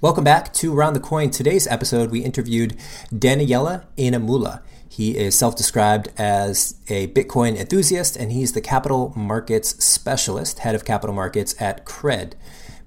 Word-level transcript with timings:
Welcome 0.00 0.22
back 0.22 0.52
to 0.52 0.78
Around 0.78 0.92
the 0.92 1.00
Coin. 1.00 1.30
Today's 1.30 1.66
episode, 1.66 2.12
we 2.12 2.20
interviewed 2.20 2.76
Daniyal 3.12 3.84
Inamullah. 3.96 4.62
He 4.88 5.18
is 5.18 5.36
self 5.36 5.56
described 5.56 6.10
as 6.16 6.76
a 6.86 7.08
Bitcoin 7.08 7.56
enthusiast, 7.56 8.16
and 8.16 8.30
he's 8.30 8.52
the 8.52 8.60
capital 8.60 9.12
markets 9.16 9.84
specialist, 9.84 10.60
head 10.60 10.76
of 10.76 10.84
capital 10.84 11.16
markets 11.16 11.60
at 11.60 11.84
Cred, 11.84 12.34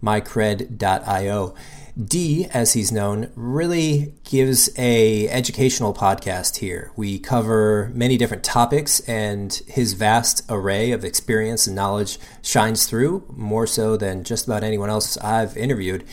mycred.io. 0.02 1.54
D, 2.02 2.48
as 2.54 2.72
he's 2.72 2.94
known, 2.94 3.30
really 3.36 4.14
gives 4.24 4.70
a 4.78 5.28
educational 5.28 5.94
podcast 5.94 6.60
here. 6.60 6.94
We 6.96 7.20
cover 7.20 7.92
many 7.94 8.16
different 8.16 8.46
topics, 8.46 9.02
and 9.02 9.52
his 9.68 9.92
vast 9.92 10.46
array 10.48 10.92
of 10.92 11.04
experience 11.04 11.68
and 11.68 11.76
knowledge 11.76 12.20
shines 12.42 12.86
through 12.86 13.26
more 13.36 13.68
so 13.68 13.98
than 13.98 14.24
just 14.24 14.46
about 14.48 14.64
anyone 14.64 14.90
else 14.90 15.18
I've 15.18 15.58
interviewed. 15.58 16.06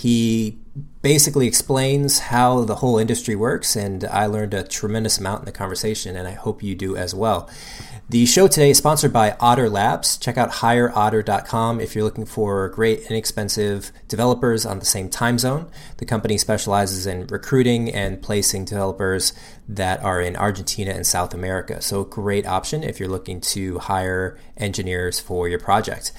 He 0.00 0.58
basically 1.02 1.46
explains 1.46 2.20
how 2.20 2.64
the 2.64 2.76
whole 2.76 2.96
industry 2.96 3.36
works, 3.36 3.76
and 3.76 4.02
I 4.04 4.24
learned 4.24 4.54
a 4.54 4.62
tremendous 4.62 5.18
amount 5.18 5.40
in 5.40 5.44
the 5.44 5.52
conversation, 5.52 6.16
and 6.16 6.26
I 6.26 6.30
hope 6.30 6.62
you 6.62 6.74
do 6.74 6.96
as 6.96 7.14
well. 7.14 7.50
The 8.08 8.24
show 8.24 8.48
today 8.48 8.70
is 8.70 8.78
sponsored 8.78 9.12
by 9.12 9.36
Otter 9.40 9.68
Labs. 9.68 10.16
Check 10.16 10.38
out 10.38 10.52
hireotter.com 10.52 11.80
if 11.80 11.94
you're 11.94 12.02
looking 12.02 12.24
for 12.24 12.70
great, 12.70 13.10
inexpensive 13.10 13.92
developers 14.08 14.64
on 14.64 14.78
the 14.78 14.86
same 14.86 15.10
time 15.10 15.38
zone. 15.38 15.70
The 15.98 16.06
company 16.06 16.38
specializes 16.38 17.06
in 17.06 17.26
recruiting 17.26 17.92
and 17.92 18.22
placing 18.22 18.64
developers 18.64 19.34
that 19.68 20.02
are 20.02 20.22
in 20.22 20.34
Argentina 20.34 20.92
and 20.92 21.06
South 21.06 21.34
America. 21.34 21.82
So, 21.82 22.04
great 22.04 22.46
option 22.46 22.82
if 22.82 22.98
you're 22.98 23.10
looking 23.10 23.42
to 23.52 23.80
hire 23.80 24.38
engineers 24.56 25.20
for 25.20 25.46
your 25.46 25.60
project. 25.60 26.12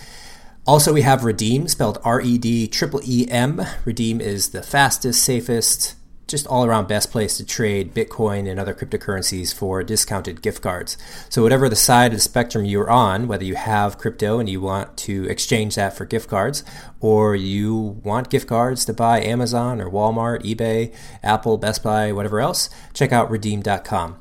Also, 0.68 0.94
we 0.94 1.02
have 1.02 1.24
Redeeem, 1.24 1.68
spelled 1.68 1.98
R 2.04 2.22
E 2.22 2.38
D 2.38 2.68
triple 2.68 3.02
E 3.04 3.28
M. 3.30 3.62
Redeeem 3.84 4.22
is 4.22 4.50
the 4.50 4.62
fastest, 4.62 5.24
safest, 5.24 5.96
just 6.28 6.46
all 6.46 6.64
around 6.64 6.88
best 6.88 7.12
place 7.12 7.36
to 7.38 7.46
trade 7.46 7.96
Bitcoin 7.96 8.50
and 8.50 8.60
other 8.60 8.74
cryptocurrencies 8.76 9.54
for 9.54 9.82
discounted 9.82 10.44
gift 10.44 10.62
cards. 10.62 10.98
So, 11.30 11.42
whatever 11.42 11.68
the 11.68 11.76
side 11.76 12.12
of 12.12 12.18
the 12.18 12.22
spectrum 12.22 12.64
you're 12.64 12.92
on, 12.92 13.28
whether 13.28 13.44
you 13.44 13.56
have 13.56 13.98
crypto 13.98 14.38
and 14.38 14.48
you 14.48 14.62
want 14.62 14.98
to 14.98 15.26
exchange 15.26 15.76
that 15.76 15.98
for 15.98 16.06
gift 16.06 16.30
cards, 16.30 16.64
or 17.00 17.36
you 17.36 18.00
want 18.04 18.30
gift 18.30 18.48
cards 18.48 18.86
to 18.86 18.94
buy 18.94 19.20
Amazon 19.20 19.82
or 19.82 19.90
Walmart, 19.90 20.44
eBay, 20.44 20.94
Apple, 21.24 21.58
Best 21.58 21.82
Buy, 21.82 22.12
whatever 22.12 22.40
else, 22.40 22.70
check 22.94 23.12
out 23.12 23.32
redeeem.com. 23.32 24.18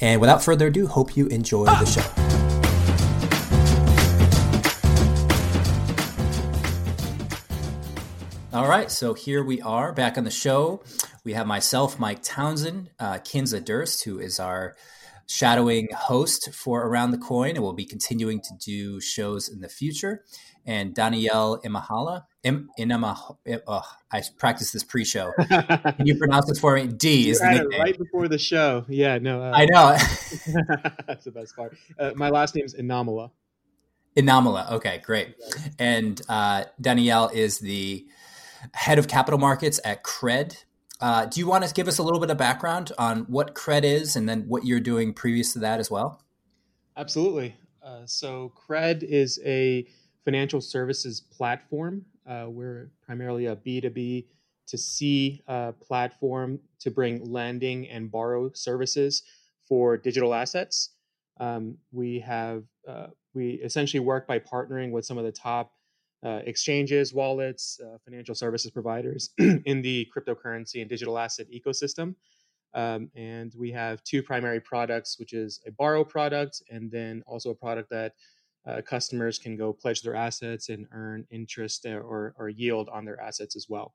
And 0.00 0.22
without 0.22 0.42
further 0.42 0.68
ado, 0.68 0.86
hope 0.86 1.18
you 1.18 1.26
enjoy 1.26 1.66
the 1.66 1.84
show. 1.84 2.35
All 8.56 8.66
right, 8.66 8.90
so 8.90 9.12
here 9.12 9.44
we 9.44 9.60
are 9.60 9.92
back 9.92 10.16
on 10.16 10.24
the 10.24 10.30
show. 10.30 10.82
We 11.24 11.34
have 11.34 11.46
myself, 11.46 12.00
Mike 12.00 12.22
Townsend, 12.22 12.88
uh, 12.98 13.18
Kinza 13.18 13.62
Durst, 13.62 14.04
who 14.04 14.18
is 14.18 14.40
our 14.40 14.74
shadowing 15.26 15.88
host 15.94 16.54
for 16.54 16.86
Around 16.86 17.10
the 17.10 17.18
Coin, 17.18 17.50
and 17.50 17.62
we'll 17.62 17.74
be 17.74 17.84
continuing 17.84 18.40
to 18.40 18.54
do 18.58 18.98
shows 18.98 19.50
in 19.50 19.60
the 19.60 19.68
future. 19.68 20.24
And 20.64 20.94
Danielle 20.94 21.60
Imahala, 21.66 22.22
Im, 22.44 22.70
Inama, 22.78 23.36
oh, 23.66 23.82
I 24.10 24.22
practiced 24.38 24.72
this 24.72 24.84
pre-show. 24.84 25.34
Can 25.50 26.06
you 26.06 26.16
pronounce 26.16 26.46
this 26.46 26.58
for 26.58 26.76
me? 26.76 26.86
D 26.86 27.28
is 27.28 27.40
the 27.40 27.50
nickname. 27.50 27.78
right 27.78 27.98
before 27.98 28.26
the 28.26 28.38
show. 28.38 28.86
Yeah, 28.88 29.18
no, 29.18 29.42
uh, 29.42 29.52
I 29.54 29.66
know. 29.66 29.90
that's 31.06 31.26
the 31.26 31.30
best 31.30 31.54
part. 31.54 31.76
Uh, 31.98 32.12
my 32.14 32.30
last 32.30 32.54
name 32.54 32.64
is 32.64 32.74
Inamullah. 32.74 33.32
Inamullah. 34.16 34.72
Okay, 34.72 35.02
great. 35.04 35.34
And 35.78 36.18
uh, 36.26 36.64
Danielle 36.80 37.28
is 37.28 37.58
the 37.58 38.06
head 38.74 38.98
of 38.98 39.08
capital 39.08 39.38
markets 39.38 39.80
at 39.84 40.02
Cred. 40.02 40.64
Uh, 41.00 41.26
do 41.26 41.40
you 41.40 41.46
want 41.46 41.64
to 41.64 41.72
give 41.74 41.88
us 41.88 41.98
a 41.98 42.02
little 42.02 42.20
bit 42.20 42.30
of 42.30 42.38
background 42.38 42.92
on 42.98 43.20
what 43.24 43.54
Cred 43.54 43.84
is 43.84 44.16
and 44.16 44.28
then 44.28 44.42
what 44.48 44.64
you're 44.64 44.80
doing 44.80 45.12
previous 45.12 45.52
to 45.52 45.58
that 45.58 45.78
as 45.78 45.90
well? 45.90 46.22
Absolutely. 46.96 47.54
Uh, 47.82 48.00
so, 48.06 48.52
Cred 48.56 49.02
is 49.02 49.38
a 49.44 49.86
financial 50.24 50.60
services 50.60 51.20
platform. 51.20 52.04
Uh, 52.26 52.46
we're 52.48 52.90
primarily 53.04 53.46
a 53.46 53.56
B2B 53.56 54.26
to 54.66 54.78
C 54.78 55.42
uh, 55.46 55.72
platform 55.72 56.58
to 56.80 56.90
bring 56.90 57.24
lending 57.24 57.88
and 57.88 58.10
borrow 58.10 58.50
services 58.52 59.22
for 59.68 59.96
digital 59.96 60.34
assets. 60.34 60.90
Um, 61.38 61.76
we 61.92 62.20
have 62.20 62.64
uh, 62.88 63.08
we 63.34 63.50
essentially 63.62 64.00
work 64.00 64.26
by 64.26 64.38
partnering 64.38 64.90
with 64.90 65.04
some 65.04 65.18
of 65.18 65.24
the 65.24 65.32
top 65.32 65.72
uh, 66.26 66.40
exchanges, 66.44 67.14
wallets, 67.14 67.78
uh, 67.86 67.98
financial 68.04 68.34
services 68.34 68.72
providers 68.72 69.30
in 69.38 69.80
the 69.80 70.08
cryptocurrency 70.14 70.80
and 70.80 70.90
digital 70.90 71.18
asset 71.18 71.46
ecosystem. 71.54 72.16
Um, 72.74 73.08
and 73.14 73.54
we 73.56 73.70
have 73.70 74.02
two 74.02 74.24
primary 74.24 74.60
products, 74.60 75.20
which 75.20 75.32
is 75.32 75.60
a 75.68 75.70
borrow 75.70 76.02
product 76.02 76.62
and 76.68 76.90
then 76.90 77.22
also 77.28 77.50
a 77.50 77.54
product 77.54 77.90
that 77.90 78.14
uh, 78.66 78.82
customers 78.82 79.38
can 79.38 79.56
go 79.56 79.72
pledge 79.72 80.02
their 80.02 80.16
assets 80.16 80.68
and 80.68 80.88
earn 80.90 81.24
interest 81.30 81.86
or, 81.86 82.34
or 82.36 82.48
yield 82.48 82.88
on 82.88 83.04
their 83.04 83.20
assets 83.20 83.54
as 83.54 83.66
well. 83.68 83.94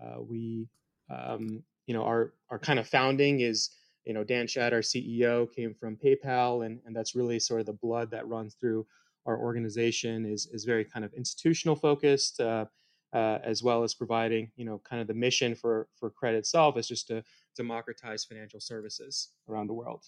Uh, 0.00 0.20
we, 0.20 0.68
um, 1.08 1.62
you 1.86 1.94
know, 1.94 2.04
our, 2.04 2.34
our 2.50 2.58
kind 2.58 2.78
of 2.78 2.86
founding 2.86 3.40
is, 3.40 3.70
you 4.04 4.12
know, 4.12 4.24
Dan 4.24 4.46
Schatt, 4.46 4.72
our 4.72 4.80
CEO, 4.80 5.50
came 5.50 5.74
from 5.74 5.96
PayPal, 5.96 6.66
and, 6.66 6.80
and 6.84 6.94
that's 6.94 7.14
really 7.14 7.38
sort 7.38 7.60
of 7.60 7.66
the 7.66 7.72
blood 7.72 8.10
that 8.10 8.28
runs 8.28 8.54
through 8.60 8.86
our 9.26 9.38
organization 9.38 10.26
is 10.26 10.46
is 10.46 10.64
very 10.64 10.84
kind 10.84 11.04
of 11.04 11.12
institutional 11.14 11.76
focused, 11.76 12.40
uh, 12.40 12.66
uh, 13.12 13.38
as 13.44 13.62
well 13.62 13.82
as 13.82 13.94
providing 13.94 14.50
you 14.56 14.64
know 14.64 14.80
kind 14.84 15.00
of 15.00 15.06
the 15.06 15.14
mission 15.14 15.54
for 15.54 15.88
for 15.94 16.10
Cred 16.10 16.34
itself 16.34 16.76
is 16.76 16.88
just 16.88 17.06
to 17.08 17.22
democratize 17.56 18.24
financial 18.24 18.60
services 18.60 19.28
around 19.48 19.66
the 19.66 19.74
world. 19.74 20.04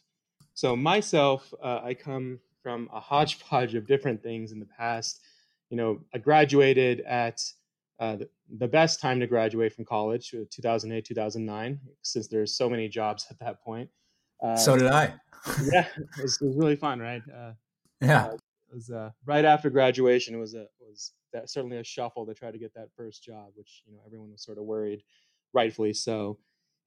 So 0.54 0.76
myself, 0.76 1.52
uh, 1.62 1.80
I 1.82 1.94
come 1.94 2.38
from 2.62 2.88
a 2.92 3.00
hodgepodge 3.00 3.74
of 3.74 3.86
different 3.86 4.22
things 4.22 4.52
in 4.52 4.60
the 4.60 4.66
past. 4.66 5.20
You 5.70 5.76
know, 5.76 6.00
I 6.14 6.18
graduated 6.18 7.00
at 7.00 7.40
uh, 8.00 8.16
the, 8.16 8.28
the, 8.58 8.68
best 8.68 9.00
time 9.00 9.20
to 9.20 9.26
graduate 9.26 9.72
from 9.72 9.84
college, 9.84 10.34
uh, 10.34 10.44
2008, 10.50 11.04
2009, 11.04 11.80
since 12.02 12.26
there's 12.26 12.56
so 12.56 12.68
many 12.68 12.88
jobs 12.88 13.26
at 13.30 13.38
that 13.38 13.62
point. 13.62 13.88
Uh, 14.42 14.56
so 14.56 14.76
did 14.76 14.88
I. 14.88 15.14
yeah, 15.72 15.86
it 15.96 16.22
was, 16.22 16.40
it 16.40 16.46
was, 16.46 16.56
really 16.56 16.76
fun, 16.76 16.98
right? 16.98 17.22
Uh, 17.32 17.52
yeah. 18.00 18.26
Uh, 18.26 18.36
was 18.74 18.90
uh, 18.90 19.10
right 19.24 19.44
after 19.44 19.70
graduation. 19.70 20.34
It 20.34 20.38
was 20.38 20.54
a 20.54 20.66
was 20.80 21.12
that, 21.32 21.48
certainly 21.48 21.78
a 21.78 21.84
shuffle 21.84 22.26
to 22.26 22.34
try 22.34 22.50
to 22.50 22.58
get 22.58 22.74
that 22.74 22.88
first 22.96 23.22
job, 23.22 23.48
which 23.54 23.82
you 23.86 23.92
know 23.92 24.00
everyone 24.06 24.32
was 24.32 24.42
sort 24.42 24.58
of 24.58 24.64
worried, 24.64 25.02
rightfully 25.52 25.94
so. 25.94 26.38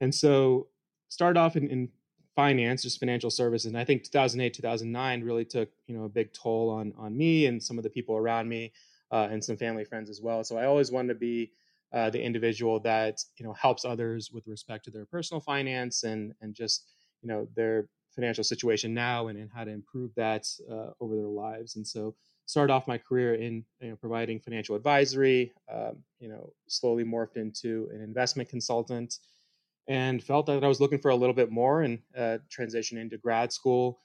And 0.01 0.13
so 0.13 0.67
started 1.07 1.39
off 1.39 1.55
in, 1.55 1.69
in 1.69 1.89
finance, 2.35 2.83
just 2.83 2.99
financial 2.99 3.31
services. 3.31 3.65
And 3.65 3.77
I 3.77 3.83
think 3.83 4.03
2008, 4.03 4.53
2009 4.53 5.23
really 5.23 5.45
took 5.45 5.69
you 5.87 5.97
know 5.97 6.03
a 6.03 6.09
big 6.09 6.33
toll 6.33 6.69
on 6.69 6.93
on 6.97 7.17
me 7.17 7.45
and 7.45 7.61
some 7.61 7.77
of 7.77 7.83
the 7.83 7.89
people 7.89 8.17
around 8.17 8.49
me, 8.49 8.73
uh, 9.11 9.27
and 9.31 9.43
some 9.43 9.57
family 9.57 9.85
friends 9.85 10.09
as 10.09 10.21
well. 10.21 10.43
So 10.43 10.57
I 10.57 10.65
always 10.65 10.91
wanted 10.91 11.09
to 11.09 11.19
be 11.19 11.51
uh, 11.93 12.09
the 12.09 12.21
individual 12.21 12.79
that 12.81 13.19
you 13.37 13.45
know 13.45 13.53
helps 13.53 13.85
others 13.85 14.29
with 14.31 14.45
respect 14.47 14.85
to 14.85 14.91
their 14.91 15.05
personal 15.05 15.39
finance 15.41 16.03
and 16.03 16.33
and 16.41 16.53
just 16.53 16.85
you 17.21 17.29
know 17.29 17.47
their 17.55 17.87
financial 18.17 18.43
situation 18.43 18.95
now 18.95 19.27
and, 19.27 19.37
and 19.37 19.49
how 19.53 19.63
to 19.63 19.69
improve 19.69 20.11
that 20.15 20.47
uh, 20.71 20.87
over 20.99 21.15
their 21.15 21.27
lives. 21.27 21.75
And 21.75 21.85
so 21.85 22.15
started 22.47 22.73
off 22.73 22.87
my 22.87 22.97
career 22.97 23.35
in 23.35 23.63
you 23.79 23.91
know, 23.91 23.95
providing 23.95 24.39
financial 24.39 24.75
advisory. 24.75 25.53
Um, 25.71 25.97
you 26.19 26.27
know, 26.27 26.51
slowly 26.67 27.03
morphed 27.03 27.37
into 27.37 27.87
an 27.93 28.01
investment 28.01 28.49
consultant, 28.49 29.19
and 29.87 30.23
felt 30.23 30.47
that 30.47 30.63
I 30.63 30.67
was 30.67 30.81
looking 30.81 30.99
for 30.99 31.11
a 31.11 31.15
little 31.15 31.35
bit 31.35 31.51
more 31.51 31.83
and 31.83 31.99
uh, 32.17 32.39
transitioned 32.49 32.99
into 32.99 33.17
grad 33.17 33.53
school. 33.53 33.99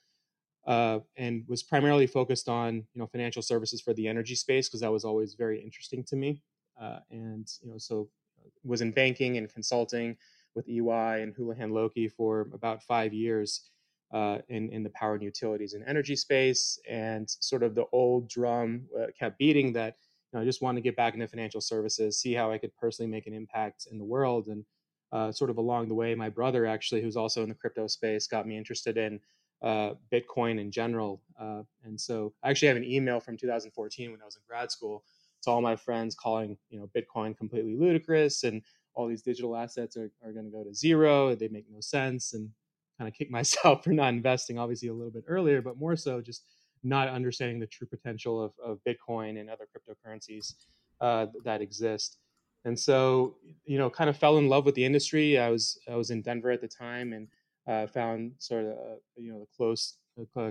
Uh, 0.64 1.00
and 1.16 1.42
was 1.48 1.60
primarily 1.64 2.06
focused 2.06 2.48
on 2.48 2.76
you 2.76 3.00
know 3.00 3.06
financial 3.06 3.42
services 3.42 3.80
for 3.80 3.94
the 3.94 4.06
energy 4.06 4.36
space 4.36 4.68
because 4.68 4.80
that 4.80 4.92
was 4.92 5.04
always 5.04 5.34
very 5.34 5.60
interesting 5.60 6.04
to 6.04 6.16
me. 6.16 6.40
Uh, 6.80 6.98
and 7.10 7.48
you 7.62 7.70
know, 7.70 7.78
so 7.78 8.08
uh, 8.38 8.48
was 8.62 8.80
in 8.82 8.92
banking 8.92 9.38
and 9.38 9.52
consulting 9.52 10.16
with 10.54 10.68
EY 10.68 11.22
and 11.22 11.34
Houlihan 11.34 11.70
Lokey 11.70 12.12
for 12.12 12.48
about 12.52 12.82
five 12.82 13.12
years 13.12 13.71
uh, 14.12 14.38
in 14.48 14.68
in 14.70 14.82
the 14.82 14.90
power 14.90 15.14
and 15.14 15.22
utilities 15.22 15.74
and 15.74 15.84
energy 15.86 16.16
space. 16.16 16.78
And 16.88 17.28
sort 17.40 17.62
of 17.62 17.74
the 17.74 17.86
old 17.92 18.28
drum 18.28 18.82
uh, 18.98 19.06
kept 19.18 19.38
beating 19.38 19.72
that 19.74 19.96
you 20.32 20.38
know, 20.38 20.42
I 20.42 20.44
just 20.44 20.62
wanted 20.62 20.80
to 20.80 20.82
get 20.82 20.96
back 20.96 21.14
into 21.14 21.28
financial 21.28 21.60
services, 21.60 22.18
see 22.18 22.34
how 22.34 22.50
I 22.50 22.58
could 22.58 22.74
personally 22.76 23.10
make 23.10 23.26
an 23.26 23.34
impact 23.34 23.86
in 23.90 23.98
the 23.98 24.04
world. 24.04 24.48
And 24.48 24.64
uh, 25.12 25.30
sort 25.30 25.50
of 25.50 25.58
along 25.58 25.88
the 25.88 25.94
way, 25.94 26.14
my 26.14 26.30
brother 26.30 26.66
actually, 26.66 27.02
who's 27.02 27.16
also 27.16 27.42
in 27.42 27.48
the 27.48 27.54
crypto 27.54 27.86
space, 27.86 28.26
got 28.26 28.46
me 28.46 28.56
interested 28.56 28.96
in 28.96 29.20
uh, 29.62 29.92
Bitcoin 30.12 30.58
in 30.58 30.70
general. 30.70 31.22
Uh, 31.38 31.62
and 31.84 32.00
so 32.00 32.32
I 32.42 32.50
actually 32.50 32.68
have 32.68 32.76
an 32.76 32.84
email 32.84 33.20
from 33.20 33.36
2014 33.36 34.10
when 34.10 34.20
I 34.20 34.24
was 34.24 34.36
in 34.36 34.42
grad 34.48 34.70
school 34.70 35.04
to 35.42 35.50
all 35.50 35.60
my 35.60 35.76
friends 35.76 36.14
calling 36.14 36.56
you 36.70 36.78
know 36.78 36.88
Bitcoin 36.96 37.36
completely 37.36 37.74
ludicrous 37.76 38.44
and 38.44 38.62
all 38.94 39.08
these 39.08 39.22
digital 39.22 39.56
assets 39.56 39.96
are, 39.96 40.10
are 40.24 40.32
going 40.32 40.44
to 40.44 40.50
go 40.50 40.64
to 40.64 40.74
zero. 40.74 41.34
They 41.34 41.48
make 41.48 41.66
no 41.70 41.80
sense 41.80 42.32
and 42.32 42.50
kind 42.98 43.08
of 43.08 43.14
kick 43.14 43.30
myself 43.30 43.84
for 43.84 43.90
not 43.90 44.08
investing 44.08 44.58
obviously 44.58 44.88
a 44.88 44.94
little 44.94 45.12
bit 45.12 45.24
earlier, 45.26 45.62
but 45.62 45.78
more 45.78 45.96
so 45.96 46.20
just 46.20 46.44
not 46.84 47.08
understanding 47.08 47.60
the 47.60 47.66
true 47.66 47.86
potential 47.86 48.42
of, 48.42 48.52
of 48.64 48.78
Bitcoin 48.86 49.40
and 49.40 49.48
other 49.48 49.66
cryptocurrencies 49.66 50.54
uh, 51.00 51.26
that 51.44 51.60
exist. 51.60 52.18
And 52.64 52.78
so, 52.78 53.36
you 53.64 53.78
know, 53.78 53.90
kind 53.90 54.08
of 54.08 54.16
fell 54.16 54.38
in 54.38 54.48
love 54.48 54.64
with 54.64 54.74
the 54.74 54.84
industry. 54.84 55.38
I 55.38 55.50
was 55.50 55.78
I 55.88 55.96
was 55.96 56.10
in 56.10 56.22
Denver 56.22 56.50
at 56.50 56.60
the 56.60 56.68
time 56.68 57.12
and 57.12 57.28
uh, 57.66 57.86
found 57.86 58.32
sort 58.38 58.64
of 58.64 58.72
uh, 58.72 58.96
you 59.16 59.32
know 59.32 59.40
the 59.40 59.46
close, 59.56 59.96
uh, 60.36 60.50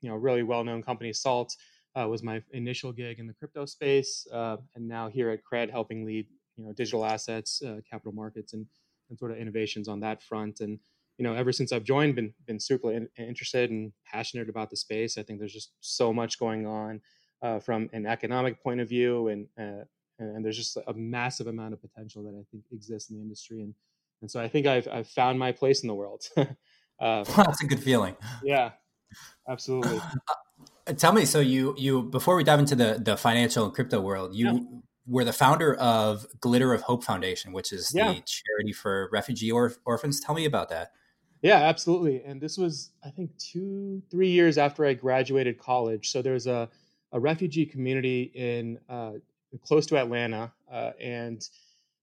you 0.00 0.08
know, 0.08 0.16
really 0.16 0.42
well 0.42 0.64
known 0.64 0.82
company 0.82 1.12
Salt 1.12 1.54
uh, 1.96 2.06
was 2.08 2.22
my 2.22 2.42
initial 2.52 2.92
gig 2.92 3.18
in 3.18 3.26
the 3.26 3.34
crypto 3.34 3.66
space, 3.66 4.26
uh, 4.32 4.56
and 4.74 4.86
now 4.86 5.08
here 5.08 5.30
at 5.30 5.40
Cred, 5.44 5.70
helping 5.70 6.04
lead 6.04 6.26
you 6.56 6.64
know 6.64 6.72
digital 6.72 7.04
assets, 7.04 7.62
uh, 7.62 7.80
capital 7.90 8.12
markets, 8.12 8.52
and 8.52 8.66
and 9.10 9.18
sort 9.18 9.32
of 9.32 9.38
innovations 9.38 9.88
on 9.88 10.00
that 10.00 10.22
front. 10.22 10.60
And 10.60 10.78
you 11.20 11.24
know, 11.24 11.34
ever 11.34 11.52
since 11.52 11.70
I've 11.70 11.84
joined, 11.84 12.14
been 12.14 12.32
been 12.46 12.58
super 12.58 12.90
in, 12.90 13.06
interested 13.18 13.70
and 13.70 13.92
passionate 14.10 14.48
about 14.48 14.70
the 14.70 14.76
space. 14.76 15.18
I 15.18 15.22
think 15.22 15.38
there's 15.38 15.52
just 15.52 15.72
so 15.80 16.14
much 16.14 16.38
going 16.38 16.66
on 16.66 17.02
uh, 17.42 17.58
from 17.58 17.90
an 17.92 18.06
economic 18.06 18.62
point 18.62 18.80
of 18.80 18.88
view, 18.88 19.28
and 19.28 19.46
uh, 19.60 19.84
and 20.18 20.42
there's 20.42 20.56
just 20.56 20.78
a 20.78 20.94
massive 20.94 21.46
amount 21.46 21.74
of 21.74 21.82
potential 21.82 22.22
that 22.22 22.30
I 22.30 22.42
think 22.50 22.64
exists 22.72 23.10
in 23.10 23.16
the 23.16 23.22
industry. 23.22 23.60
And 23.60 23.74
and 24.22 24.30
so 24.30 24.40
I 24.40 24.48
think 24.48 24.66
I've 24.66 24.88
I've 24.88 25.08
found 25.08 25.38
my 25.38 25.52
place 25.52 25.82
in 25.82 25.88
the 25.88 25.94
world. 25.94 26.22
uh, 26.38 27.24
That's 27.24 27.62
a 27.62 27.66
good 27.66 27.82
feeling. 27.82 28.16
Yeah, 28.42 28.70
absolutely. 29.46 30.00
Uh, 30.86 30.92
tell 30.94 31.12
me, 31.12 31.26
so 31.26 31.40
you 31.40 31.74
you 31.76 32.02
before 32.02 32.36
we 32.36 32.44
dive 32.44 32.58
into 32.58 32.74
the 32.74 32.98
the 33.02 33.16
financial 33.16 33.66
and 33.66 33.74
crypto 33.74 34.00
world, 34.00 34.34
you 34.34 34.46
yeah. 34.46 34.60
were 35.06 35.24
the 35.24 35.32
founder 35.32 35.74
of 35.74 36.26
Glimmer 36.40 36.72
of 36.72 36.82
Hope 36.82 37.04
Foundation, 37.04 37.52
which 37.52 37.72
is 37.72 37.92
yeah. 37.94 38.08
the 38.12 38.22
charity 38.22 38.72
for 38.72 39.10
refugee 39.12 39.50
or- 39.50 39.74
orphans. 39.84 40.20
Tell 40.20 40.34
me 40.34 40.46
about 40.46 40.70
that. 40.70 40.92
Yeah, 41.42 41.56
absolutely. 41.56 42.22
And 42.24 42.40
this 42.40 42.58
was, 42.58 42.90
I 43.04 43.10
think, 43.10 43.36
two, 43.38 44.02
three 44.10 44.28
years 44.28 44.58
after 44.58 44.84
I 44.84 44.92
graduated 44.94 45.58
college. 45.58 46.10
So 46.10 46.20
there's 46.20 46.46
a, 46.46 46.68
a 47.12 47.20
refugee 47.20 47.64
community 47.64 48.30
in 48.34 48.78
uh, 48.88 49.12
close 49.64 49.86
to 49.86 49.96
Atlanta, 49.98 50.52
uh, 50.70 50.90
and 51.00 51.46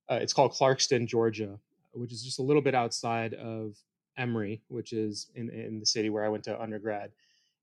uh, 0.10 0.20
it's 0.22 0.34
called 0.34 0.54
Clarkston, 0.54 1.08
Georgia, 1.08 1.60
which 1.94 2.12
is 2.12 2.24
just 2.24 2.40
a 2.40 2.44
little 2.44 2.62
bit 2.62 2.76
outside 2.76 3.34
of 3.36 3.76
Emory, 4.18 4.62
which 4.70 4.94
is 4.94 5.28
in, 5.36 5.50
in 5.50 5.80
the 5.80 5.86
city 5.86 6.10
where 6.10 6.26
I 6.26 6.30
went 6.30 6.44
to 6.46 6.60
undergrad. 6.62 7.12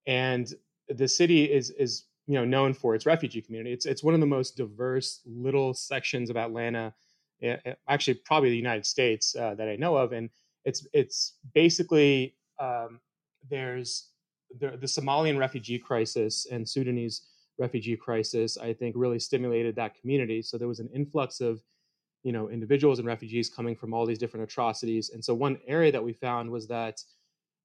And 0.06 0.52
the 0.88 1.08
city 1.08 1.44
is 1.50 1.70
is 1.70 2.04
you 2.26 2.34
know 2.34 2.44
known 2.44 2.74
for 2.74 2.94
its 2.94 3.06
refugee 3.06 3.42
community. 3.42 3.72
It's 3.72 3.86
it's 3.86 4.04
one 4.04 4.14
of 4.14 4.20
the 4.20 4.26
most 4.26 4.56
diverse 4.56 5.20
little 5.26 5.74
sections 5.74 6.30
of 6.30 6.36
Atlanta, 6.36 6.94
eh, 7.42 7.56
eh, 7.64 7.74
actually 7.88 8.14
probably 8.14 8.50
the 8.50 8.56
United 8.56 8.86
States 8.86 9.34
uh, 9.36 9.54
that 9.54 9.68
I 9.68 9.76
know 9.76 9.96
of, 9.96 10.12
and 10.12 10.30
it's 10.64 10.86
it's 10.92 11.34
basically 11.54 12.34
um, 12.58 13.00
there's 13.50 14.08
the, 14.58 14.70
the 14.70 14.86
Somalian 14.86 15.38
refugee 15.38 15.78
crisis 15.78 16.46
and 16.50 16.68
Sudanese 16.68 17.22
refugee 17.58 17.96
crisis. 17.96 18.56
I 18.58 18.72
think 18.72 18.94
really 18.96 19.18
stimulated 19.18 19.76
that 19.76 19.98
community. 20.00 20.42
So 20.42 20.58
there 20.58 20.68
was 20.68 20.80
an 20.80 20.90
influx 20.94 21.40
of 21.40 21.62
you 22.22 22.32
know 22.32 22.48
individuals 22.48 22.98
and 22.98 23.06
refugees 23.06 23.50
coming 23.50 23.76
from 23.76 23.92
all 23.92 24.06
these 24.06 24.18
different 24.18 24.44
atrocities. 24.44 25.10
And 25.10 25.24
so 25.24 25.34
one 25.34 25.58
area 25.66 25.92
that 25.92 26.02
we 26.02 26.12
found 26.12 26.50
was 26.50 26.66
that 26.68 27.00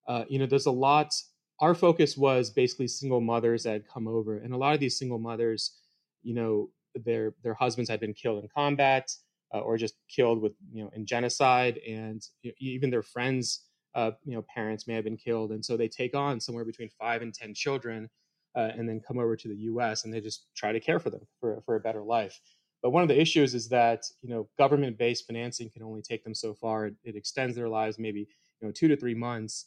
uh, 0.07 0.25
you 0.27 0.39
know 0.39 0.45
there's 0.45 0.65
a 0.65 0.71
lot 0.71 1.13
our 1.61 1.75
focus 1.75 2.15
was 2.15 2.49
basically 2.49 2.87
single 2.87 3.19
mothers 3.19 3.63
that 3.63 3.73
had 3.73 3.87
come 3.87 4.07
over, 4.07 4.37
and 4.37 4.53
a 4.53 4.57
lot 4.57 4.73
of 4.73 4.79
these 4.79 4.97
single 4.97 5.19
mothers, 5.19 5.77
you 6.23 6.33
know, 6.33 6.69
their 6.95 7.33
their 7.43 7.53
husbands 7.53 7.89
had 7.89 7.99
been 7.99 8.13
killed 8.13 8.43
in 8.43 8.49
combat 8.53 9.11
uh, 9.53 9.59
or 9.59 9.77
just 9.77 9.95
killed 10.09 10.41
with 10.41 10.53
you 10.71 10.83
know 10.83 10.89
in 10.93 11.05
genocide, 11.05 11.79
and 11.87 12.23
you 12.41 12.51
know, 12.51 12.55
even 12.59 12.89
their 12.89 13.03
friends, 13.03 13.65
uh, 13.95 14.11
you 14.25 14.35
know, 14.35 14.45
parents 14.53 14.87
may 14.87 14.95
have 14.95 15.03
been 15.03 15.17
killed, 15.17 15.51
and 15.51 15.63
so 15.63 15.77
they 15.77 15.87
take 15.87 16.15
on 16.15 16.39
somewhere 16.39 16.65
between 16.65 16.89
five 16.99 17.21
and 17.21 17.33
ten 17.33 17.53
children, 17.53 18.09
uh, 18.55 18.69
and 18.75 18.87
then 18.87 19.01
come 19.05 19.17
over 19.17 19.35
to 19.35 19.47
the 19.47 19.55
U.S. 19.55 20.05
and 20.05 20.13
they 20.13 20.21
just 20.21 20.47
try 20.55 20.71
to 20.71 20.79
care 20.79 20.99
for 20.99 21.09
them 21.09 21.21
for 21.39 21.61
for 21.65 21.75
a 21.75 21.79
better 21.79 22.01
life. 22.01 22.39
But 22.81 22.91
one 22.91 23.03
of 23.03 23.09
the 23.09 23.19
issues 23.19 23.53
is 23.55 23.67
that 23.69 24.03
you 24.21 24.29
know 24.29 24.49
government-based 24.57 25.25
financing 25.25 25.69
can 25.69 25.83
only 25.83 26.01
take 26.01 26.23
them 26.23 26.35
so 26.35 26.53
far. 26.53 26.87
It, 26.87 26.95
it 27.03 27.15
extends 27.15 27.55
their 27.55 27.69
lives 27.69 27.99
maybe 27.99 28.27
you 28.61 28.67
know 28.67 28.71
two 28.71 28.87
to 28.87 28.95
three 28.95 29.15
months 29.15 29.65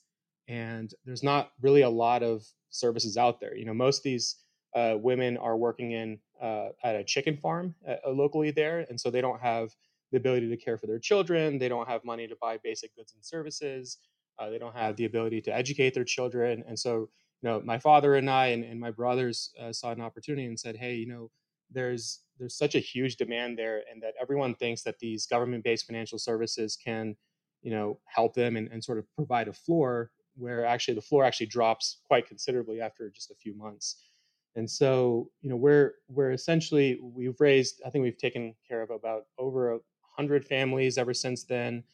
and 0.48 0.92
there's 1.04 1.22
not 1.22 1.52
really 1.60 1.82
a 1.82 1.90
lot 1.90 2.22
of 2.22 2.44
services 2.70 3.16
out 3.16 3.40
there. 3.40 3.56
You 3.56 3.64
know, 3.64 3.74
most 3.74 3.98
of 3.98 4.04
these 4.04 4.36
uh, 4.74 4.96
women 4.98 5.36
are 5.36 5.56
working 5.56 5.92
in 5.92 6.20
uh, 6.40 6.70
at 6.82 6.96
a 6.96 7.04
chicken 7.04 7.36
farm 7.36 7.74
uh, 7.86 7.96
locally 8.10 8.50
there, 8.50 8.86
and 8.88 9.00
so 9.00 9.10
they 9.10 9.20
don't 9.20 9.40
have 9.40 9.74
the 10.10 10.16
ability 10.18 10.48
to 10.48 10.56
care 10.56 10.76
for 10.76 10.86
their 10.86 10.98
children. 10.98 11.58
They 11.58 11.68
don't 11.68 11.88
have 11.88 12.04
money 12.04 12.26
to 12.28 12.36
buy 12.40 12.58
basic 12.62 12.94
goods 12.96 13.14
and 13.14 13.24
services. 13.24 13.98
Uh, 14.38 14.50
they 14.50 14.58
don't 14.58 14.74
have 14.74 14.96
the 14.96 15.04
ability 15.04 15.40
to 15.42 15.54
educate 15.54 15.94
their 15.94 16.04
children, 16.04 16.64
and 16.66 16.78
so 16.78 17.10
you 17.42 17.48
know, 17.48 17.60
my 17.64 17.78
father 17.78 18.14
and 18.14 18.30
I 18.30 18.48
and, 18.48 18.64
and 18.64 18.78
my 18.78 18.90
brothers 18.92 19.52
uh, 19.60 19.72
saw 19.72 19.90
an 19.92 20.00
opportunity 20.00 20.46
and 20.46 20.58
said, 20.58 20.76
"Hey, 20.76 20.94
you 20.94 21.06
know, 21.06 21.30
there's 21.70 22.24
there's 22.38 22.56
such 22.56 22.74
a 22.74 22.78
huge 22.80 23.16
demand 23.16 23.58
there, 23.58 23.82
and 23.90 24.02
that 24.02 24.14
everyone 24.20 24.54
thinks 24.54 24.82
that 24.84 24.98
these 25.00 25.26
government-based 25.26 25.86
financial 25.86 26.18
services 26.18 26.76
can." 26.76 27.16
you 27.62 27.70
know 27.70 28.00
help 28.06 28.34
them 28.34 28.56
and, 28.56 28.68
and 28.72 28.82
sort 28.82 28.98
of 28.98 29.06
provide 29.14 29.48
a 29.48 29.52
floor 29.52 30.10
where 30.34 30.64
actually 30.64 30.94
the 30.94 31.00
floor 31.02 31.24
actually 31.24 31.46
drops 31.46 32.00
quite 32.04 32.26
considerably 32.26 32.80
after 32.80 33.10
just 33.10 33.30
a 33.30 33.34
few 33.34 33.54
months. 33.54 34.02
And 34.54 34.70
so, 34.70 35.30
you 35.40 35.50
know, 35.50 35.56
we're 35.56 35.94
we're 36.08 36.32
essentially 36.32 36.98
we've 37.02 37.40
raised. 37.40 37.80
I 37.86 37.90
think 37.90 38.02
we've 38.02 38.18
taken 38.18 38.54
care 38.68 38.82
of 38.82 38.90
about 38.90 39.26
over 39.38 39.74
a 39.74 39.78
hundred 40.16 40.44
families 40.44 40.98
ever 40.98 41.14
since 41.14 41.44
then. 41.44 41.84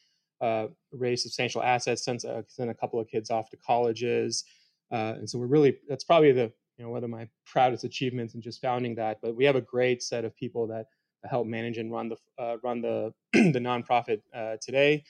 Uh, 0.41 0.69
raised 0.93 1.23
substantial 1.23 1.63
assets, 1.63 2.05
since 2.05 2.25
uh, 2.25 2.43
sent 2.47 2.71
a 2.71 2.75
couple 2.75 3.01
of 3.01 3.09
kids 3.09 3.31
off 3.31 3.51
to 3.51 3.57
colleges, 3.57 4.45
uh, 4.93 5.15
and 5.17 5.29
so 5.29 5.39
we're 5.39 5.47
really 5.47 5.79
that's 5.89 6.05
probably 6.05 6.33
the 6.33 6.53
you 6.77 6.85
know 6.85 6.91
one 6.91 7.03
of 7.03 7.11
my 7.11 7.29
proudest 7.45 7.85
achievements 7.85 8.35
in 8.35 8.41
just 8.41 8.61
founding 8.61 8.95
that. 8.95 9.19
But 9.21 9.35
we 9.35 9.45
have 9.45 9.57
a 9.57 9.61
great 9.61 10.03
set 10.03 10.25
of 10.25 10.37
people 10.37 10.67
that 10.69 10.87
help 11.25 11.47
manage 11.47 11.79
and 11.79 11.93
run 11.93 12.09
the 12.09 12.17
uh, 12.39 12.57
run 12.63 12.81
the 12.81 13.13
the 13.33 13.59
nonprofit 13.59 14.21
uh, 14.35 14.57
today. 14.61 15.05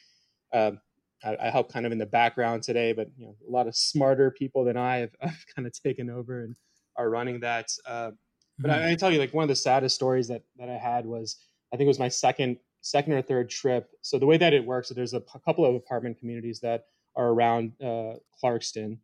Um, 0.52 0.80
I, 1.22 1.36
I, 1.40 1.50
help 1.50 1.72
kind 1.72 1.84
of 1.84 1.92
in 1.92 1.98
the 1.98 2.06
background 2.06 2.62
today, 2.62 2.92
but 2.92 3.08
you 3.18 3.26
know, 3.26 3.36
a 3.46 3.50
lot 3.50 3.66
of 3.66 3.76
smarter 3.76 4.30
people 4.30 4.64
than 4.64 4.76
I 4.76 4.98
have, 4.98 5.10
have 5.20 5.44
kind 5.54 5.66
of 5.66 5.72
taken 5.72 6.08
over 6.08 6.42
and 6.42 6.56
are 6.98 7.08
running 7.08 7.40
that. 7.40 7.70
Uh, 7.86 8.10
but 8.58 8.70
mm-hmm. 8.70 8.86
I, 8.86 8.90
I, 8.90 8.94
tell 8.96 9.10
you, 9.10 9.18
like 9.18 9.32
one 9.32 9.44
of 9.44 9.48
the 9.48 9.56
saddest 9.56 9.94
stories 9.94 10.28
that 10.28 10.42
that 10.58 10.68
I 10.68 10.76
had 10.76 11.06
was 11.06 11.36
I 11.72 11.76
think 11.76 11.86
it 11.86 11.88
was 11.88 11.98
my 11.98 12.08
second 12.08 12.58
second 12.80 13.12
or 13.14 13.22
third 13.22 13.48
trip. 13.48 13.88
So 14.02 14.18
the 14.18 14.26
way 14.26 14.36
that 14.36 14.52
it 14.52 14.64
works, 14.64 14.88
so 14.88 14.94
there's 14.94 15.14
a 15.14 15.20
p- 15.20 15.38
couple 15.44 15.64
of 15.64 15.74
apartment 15.74 16.18
communities 16.18 16.60
that 16.60 16.86
are 17.16 17.28
around 17.28 17.72
uh, 17.80 18.14
Clarkston, 18.42 18.98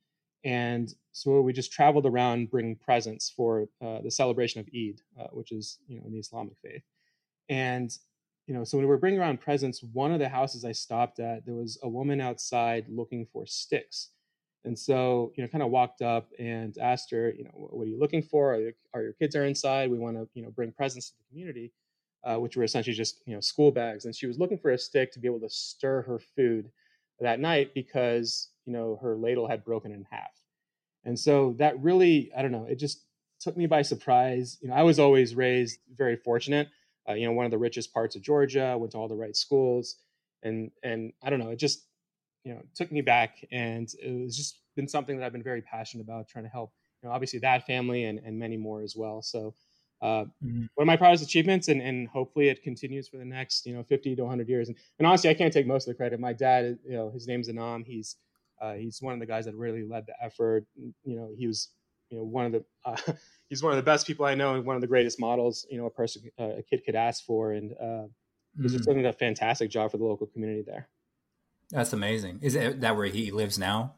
and 0.44 0.92
so 1.12 1.40
we 1.40 1.52
just 1.52 1.72
traveled 1.72 2.06
around 2.06 2.50
bringing 2.50 2.76
presents 2.76 3.30
for 3.30 3.68
uh, 3.82 4.00
the 4.02 4.10
celebration 4.10 4.60
of 4.60 4.68
Eid, 4.74 5.00
uh, 5.18 5.28
which 5.32 5.52
is 5.52 5.78
you 5.86 5.98
know 5.98 6.06
in 6.06 6.12
the 6.12 6.18
Islamic 6.18 6.54
faith, 6.62 6.82
and 7.48 7.96
you 8.46 8.54
know, 8.54 8.64
so 8.64 8.76
when 8.76 8.86
we 8.86 8.90
were 8.90 8.98
bringing 8.98 9.20
around 9.20 9.40
presents, 9.40 9.82
one 9.92 10.12
of 10.12 10.18
the 10.18 10.28
houses 10.28 10.64
I 10.64 10.72
stopped 10.72 11.18
at, 11.18 11.46
there 11.46 11.54
was 11.54 11.78
a 11.82 11.88
woman 11.88 12.20
outside 12.20 12.86
looking 12.88 13.26
for 13.32 13.46
sticks. 13.46 14.10
And 14.64 14.78
so, 14.78 15.32
you 15.36 15.42
know, 15.42 15.48
kind 15.48 15.62
of 15.62 15.70
walked 15.70 16.00
up 16.00 16.30
and 16.38 16.76
asked 16.78 17.10
her, 17.10 17.30
you 17.30 17.44
know, 17.44 17.50
what 17.52 17.84
are 17.84 17.90
you 17.90 17.98
looking 17.98 18.22
for? 18.22 18.54
Are, 18.54 18.60
your, 18.60 18.72
are 18.94 19.02
your 19.02 19.12
kids 19.12 19.36
are 19.36 19.44
inside? 19.44 19.90
We 19.90 19.98
want 19.98 20.16
to, 20.16 20.28
you 20.34 20.42
know, 20.42 20.50
bring 20.50 20.72
presents 20.72 21.10
to 21.10 21.16
the 21.18 21.24
community, 21.28 21.72
uh, 22.24 22.36
which 22.36 22.56
were 22.56 22.64
essentially 22.64 22.96
just, 22.96 23.20
you 23.26 23.34
know, 23.34 23.40
school 23.40 23.70
bags. 23.70 24.06
And 24.06 24.16
she 24.16 24.26
was 24.26 24.38
looking 24.38 24.58
for 24.58 24.70
a 24.70 24.78
stick 24.78 25.12
to 25.12 25.18
be 25.18 25.28
able 25.28 25.40
to 25.40 25.50
stir 25.50 26.02
her 26.02 26.18
food 26.18 26.70
that 27.20 27.40
night 27.40 27.74
because, 27.74 28.48
you 28.64 28.72
know, 28.72 28.98
her 29.02 29.16
ladle 29.16 29.46
had 29.46 29.64
broken 29.64 29.92
in 29.92 30.06
half. 30.10 30.32
And 31.04 31.18
so 31.18 31.54
that 31.58 31.80
really, 31.82 32.32
I 32.36 32.40
don't 32.40 32.52
know, 32.52 32.64
it 32.64 32.76
just 32.76 33.04
took 33.40 33.56
me 33.56 33.66
by 33.66 33.82
surprise. 33.82 34.56
You 34.62 34.68
know, 34.68 34.74
I 34.74 34.82
was 34.82 34.98
always 34.98 35.34
raised 35.34 35.78
very 35.94 36.16
fortunate. 36.16 36.68
Uh, 37.06 37.12
you 37.12 37.26
know, 37.26 37.32
one 37.32 37.44
of 37.44 37.50
the 37.50 37.58
richest 37.58 37.92
parts 37.92 38.16
of 38.16 38.22
Georgia, 38.22 38.76
went 38.78 38.92
to 38.92 38.98
all 38.98 39.08
the 39.08 39.14
right 39.14 39.36
schools, 39.36 39.96
and 40.42 40.70
and 40.82 41.12
I 41.22 41.28
don't 41.28 41.38
know, 41.38 41.50
it 41.50 41.56
just 41.58 41.84
you 42.44 42.54
know 42.54 42.62
took 42.74 42.92
me 42.92 43.00
back, 43.00 43.44
and 43.50 43.88
it 44.02 44.22
was 44.22 44.36
just 44.36 44.60
been 44.76 44.88
something 44.88 45.18
that 45.18 45.26
I've 45.26 45.32
been 45.32 45.42
very 45.42 45.62
passionate 45.62 46.04
about, 46.04 46.28
trying 46.28 46.44
to 46.44 46.50
help. 46.50 46.72
You 47.02 47.08
know, 47.08 47.14
obviously 47.14 47.38
that 47.40 47.66
family 47.66 48.04
and 48.04 48.18
and 48.24 48.38
many 48.38 48.56
more 48.56 48.82
as 48.82 48.94
well. 48.96 49.22
So. 49.22 49.54
Uh, 50.02 50.26
mm-hmm. 50.44 50.64
One 50.74 50.82
of 50.82 50.86
my 50.86 50.98
proudest 50.98 51.24
achievements, 51.24 51.68
and, 51.68 51.80
and 51.80 52.08
hopefully 52.08 52.48
it 52.50 52.62
continues 52.62 53.08
for 53.08 53.16
the 53.16 53.24
next, 53.24 53.64
you 53.64 53.74
know, 53.74 53.82
50 53.82 54.16
to 54.16 54.22
100 54.22 54.48
years. 54.50 54.68
And, 54.68 54.76
and 54.98 55.06
honestly, 55.06 55.30
I 55.30 55.34
can't 55.34 55.50
take 55.50 55.66
most 55.66 55.88
of 55.88 55.92
the 55.92 55.96
credit. 55.96 56.20
My 56.20 56.34
dad, 56.34 56.78
you 56.84 56.92
know, 56.92 57.10
his 57.10 57.26
name's 57.26 57.48
Anam. 57.48 57.84
He's 57.84 58.16
uh, 58.60 58.74
he's 58.74 59.00
one 59.00 59.14
of 59.14 59.20
the 59.20 59.24
guys 59.24 59.46
that 59.46 59.54
really 59.54 59.82
led 59.82 60.04
the 60.06 60.12
effort. 60.22 60.66
You 60.76 61.16
know, 61.16 61.30
he 61.34 61.46
was 61.46 61.70
you 62.10 62.18
know 62.18 62.24
one 62.24 62.46
of 62.46 62.52
the 62.52 62.64
uh, 62.84 62.96
he's 63.48 63.62
one 63.62 63.72
of 63.72 63.76
the 63.76 63.82
best 63.82 64.06
people 64.06 64.26
I 64.26 64.34
know 64.34 64.54
and 64.54 64.64
one 64.64 64.76
of 64.76 64.82
the 64.82 64.88
greatest 64.88 65.18
models 65.18 65.66
you 65.70 65.78
know 65.78 65.86
a 65.86 65.90
person 65.90 66.22
uh, 66.38 66.58
a 66.58 66.62
kid 66.62 66.82
could 66.84 66.94
ask 66.94 67.24
for 67.24 67.52
and 67.52 67.72
uh, 67.72 68.04
he's 68.56 68.66
mm-hmm. 68.66 68.76
just 68.76 68.84
doing 68.84 69.06
a 69.06 69.12
fantastic 69.12 69.70
job 69.70 69.90
for 69.90 69.98
the 69.98 70.04
local 70.04 70.26
community 70.26 70.62
there. 70.62 70.88
That's 71.74 71.92
amazing. 71.92 72.38
Is 72.40 72.54
it 72.54 72.80
that 72.82 72.96
where 72.96 73.06
he 73.06 73.32
lives 73.32 73.58
now? 73.58 73.94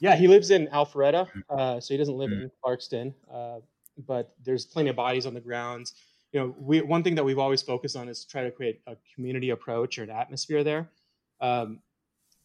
Yeah, 0.00 0.16
he 0.16 0.26
lives 0.26 0.50
in 0.50 0.68
Alpharetta, 0.68 1.28
mm-hmm. 1.28 1.40
uh, 1.50 1.80
so 1.80 1.92
he 1.94 1.98
doesn't 1.98 2.16
live 2.16 2.30
mm-hmm. 2.30 2.44
in 2.44 2.50
Clarkston. 2.64 3.14
Uh, 3.32 3.60
but 4.06 4.34
there's 4.42 4.64
plenty 4.64 4.88
of 4.88 4.96
bodies 4.96 5.26
on 5.26 5.34
the 5.34 5.40
ground. 5.40 5.92
You 6.32 6.40
know, 6.40 6.54
we, 6.58 6.80
one 6.80 7.02
thing 7.02 7.14
that 7.14 7.24
we've 7.24 7.38
always 7.38 7.62
focused 7.62 7.94
on 7.94 8.08
is 8.08 8.24
try 8.24 8.42
to 8.42 8.50
create 8.50 8.80
a 8.86 8.96
community 9.14 9.50
approach 9.50 9.98
or 9.98 10.02
an 10.02 10.10
atmosphere 10.10 10.64
there. 10.64 10.88
Um, 11.40 11.80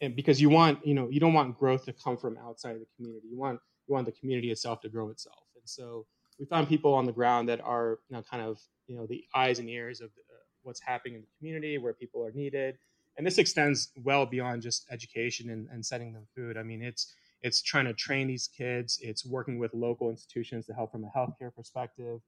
and 0.01 0.15
because 0.15 0.41
you 0.41 0.49
want, 0.49 0.85
you 0.85 0.93
know, 0.93 1.09
you 1.09 1.19
don't 1.21 1.33
want 1.33 1.57
growth 1.57 1.85
to 1.85 1.93
come 1.93 2.17
from 2.17 2.37
outside 2.37 2.73
of 2.73 2.79
the 2.79 2.87
community. 2.97 3.27
You 3.31 3.37
want 3.37 3.59
we 3.87 3.93
want 3.93 4.05
the 4.05 4.11
community 4.11 4.51
itself 4.51 4.81
to 4.81 4.89
grow 4.89 5.09
itself. 5.09 5.43
And 5.55 5.67
so 5.67 6.05
we 6.37 6.45
found 6.45 6.67
people 6.67 6.93
on 6.93 7.05
the 7.05 7.11
ground 7.11 7.49
that 7.49 7.61
are 7.61 7.99
you 8.09 8.17
know, 8.17 8.23
kind 8.29 8.43
of 8.43 8.59
you 8.87 8.97
know 8.97 9.07
the 9.07 9.23
eyes 9.33 9.59
and 9.59 9.69
ears 9.69 10.01
of 10.01 10.09
the, 10.15 10.21
uh, 10.21 10.39
what's 10.63 10.81
happening 10.81 11.15
in 11.15 11.21
the 11.21 11.27
community, 11.39 11.77
where 11.77 11.93
people 11.93 12.23
are 12.23 12.31
needed. 12.31 12.77
And 13.19 13.27
this 13.27 13.37
extends 13.37 13.89
well 14.01 14.25
beyond 14.25 14.61
just 14.61 14.87
education 14.89 15.49
and, 15.49 15.67
and 15.73 15.85
sending 15.85 16.13
them 16.13 16.25
food. 16.33 16.55
I 16.55 16.63
mean, 16.63 16.81
it's 16.81 17.13
it's 17.41 17.61
trying 17.61 17.83
to 17.83 17.93
train 17.93 18.27
these 18.27 18.47
kids. 18.47 18.97
It's 19.01 19.25
working 19.25 19.59
with 19.59 19.73
local 19.73 20.09
institutions 20.09 20.65
to 20.67 20.73
help 20.73 20.93
from 20.93 21.03
a 21.03 21.09
healthcare 21.09 21.53
perspective. 21.53 22.21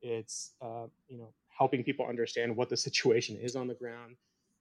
It's 0.00 0.54
uh, 0.60 0.86
you 1.06 1.18
know 1.18 1.32
helping 1.56 1.84
people 1.84 2.06
understand 2.06 2.56
what 2.56 2.68
the 2.68 2.76
situation 2.88 3.36
is 3.36 3.54
on 3.54 3.68
the 3.68 3.74
ground. 3.74 4.16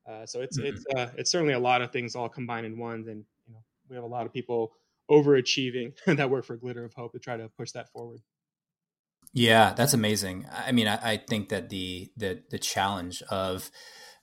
Uh, 0.08 0.24
so 0.28 0.42
it's 0.42 0.60
mm-hmm. 0.60 0.68
it's 0.68 0.86
uh, 0.96 1.10
it's 1.18 1.32
certainly 1.32 1.56
a 1.56 1.60
lot 1.60 1.82
of 1.82 1.92
things 1.92 2.16
all 2.16 2.30
combined 2.30 2.68
in 2.68 2.78
one. 2.78 3.00
And 3.10 3.26
you 3.48 3.54
know 3.54 3.64
we 3.90 3.96
have 3.96 4.04
a 4.04 4.08
lot 4.08 4.28
of 4.28 4.32
people 4.32 4.74
overachieving 5.10 5.94
that 6.06 6.30
work 6.30 6.46
for 6.46 6.58
Glimmer 6.58 6.84
of 6.84 6.94
Hope 6.94 7.14
to 7.14 7.20
try 7.20 7.38
to 7.38 7.50
push 7.58 7.72
that 7.72 7.92
forward. 7.92 8.20
Yeah, 9.34 9.74
that's 9.74 9.96
amazing. 9.96 10.46
I 10.52 10.74
mean, 10.74 10.88
I, 10.88 11.14
I 11.14 11.18
think 11.18 11.50
that 11.50 11.70
the 11.70 12.12
the 12.18 12.44
the 12.52 12.60
challenge 12.60 13.24
of 13.32 13.72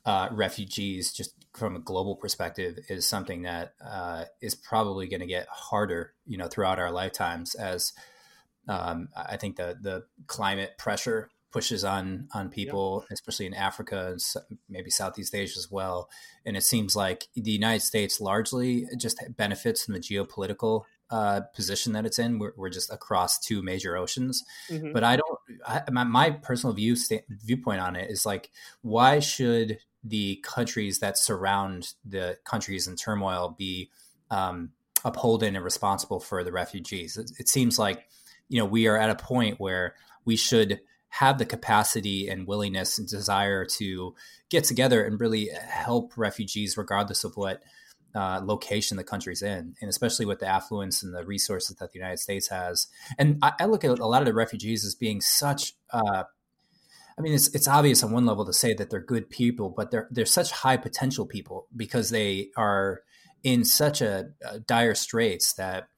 uh, 0.05 0.29
refugees, 0.33 1.13
just 1.13 1.35
from 1.55 1.77
a 1.77 1.81
global 1.81 2.17
perspective, 2.17 2.79
is 2.89 3.07
something 3.07 3.43
that 3.43 3.75
uh, 3.85 4.25
is 4.41 4.55
probably 4.55 5.09
going 5.09 5.21
to 5.21 5.27
get 5.27 5.47
harder, 5.49 6.15
you 6.27 6.39
know, 6.39 6.47
throughout 6.47 6.79
our 6.79 6.91
lifetimes. 6.91 7.55
As 7.55 7.93
um, 8.69 9.09
I 9.17 9.37
think 9.37 9.57
the 9.57 9.77
the 9.81 10.05
climate 10.27 10.79
pressure 10.79 11.31
pushes 11.51 11.85
on 11.85 12.29
on 12.35 12.51
people, 12.51 13.05
yep. 13.05 13.13
especially 13.13 13.47
in 13.47 13.55
Africa 13.55 14.09
and 14.13 14.21
maybe 14.69 14.91
Southeast 14.91 15.35
Asia 15.35 15.59
as 15.59 15.71
well. 15.71 16.09
And 16.45 16.57
it 16.57 16.63
seems 16.63 16.95
like 16.95 17.29
the 17.35 17.51
United 17.51 17.81
States 17.81 18.21
largely 18.21 18.87
just 18.97 19.23
benefits 19.37 19.85
from 19.85 19.95
the 19.95 20.01
geopolitical 20.01 20.85
uh, 21.11 21.41
position 21.55 21.93
that 21.95 22.05
it's 22.05 22.19
in. 22.19 22.39
We're, 22.39 22.53
we're, 22.57 22.69
just 22.69 22.93
across 22.93 23.39
two 23.39 23.63
major 23.63 23.97
oceans. 23.97 24.45
Mm-hmm. 24.69 24.93
But 24.93 25.05
I 25.05 25.17
don't. 25.17 25.39
I, 25.67 25.83
my, 25.91 26.05
my, 26.05 26.31
personal 26.31 26.75
view 26.75 26.97
sta- 26.97 27.25
viewpoint 27.29 27.81
on 27.81 27.97
it 27.97 28.11
is 28.11 28.27
like, 28.27 28.51
why 28.83 29.19
should 29.19 29.79
the 30.05 30.37
countries 30.45 30.99
that 31.01 31.19
surround 31.19 31.95
the 32.05 32.37
countries 32.45 32.87
in 32.87 32.97
turmoil 32.97 33.55
be 33.59 33.91
um, 34.31 34.71
upholding 35.05 35.57
and 35.57 35.65
responsible 35.65 36.21
for 36.21 36.45
the 36.45 36.53
refugees? 36.53 37.17
It, 37.17 37.33
it 37.39 37.49
seems 37.49 37.79
like 37.79 38.07
you 38.49 38.59
know 38.59 38.67
we 38.67 38.87
are 38.87 38.99
at 38.99 39.11
a 39.11 39.15
point 39.15 39.59
where 39.59 39.95
we 40.25 40.37
should 40.37 40.81
have 41.11 41.39
the 41.39 41.47
capacity 41.47 42.29
and 42.29 42.47
willingness 42.47 42.99
and 42.99 43.09
desire 43.09 43.65
to 43.65 44.15
get 44.51 44.65
together 44.65 45.03
and 45.03 45.21
really 45.21 45.49
help 45.69 46.13
refugees, 46.17 46.77
regardless 46.77 47.25
of 47.25 47.37
what 47.37 47.63
uh, 48.15 48.41
location 48.43 48.97
the 48.97 49.05
country's 49.05 49.43
in, 49.43 49.75
and 49.81 49.89
especially 49.89 50.27
with 50.27 50.41
the 50.41 50.47
affluence 50.47 51.03
and 51.03 51.15
the 51.15 51.25
resources 51.25 51.77
that 51.77 51.93
the 51.93 51.99
United 51.99 52.19
States 52.19 52.49
has. 52.49 52.89
And 53.19 53.39
I, 53.43 53.53
I 53.61 53.65
look 53.67 53.85
at 53.85 53.99
a 53.99 54.07
lot 54.07 54.23
of 54.23 54.27
the 54.27 54.35
refugees 54.35 54.85
as 54.85 54.95
being 54.95 55.21
such. 55.21 55.75
Uh, 55.93 56.25
I 57.19 57.21
mean, 57.21 57.35
it's 57.35 57.53
it's 57.55 57.69
obvious 57.69 58.03
on 58.03 58.13
one 58.13 58.27
level 58.27 58.47
to 58.47 58.53
say 58.53 58.75
that 58.75 58.91
they're 58.91 59.01
good 59.01 59.29
people, 59.29 59.71
but 59.71 59.91
they're 59.91 60.09
they're 60.11 60.27
such 60.27 60.51
high 60.51 60.77
potential 60.77 61.27
people 61.27 61.67
because 61.77 62.11
they 62.11 62.51
are 62.57 63.03
in 63.43 63.65
such 63.65 64.01
a, 64.01 64.31
a 64.49 64.61
dire 64.61 64.95
straits 64.95 65.53
that 65.55 65.89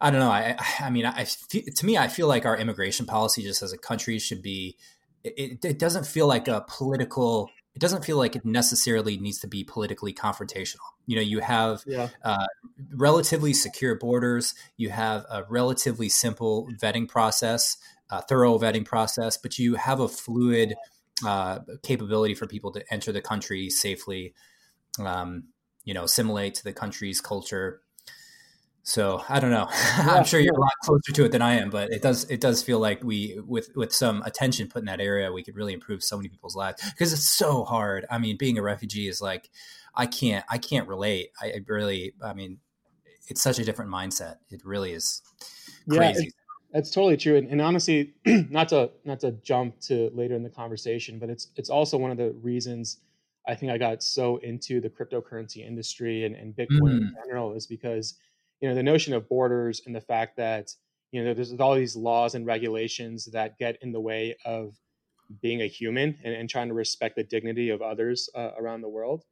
I 0.00 0.10
don't 0.10 0.20
know. 0.20 0.30
I, 0.30 0.56
I 0.80 0.90
mean, 0.90 1.06
I 1.06 1.24
to 1.24 1.86
me, 1.86 1.96
I 1.96 2.08
feel 2.08 2.28
like 2.28 2.44
our 2.44 2.56
immigration 2.56 3.06
policy, 3.06 3.42
just 3.42 3.62
as 3.62 3.72
a 3.72 3.78
country, 3.78 4.18
should 4.18 4.42
be. 4.42 4.76
It, 5.22 5.64
it 5.64 5.78
doesn't 5.78 6.06
feel 6.06 6.26
like 6.26 6.48
a 6.48 6.64
political. 6.68 7.50
It 7.74 7.80
doesn't 7.80 8.04
feel 8.04 8.16
like 8.16 8.36
it 8.36 8.44
necessarily 8.44 9.16
needs 9.16 9.40
to 9.40 9.48
be 9.48 9.64
politically 9.64 10.14
confrontational. 10.14 10.86
You 11.06 11.16
know, 11.16 11.22
you 11.22 11.40
have 11.40 11.82
yeah. 11.86 12.08
uh, 12.22 12.46
relatively 12.92 13.52
secure 13.52 13.96
borders. 13.96 14.54
You 14.76 14.90
have 14.90 15.26
a 15.28 15.44
relatively 15.48 16.08
simple 16.08 16.68
vetting 16.80 17.08
process, 17.08 17.76
a 18.10 18.22
thorough 18.22 18.58
vetting 18.58 18.84
process, 18.84 19.36
but 19.36 19.58
you 19.58 19.74
have 19.74 19.98
a 19.98 20.08
fluid 20.08 20.74
uh, 21.26 21.60
capability 21.82 22.34
for 22.34 22.46
people 22.46 22.70
to 22.72 22.84
enter 22.92 23.10
the 23.10 23.20
country 23.20 23.70
safely. 23.70 24.34
Um, 25.04 25.48
you 25.84 25.92
know, 25.92 26.04
assimilate 26.04 26.54
to 26.54 26.64
the 26.64 26.72
country's 26.72 27.20
culture 27.20 27.80
so 28.86 29.24
I 29.30 29.40
don't 29.40 29.50
know. 29.50 29.66
Yeah, 29.96 30.14
I'm 30.14 30.24
sure 30.24 30.38
you're 30.38 30.54
a 30.54 30.60
lot 30.60 30.72
closer 30.82 31.12
to 31.12 31.24
it 31.24 31.32
than 31.32 31.40
I 31.40 31.54
am, 31.54 31.70
but 31.70 31.90
it 31.90 32.02
does 32.02 32.24
it 32.24 32.40
does 32.40 32.62
feel 32.62 32.78
like 32.78 33.02
we 33.02 33.40
with 33.46 33.70
with 33.74 33.92
some 33.92 34.22
attention 34.22 34.68
put 34.68 34.80
in 34.80 34.86
that 34.86 35.00
area, 35.00 35.32
we 35.32 35.42
could 35.42 35.56
really 35.56 35.72
improve 35.72 36.02
so 36.02 36.16
many 36.16 36.28
people's 36.28 36.54
lives 36.54 36.82
because 36.90 37.12
it's 37.12 37.26
so 37.26 37.64
hard. 37.64 38.04
I 38.10 38.18
mean, 38.18 38.36
being 38.36 38.58
a 38.58 38.62
refugee 38.62 39.08
is 39.08 39.22
like 39.22 39.48
I 39.94 40.06
can't 40.06 40.44
I 40.50 40.58
can't 40.58 40.86
relate. 40.86 41.30
I, 41.40 41.46
I 41.46 41.60
really 41.66 42.12
I 42.22 42.34
mean, 42.34 42.58
it's 43.28 43.40
such 43.40 43.58
a 43.58 43.64
different 43.64 43.90
mindset. 43.90 44.36
It 44.50 44.64
really 44.64 44.92
is 44.92 45.22
crazy. 45.88 46.24
Yeah, 46.24 46.78
it's, 46.78 46.90
totally 46.90 47.16
true. 47.16 47.36
And, 47.36 47.48
and 47.48 47.62
honestly, 47.62 48.12
not 48.26 48.68
to 48.68 48.90
not 49.04 49.20
to 49.20 49.32
jump 49.32 49.80
to 49.82 50.10
later 50.12 50.34
in 50.34 50.42
the 50.42 50.50
conversation, 50.50 51.18
but 51.18 51.30
it's 51.30 51.48
it's 51.56 51.70
also 51.70 51.96
one 51.96 52.10
of 52.10 52.18
the 52.18 52.32
reasons 52.42 52.98
I 53.46 53.54
think 53.54 53.72
I 53.72 53.78
got 53.78 54.02
so 54.02 54.36
into 54.38 54.80
the 54.82 54.90
cryptocurrency 54.90 55.66
industry 55.66 56.24
and, 56.24 56.34
and 56.34 56.54
Bitcoin 56.54 56.82
mm. 56.82 56.98
in 56.98 57.14
general 57.24 57.54
is 57.54 57.66
because 57.66 58.14
you 58.64 58.70
know 58.70 58.74
the 58.74 58.82
notion 58.82 59.12
of 59.12 59.28
borders 59.28 59.82
and 59.84 59.94
the 59.94 60.00
fact 60.00 60.38
that 60.38 60.72
you 61.12 61.22
know 61.22 61.34
there's 61.34 61.52
all 61.52 61.74
these 61.74 61.94
laws 61.94 62.34
and 62.34 62.46
regulations 62.46 63.26
that 63.26 63.58
get 63.58 63.76
in 63.82 63.92
the 63.92 64.00
way 64.00 64.34
of 64.46 64.74
being 65.42 65.60
a 65.60 65.66
human 65.66 66.16
and, 66.24 66.34
and 66.34 66.48
trying 66.48 66.68
to 66.68 66.72
respect 66.72 67.14
the 67.14 67.24
dignity 67.24 67.68
of 67.68 67.82
others 67.82 68.30
uh, 68.34 68.52
around 68.58 68.80
the 68.80 68.88
world 68.88 69.24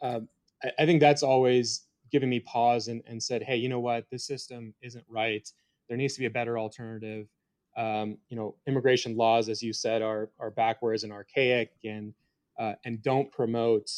um, 0.00 0.26
I, 0.64 0.70
I, 0.78 0.86
think 0.86 1.00
that's 1.00 1.22
always 1.22 1.82
given 2.10 2.30
me 2.30 2.40
pause 2.40 2.88
and, 2.88 3.02
and 3.06 3.22
said 3.22 3.42
hey 3.42 3.56
you 3.56 3.68
know 3.68 3.80
what? 3.80 4.06
This 4.10 4.24
system 4.26 4.72
isn't 4.80 5.04
right. 5.06 5.46
There 5.90 5.98
needs 5.98 6.14
to 6.14 6.20
be 6.20 6.26
a 6.26 6.30
better 6.30 6.58
alternative. 6.58 7.28
Um, 7.76 8.16
you 8.30 8.38
know 8.38 8.54
immigration 8.66 9.18
laws 9.18 9.50
as 9.50 9.62
you 9.62 9.74
said 9.74 10.00
are 10.00 10.30
are 10.40 10.50
backwards 10.50 11.04
and 11.04 11.12
archaic 11.12 11.72
and 11.84 12.14
uh, 12.58 12.72
and 12.86 13.02
don't 13.02 13.30
promote 13.30 13.90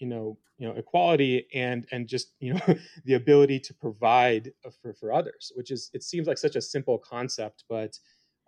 you 0.00 0.06
know 0.06 0.36
you 0.58 0.66
know 0.66 0.74
equality 0.74 1.46
and 1.54 1.86
and 1.92 2.08
just 2.08 2.32
you 2.40 2.54
know 2.54 2.60
the 3.04 3.14
ability 3.14 3.60
to 3.60 3.74
provide 3.74 4.52
for 4.82 4.92
for 4.94 5.12
others 5.12 5.52
which 5.54 5.70
is 5.70 5.90
it 5.92 6.02
seems 6.02 6.26
like 6.26 6.38
such 6.38 6.56
a 6.56 6.60
simple 6.60 6.98
concept 6.98 7.64
but 7.68 7.98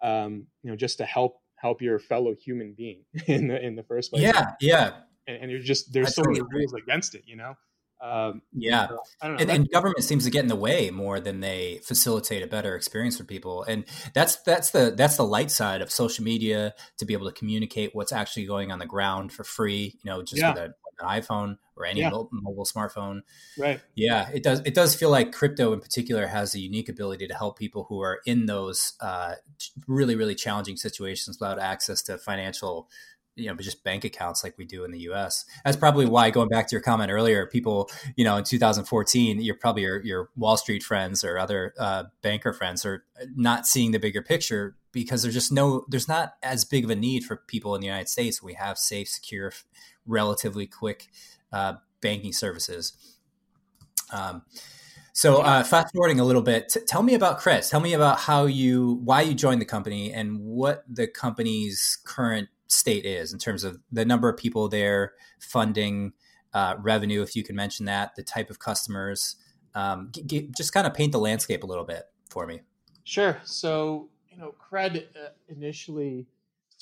um 0.02 0.46
you 0.62 0.70
know 0.70 0.76
just 0.76 0.98
to 0.98 1.04
help 1.04 1.36
help 1.56 1.80
your 1.80 1.98
fellow 1.98 2.34
human 2.34 2.74
being 2.76 3.04
in 3.26 3.46
the 3.46 3.64
in 3.64 3.76
the 3.76 3.84
first 3.84 4.10
place 4.10 4.22
yeah 4.22 4.52
yeah 4.60 4.92
and, 5.28 5.42
and 5.42 5.50
you're 5.50 5.60
just 5.60 5.92
there's 5.92 6.14
so 6.14 6.22
many 6.26 6.40
rules 6.50 6.72
against 6.72 7.14
it 7.14 7.22
you 7.26 7.36
know 7.36 7.54
um, 8.02 8.42
yeah, 8.52 8.88
so, 8.88 8.98
and, 9.22 9.48
and, 9.48 9.70
government 9.70 10.02
seems 10.02 10.24
to 10.24 10.30
get 10.30 10.40
in 10.40 10.48
the 10.48 10.56
way 10.56 10.90
more 10.90 11.20
than 11.20 11.38
they 11.38 11.78
facilitate 11.84 12.42
a 12.42 12.48
better 12.48 12.74
experience 12.74 13.16
for 13.16 13.22
people, 13.22 13.62
and 13.62 13.84
that's 14.12 14.42
that's 14.42 14.70
the 14.70 14.92
that's 14.96 15.16
the 15.16 15.24
light 15.24 15.52
side 15.52 15.80
of 15.80 15.88
social 15.88 16.24
media 16.24 16.74
to 16.98 17.04
be 17.04 17.12
able 17.12 17.30
to 17.30 17.32
communicate 17.32 17.94
what's 17.94 18.10
actually 18.10 18.44
going 18.44 18.72
on 18.72 18.80
the 18.80 18.86
ground 18.86 19.30
for 19.30 19.44
free. 19.44 19.94
You 20.02 20.10
know, 20.10 20.20
just 20.20 20.42
yeah. 20.42 20.52
with 20.52 20.62
a, 20.62 20.74
an 21.02 21.08
iPhone 21.08 21.58
or 21.76 21.86
any 21.86 22.00
yeah. 22.00 22.10
mobile, 22.10 22.64
smartphone. 22.64 23.22
Right. 23.58 23.80
Yeah, 23.94 24.28
it 24.32 24.42
does. 24.42 24.60
It 24.64 24.74
does 24.74 24.94
feel 24.94 25.10
like 25.10 25.32
crypto 25.32 25.72
in 25.72 25.80
particular 25.80 26.26
has 26.26 26.54
a 26.54 26.60
unique 26.60 26.88
ability 26.88 27.26
to 27.28 27.34
help 27.34 27.58
people 27.58 27.86
who 27.88 28.00
are 28.00 28.20
in 28.26 28.46
those 28.46 28.94
uh, 29.00 29.34
really 29.86 30.14
really 30.14 30.34
challenging 30.34 30.76
situations 30.76 31.38
without 31.40 31.58
access 31.58 32.02
to 32.02 32.18
financial 32.18 32.88
you 33.34 33.46
know, 33.46 33.54
just 33.54 33.82
bank 33.82 34.04
accounts 34.04 34.44
like 34.44 34.58
we 34.58 34.64
do 34.64 34.84
in 34.84 34.90
the 34.90 35.00
U.S. 35.00 35.44
That's 35.64 35.76
probably 35.76 36.06
why, 36.06 36.30
going 36.30 36.48
back 36.48 36.68
to 36.68 36.74
your 36.74 36.82
comment 36.82 37.10
earlier, 37.10 37.46
people, 37.46 37.90
you 38.14 38.24
know, 38.24 38.36
in 38.36 38.44
2014, 38.44 39.40
you're 39.40 39.56
probably 39.56 39.82
your, 39.82 40.04
your 40.04 40.28
Wall 40.36 40.56
Street 40.56 40.82
friends 40.82 41.24
or 41.24 41.38
other 41.38 41.72
uh, 41.78 42.04
banker 42.22 42.52
friends 42.52 42.84
are 42.84 43.04
not 43.34 43.66
seeing 43.66 43.92
the 43.92 43.98
bigger 43.98 44.22
picture 44.22 44.76
because 44.92 45.22
there's 45.22 45.34
just 45.34 45.50
no, 45.50 45.86
there's 45.88 46.08
not 46.08 46.34
as 46.42 46.66
big 46.66 46.84
of 46.84 46.90
a 46.90 46.96
need 46.96 47.24
for 47.24 47.36
people 47.36 47.74
in 47.74 47.80
the 47.80 47.86
United 47.86 48.08
States. 48.08 48.42
We 48.42 48.54
have 48.54 48.76
safe, 48.76 49.08
secure, 49.08 49.52
relatively 50.06 50.66
quick 50.66 51.08
uh, 51.52 51.74
banking 52.00 52.32
services. 52.32 52.92
Um, 54.12 54.42
so 55.12 55.42
uh, 55.42 55.62
fast 55.62 55.92
forwarding 55.92 56.20
a 56.20 56.24
little 56.24 56.42
bit, 56.42 56.70
t- 56.70 56.80
tell 56.86 57.02
me 57.02 57.14
about 57.14 57.40
Cred. 57.40 57.68
Tell 57.68 57.80
me 57.80 57.92
about 57.92 58.20
how 58.20 58.46
you, 58.46 59.00
why 59.04 59.22
you 59.22 59.34
joined 59.34 59.60
the 59.60 59.66
company, 59.66 60.12
and 60.12 60.40
what 60.40 60.84
the 60.88 61.06
company's 61.06 61.98
current 62.04 62.48
state 62.66 63.04
is 63.04 63.32
in 63.32 63.38
terms 63.38 63.64
of 63.64 63.78
the 63.90 64.04
number 64.04 64.28
of 64.28 64.36
people 64.38 64.68
there, 64.68 65.12
funding, 65.38 66.12
uh, 66.54 66.76
revenue, 66.78 67.22
if 67.22 67.36
you 67.36 67.44
can 67.44 67.56
mention 67.56 67.86
that, 67.86 68.16
the 68.16 68.22
type 68.22 68.48
of 68.48 68.58
customers. 68.58 69.36
Um, 69.74 70.08
g- 70.12 70.22
g- 70.22 70.50
just 70.56 70.72
kind 70.72 70.86
of 70.86 70.94
paint 70.94 71.12
the 71.12 71.18
landscape 71.18 71.62
a 71.62 71.66
little 71.66 71.84
bit 71.84 72.04
for 72.28 72.46
me. 72.46 72.60
Sure. 73.04 73.38
So 73.44 74.08
you 74.30 74.38
know, 74.38 74.54
Cred 74.58 75.04
uh, 75.14 75.30
initially 75.48 76.26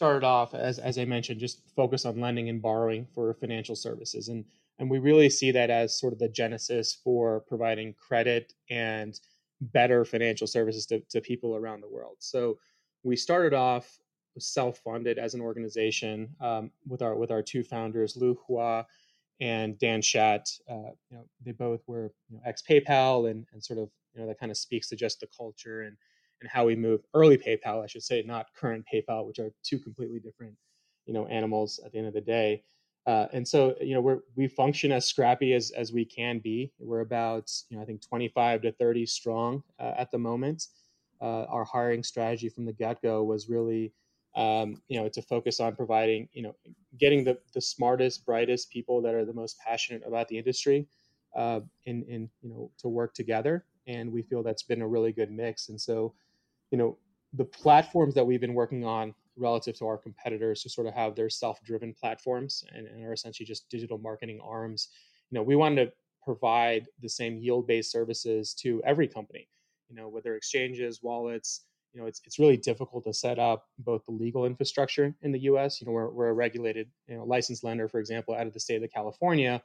started 0.00 0.24
off 0.24 0.54
as 0.54 0.78
as 0.78 0.96
I 0.96 1.04
mentioned, 1.04 1.40
just 1.40 1.60
focused 1.76 2.06
on 2.06 2.18
lending 2.18 2.48
and 2.48 2.62
borrowing 2.62 3.06
for 3.14 3.34
financial 3.34 3.76
services, 3.76 4.28
and 4.28 4.46
and 4.78 4.90
we 4.90 4.98
really 4.98 5.28
see 5.28 5.50
that 5.50 5.68
as 5.68 6.00
sort 6.00 6.14
of 6.14 6.18
the 6.18 6.28
genesis 6.30 6.96
for 7.04 7.40
providing 7.40 7.92
credit 8.08 8.54
and 8.70 9.20
better 9.60 10.06
financial 10.06 10.46
services 10.46 10.86
to, 10.86 11.00
to 11.10 11.20
people 11.20 11.54
around 11.54 11.82
the 11.82 11.88
world. 11.88 12.16
So 12.18 12.56
we 13.02 13.14
started 13.14 13.52
off 13.52 13.98
self-funded 14.38 15.18
as 15.18 15.34
an 15.34 15.42
organization 15.42 16.34
um, 16.40 16.70
with 16.88 17.02
our 17.02 17.14
with 17.14 17.30
our 17.30 17.42
two 17.42 17.62
founders, 17.62 18.16
Lu 18.16 18.38
Hua 18.46 18.86
and 19.38 19.78
Dan 19.78 20.00
Schatt. 20.00 20.46
Uh, 20.66 20.92
you 21.10 21.18
know, 21.18 21.24
they 21.44 21.52
both 21.52 21.82
were 21.86 22.10
you 22.30 22.36
know, 22.36 22.42
ex 22.46 22.62
PayPal, 22.62 23.30
and 23.30 23.44
and 23.52 23.62
sort 23.62 23.78
of 23.78 23.90
you 24.14 24.22
know 24.22 24.28
that 24.28 24.40
kind 24.40 24.50
of 24.50 24.56
speaks 24.56 24.88
to 24.88 24.96
just 24.96 25.20
the 25.20 25.28
culture 25.36 25.82
and 25.82 25.98
and 26.40 26.50
how 26.50 26.64
we 26.64 26.76
move 26.76 27.02
early 27.14 27.36
PayPal, 27.36 27.82
I 27.82 27.86
should 27.86 28.02
say, 28.02 28.22
not 28.26 28.46
current 28.54 28.84
PayPal, 28.92 29.26
which 29.26 29.38
are 29.38 29.52
two 29.62 29.78
completely 29.78 30.20
different 30.20 30.56
you 31.06 31.14
know 31.14 31.26
animals 31.26 31.80
at 31.84 31.92
the 31.92 31.98
end 31.98 32.06
of 32.06 32.14
the 32.14 32.20
day. 32.20 32.62
Uh, 33.06 33.26
and 33.32 33.46
so, 33.46 33.74
you 33.80 33.94
know, 33.94 34.00
we 34.00 34.14
we 34.36 34.46
function 34.46 34.92
as 34.92 35.06
scrappy 35.06 35.54
as, 35.54 35.70
as 35.72 35.92
we 35.92 36.04
can 36.04 36.38
be. 36.38 36.70
We're 36.78 37.00
about, 37.00 37.50
you 37.68 37.76
know, 37.76 37.82
I 37.82 37.86
think 37.86 38.06
25 38.06 38.62
to 38.62 38.72
30 38.72 39.06
strong 39.06 39.62
uh, 39.78 39.94
at 39.96 40.10
the 40.10 40.18
moment. 40.18 40.66
Uh, 41.20 41.44
our 41.44 41.64
hiring 41.64 42.02
strategy 42.02 42.48
from 42.48 42.64
the 42.64 42.72
get 42.72 43.02
go 43.02 43.24
was 43.24 43.48
really, 43.48 43.92
um, 44.36 44.80
you 44.88 45.00
know, 45.00 45.08
to 45.08 45.22
focus 45.22 45.60
on 45.60 45.74
providing, 45.74 46.28
you 46.32 46.42
know, 46.42 46.54
getting 46.98 47.24
the, 47.24 47.38
the 47.52 47.60
smartest, 47.60 48.24
brightest 48.24 48.70
people 48.70 49.02
that 49.02 49.14
are 49.14 49.24
the 49.24 49.34
most 49.34 49.58
passionate 49.58 50.02
about 50.06 50.28
the 50.28 50.38
industry 50.38 50.86
uh, 51.34 51.60
in, 51.86 52.04
in, 52.04 52.30
you 52.42 52.50
know, 52.50 52.70
to 52.78 52.88
work 52.88 53.14
together. 53.14 53.64
And 53.86 54.12
we 54.12 54.22
feel 54.22 54.42
that's 54.42 54.62
been 54.62 54.82
a 54.82 54.88
really 54.88 55.12
good 55.12 55.30
mix. 55.30 55.68
And 55.68 55.80
so, 55.80 56.14
you 56.70 56.78
know, 56.78 56.96
the 57.34 57.44
platforms 57.44 58.14
that 58.14 58.26
we've 58.26 58.40
been 58.40 58.54
working 58.54 58.84
on 58.84 59.14
relative 59.36 59.76
to 59.78 59.86
our 59.86 59.96
competitors 59.96 60.62
who 60.62 60.68
sort 60.68 60.86
of 60.86 60.94
have 60.94 61.14
their 61.14 61.30
self-driven 61.30 61.94
platforms 61.94 62.64
and, 62.74 62.86
and, 62.86 63.04
are 63.04 63.12
essentially 63.12 63.46
just 63.46 63.68
digital 63.68 63.98
marketing 63.98 64.40
arms 64.42 64.88
you 65.30 65.36
know 65.36 65.42
we 65.42 65.56
wanted 65.56 65.86
to 65.86 65.92
provide 66.22 66.86
the 67.00 67.08
same 67.08 67.38
yield-based 67.38 67.90
services 67.90 68.54
to 68.54 68.82
every 68.84 69.08
company 69.08 69.48
you 69.88 69.96
know 69.96 70.08
whether 70.08 70.36
exchanges 70.36 71.02
wallets 71.02 71.62
you 71.92 72.00
know 72.00 72.06
it's, 72.06 72.20
it's 72.24 72.38
really 72.38 72.56
difficult 72.56 73.04
to 73.04 73.12
set 73.12 73.38
up 73.38 73.66
both 73.78 74.04
the 74.04 74.12
legal 74.12 74.44
infrastructure 74.44 75.14
in 75.22 75.32
the 75.32 75.40
us 75.40 75.80
you 75.80 75.86
know 75.86 75.92
we're, 75.92 76.10
we're 76.10 76.28
a 76.28 76.32
regulated 76.32 76.88
you 77.08 77.16
know 77.16 77.24
licensed 77.24 77.64
lender 77.64 77.88
for 77.88 77.98
example 78.00 78.34
out 78.34 78.46
of 78.46 78.52
the 78.52 78.60
state 78.60 78.82
of 78.82 78.92
california 78.92 79.62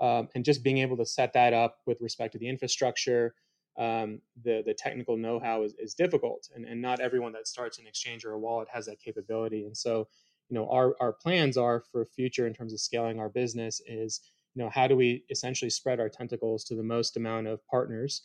um, 0.00 0.28
and 0.34 0.44
just 0.44 0.64
being 0.64 0.78
able 0.78 0.96
to 0.96 1.06
set 1.06 1.32
that 1.32 1.52
up 1.52 1.78
with 1.86 2.00
respect 2.00 2.32
to 2.32 2.38
the 2.38 2.48
infrastructure 2.48 3.34
um, 3.76 4.20
the 4.42 4.62
the 4.64 4.74
technical 4.74 5.16
know-how 5.16 5.62
is, 5.62 5.74
is 5.78 5.94
difficult 5.94 6.48
and, 6.54 6.64
and 6.64 6.80
not 6.80 7.00
everyone 7.00 7.32
that 7.32 7.48
starts 7.48 7.78
an 7.78 7.86
exchange 7.86 8.24
or 8.24 8.32
a 8.32 8.38
wallet 8.38 8.68
has 8.72 8.86
that 8.86 9.00
capability. 9.00 9.64
And 9.64 9.76
so 9.76 10.08
you 10.48 10.54
know 10.54 10.68
our, 10.70 10.94
our 11.00 11.12
plans 11.12 11.56
are 11.56 11.82
for 11.90 12.04
future 12.04 12.46
in 12.46 12.54
terms 12.54 12.72
of 12.72 12.80
scaling 12.80 13.18
our 13.18 13.28
business 13.28 13.80
is 13.86 14.20
you 14.54 14.62
know 14.62 14.70
how 14.70 14.86
do 14.86 14.96
we 14.96 15.24
essentially 15.30 15.70
spread 15.70 16.00
our 16.00 16.08
tentacles 16.08 16.64
to 16.64 16.74
the 16.74 16.82
most 16.82 17.16
amount 17.16 17.46
of 17.46 17.66
partners 17.66 18.22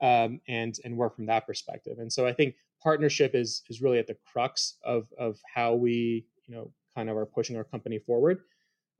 um, 0.00 0.40
and 0.48 0.78
and 0.84 0.96
work 0.96 1.16
from 1.16 1.26
that 1.26 1.46
perspective. 1.46 1.98
And 1.98 2.12
so 2.12 2.26
i 2.26 2.32
think 2.32 2.54
partnership 2.82 3.34
is 3.34 3.62
is 3.68 3.80
really 3.80 3.98
at 3.98 4.06
the 4.06 4.16
crux 4.32 4.76
of 4.84 5.06
of 5.18 5.38
how 5.54 5.74
we 5.74 6.26
you 6.46 6.54
know 6.54 6.72
kind 6.94 7.08
of 7.08 7.16
are 7.16 7.26
pushing 7.26 7.56
our 7.56 7.64
company 7.64 7.98
forward. 7.98 8.42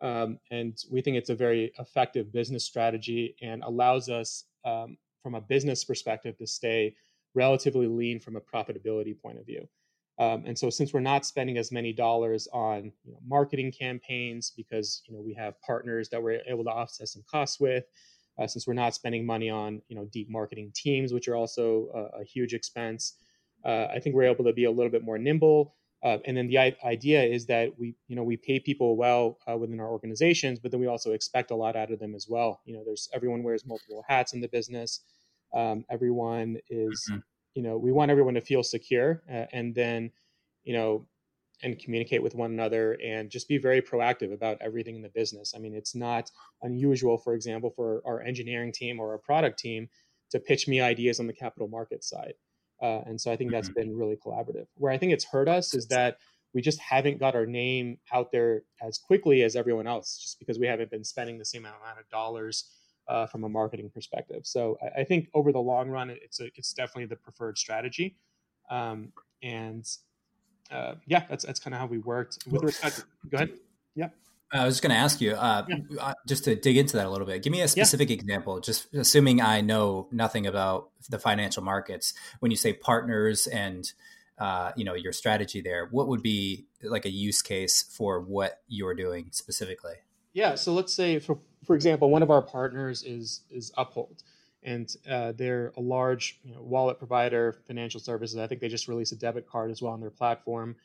Um, 0.01 0.39
and 0.51 0.77
we 0.91 1.01
think 1.01 1.17
it's 1.17 1.31
a 1.31 1.35
very 1.35 1.73
effective 1.79 2.33
business 2.33 2.65
strategy 2.65 3.37
and 3.41 3.63
allows 3.63 4.09
us 4.09 4.45
um, 4.65 4.97
from 5.23 5.35
a 5.35 5.41
business 5.41 5.85
perspective 5.85 6.37
to 6.39 6.47
stay 6.47 6.95
relatively 7.35 7.87
lean 7.87 8.21
from 8.21 8.37
a 8.37 8.41
profitability 8.41 9.19
point 9.21 9.39
of 9.39 9.47
view. 9.47 9.67
Um, 10.19 10.45
and 10.47 10.59
so 10.59 10.69
since 10.69 10.93
we're 10.93 11.01
not 11.01 11.25
spending 11.25 11.57
as 11.57 11.73
many 11.73 11.93
dollars 11.93 12.47
on 12.53 12.93
you 13.05 13.13
know, 13.13 13.19
marketing 13.27 13.73
campaigns 13.73 14.53
because 14.55 15.03
you 15.07 15.15
know 15.15 15.23
we 15.23 15.33
have 15.35 15.61
partners 15.63 16.09
that 16.11 16.23
we're 16.23 16.41
able 16.47 16.65
to 16.65 16.71
offset 16.71 17.09
some 17.09 17.25
costs 17.31 17.59
with, 17.59 17.85
uh, 18.39 18.47
since 18.47 18.67
we're 18.67 18.75
not 18.75 18.95
spending 18.95 19.25
money 19.25 19.49
on 19.49 19.81
you 19.89 19.97
know 19.97 20.05
deep 20.13 20.29
marketing 20.31 20.71
teams, 20.75 21.13
which 21.13 21.29
are 21.29 21.37
also 21.37 21.89
a, 21.95 22.21
a 22.21 22.25
huge 22.25 22.53
expense, 22.53 23.15
uh, 23.65 23.87
I 23.87 24.01
think 24.01 24.15
we're 24.15 24.31
able 24.31 24.45
to 24.45 24.53
be 24.53 24.65
a 24.65 24.71
little 24.71 24.91
bit 24.91 25.03
more 25.03 25.19
nimble. 25.19 25.75
Uh, 26.03 26.19
and 26.25 26.37
then 26.37 26.49
the 26.49 26.59
I- 26.59 26.77
idea 26.85 27.23
is 27.23 27.47
that 27.47 27.79
we 27.79 27.95
you 28.09 28.17
know 28.17 28.25
we 28.25 28.37
pay 28.37 28.59
people 28.59 28.97
well 28.97 29.39
uh, 29.49 29.57
within 29.57 29.79
our 29.81 29.89
organizations, 29.89 30.59
but 30.59 30.71
then 30.71 30.81
we 30.81 30.87
also 30.87 31.13
expect 31.13 31.51
a 31.51 31.57
lot 31.57 31.77
out 31.77 31.93
of 31.93 31.99
them 32.01 32.15
as 32.15 32.27
well. 32.29 32.61
You 32.65 32.75
know, 32.75 32.83
there's 32.85 33.09
everyone 33.15 33.43
wears 33.43 33.65
multiple 33.65 34.05
hats 34.09 34.33
in 34.33 34.41
the 34.41 34.49
business. 34.49 35.01
Um, 35.55 35.85
everyone 35.91 36.59
is, 36.71 37.07
mm-hmm. 37.11 37.21
you 37.55 37.63
know, 37.63 37.77
we 37.77 37.93
want 37.93 38.11
everyone 38.11 38.35
to 38.35 38.41
feel 38.41 38.63
secure 38.63 39.23
uh, 39.31 39.45
and 39.53 39.75
then, 39.75 40.11
you 40.65 40.73
know, 40.73 41.07
and 41.63 41.79
communicate 41.79 42.23
with 42.23 42.35
one 42.35 42.51
another 42.51 42.99
and 43.05 43.31
just 43.31 43.49
be 43.49 43.59
very 43.59 43.81
proactive 43.81 44.33
about 44.33 44.59
everything 44.61 44.97
in 44.97 45.03
the 45.03 45.09
business. 45.11 45.53
I 45.55 45.59
mean, 45.59 45.75
it's 45.75 45.95
not 45.95 46.31
unusual, 46.63 47.19
for 47.19 47.35
example, 47.35 47.71
for 47.71 48.03
our 48.05 48.21
engineering 48.23 48.73
team 48.73 48.99
or 48.99 49.13
our 49.13 49.19
product 49.19 49.59
team 49.59 49.89
to 50.31 50.41
pitch 50.41 50.67
me 50.67 50.81
ideas 50.81 51.21
on 51.21 51.27
the 51.27 51.33
capital 51.33 51.69
market 51.69 52.03
side. 52.03 52.35
Uh, 52.83 53.01
and 53.07 53.21
so 53.21 53.31
I 53.31 53.37
think 53.37 53.53
that's 53.53 53.69
mm-hmm. 53.69 53.81
been 53.81 53.97
really 53.97 54.17
collaborative. 54.17 54.67
Where 54.77 54.93
I 54.93 54.99
think 54.99 55.13
it's 55.13 55.25
hurt 55.25 55.49
us 55.49 55.73
is 55.73 55.87
that 55.87 56.19
we 56.53 56.61
just 56.61 56.81
haven't 56.81 57.19
got 57.19 57.35
our 57.35 57.47
name 57.47 57.99
out 58.13 58.33
there 58.33 58.63
as 58.83 58.99
quickly 58.99 59.43
as 59.43 59.57
everyone 59.57 59.87
else, 59.87 60.19
just 60.19 60.39
because 60.39 60.59
we 60.59 60.67
haven't 60.67 60.91
been 60.91 61.05
spending 61.05 61.39
the 61.39 61.45
same 61.45 61.63
amount 61.63 61.99
of 61.99 62.09
dollars 62.11 62.71
uh, 63.09 63.27
from 63.27 63.45
a 63.45 63.49
marketing 63.49 63.91
perspective. 63.91 64.43
So 64.45 64.79
I, 64.83 65.01
I, 65.01 65.05
think 65.05 65.29
over 65.35 65.51
the 65.53 65.61
long 65.61 65.89
run, 65.89 66.11
it's 66.11 66.41
a, 66.41 66.47
it's 66.55 66.73
definitely 66.73 67.07
the 67.07 67.17
preferred 67.17 67.59
strategy. 67.59 68.17
Um, 68.71 69.13
and 69.43 69.89
uh, 70.71 70.95
yeah, 71.07 71.25
that's 71.29 71.45
that's 71.45 71.61
kind 71.61 71.75
of 71.75 71.81
how 71.81 71.87
we 71.87 71.99
worked. 71.99 72.39
With 72.49 72.63
respect, 72.63 72.97
to, 72.97 73.05
go 73.29 73.37
ahead. 73.37 73.51
Yeah. 73.95 74.09
I 74.53 74.67
was 74.67 74.75
just 74.75 74.83
going 74.83 74.91
to 74.91 74.97
ask 74.97 75.21
you, 75.21 75.33
uh, 75.33 75.65
yeah. 75.69 75.77
Uh, 75.99 76.15
just 76.27 76.45
to 76.45 76.55
dig 76.55 76.77
into 76.77 76.97
that 76.97 77.07
a 77.07 77.11
little 77.11 77.27
bit. 77.27 77.43
Give 77.43 77.51
me 77.51 77.63
a 77.63 77.69
specific 77.69 78.11
yeah. 78.11 78.17
example. 78.17 78.61
Just 78.61 78.93
assuming 78.95 79.41
I 79.41 79.63
know 79.63 80.09
nothing 80.13 80.47
about 80.47 80.91
the 81.09 81.19
financial 81.19 81.63
markets, 81.63 82.13
when 82.41 82.51
you 82.51 82.57
say 82.57 82.75
partners 82.75 83.47
and 83.47 83.91
uh, 84.39 84.73
you 84.77 84.85
know 84.85 84.95
your 84.95 85.13
strategy 85.13 85.61
there, 85.61 85.89
what 85.91 86.09
would 86.09 86.23
be 86.23 86.67
like 86.83 87.07
a 87.07 87.11
use 87.11 87.41
case 87.43 87.83
for 87.83 88.21
what 88.21 88.61
you're 88.69 88.95
doing 88.95 89.29
specifically? 89.31 89.95
Yeah. 90.35 90.55
So 90.57 90.75
let's 90.75 90.93
say, 90.93 91.19
for 91.19 91.39
for 91.65 91.75
example, 91.75 92.11
one 92.11 92.23
of 92.23 92.31
our 92.31 92.43
partners 92.43 93.03
is 93.05 93.43
is 93.51 93.73
Uphold, 93.79 94.23
and 94.63 94.95
uh, 95.09 95.33
they're 95.33 95.73
a 95.77 95.81
large 95.81 96.41
you 96.45 96.55
know, 96.55 96.61
wallet 96.61 96.99
provider, 96.99 97.57
financial 97.67 98.01
services. 98.01 98.37
I 98.37 98.47
think 98.49 98.61
they 98.61 98.69
just 98.69 98.89
released 98.89 99.13
a 99.13 99.17
debit 99.17 99.49
card 99.49 99.71
as 99.71 99.81
well 99.81 99.93
on 99.93 100.01
their 100.01 100.11
platform, 100.11 100.77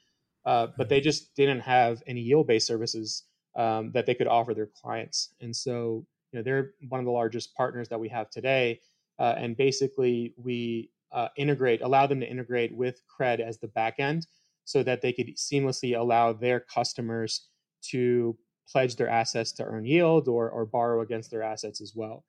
uh, 0.46 0.68
but 0.78 0.88
they 0.88 1.02
just 1.02 1.36
didn't 1.36 1.62
have 1.62 2.02
any 2.08 2.22
yield 2.22 2.48
based 2.48 2.68
services 2.68 3.24
um, 3.58 3.92
that 3.92 4.06
they 4.06 4.16
could 4.16 4.28
offer 4.28 4.54
their 4.54 4.68
clients. 4.68 5.34
And 5.42 5.54
so, 5.54 6.06
you 6.32 6.40
know, 6.40 6.44
they're 6.44 6.72
one 6.88 7.00
of 7.00 7.06
the 7.06 7.12
largest 7.12 7.54
partners 7.56 7.90
that 7.90 8.00
we 8.00 8.08
have 8.10 8.30
today. 8.30 8.80
Uh, 9.20 9.34
and 9.38 9.58
basically, 9.58 10.34
we 10.38 10.92
uh, 11.12 11.30
integrate, 11.38 11.82
allow 11.82 12.08
them 12.08 12.20
to 12.20 12.30
integrate 12.30 12.74
with 12.74 13.02
Cred 13.20 13.40
as 13.40 13.58
the 13.58 13.68
backend, 13.68 14.28
so 14.64 14.84
that 14.84 15.02
they 15.02 15.14
could 15.14 15.36
seamlessly 15.36 15.98
allow 15.98 16.34
their 16.34 16.60
customers 16.60 17.48
to 17.82 18.38
pledge 18.70 18.96
their 18.98 19.08
assets 19.08 19.54
to 19.54 19.64
earn 19.64 19.86
yield 19.86 20.28
or, 20.28 20.50
or 20.50 20.66
borrow 20.66 21.02
against 21.02 21.32
their 21.32 21.42
assets 21.42 21.80
as 21.82 21.94
well. 21.96 22.26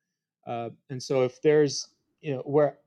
Uh, 0.47 0.71
and 0.89 1.03
so 1.03 1.25
if 1.25 1.43
there's, 1.43 1.89
you 2.21 2.33
know, 2.33 2.43
where, 2.47 2.79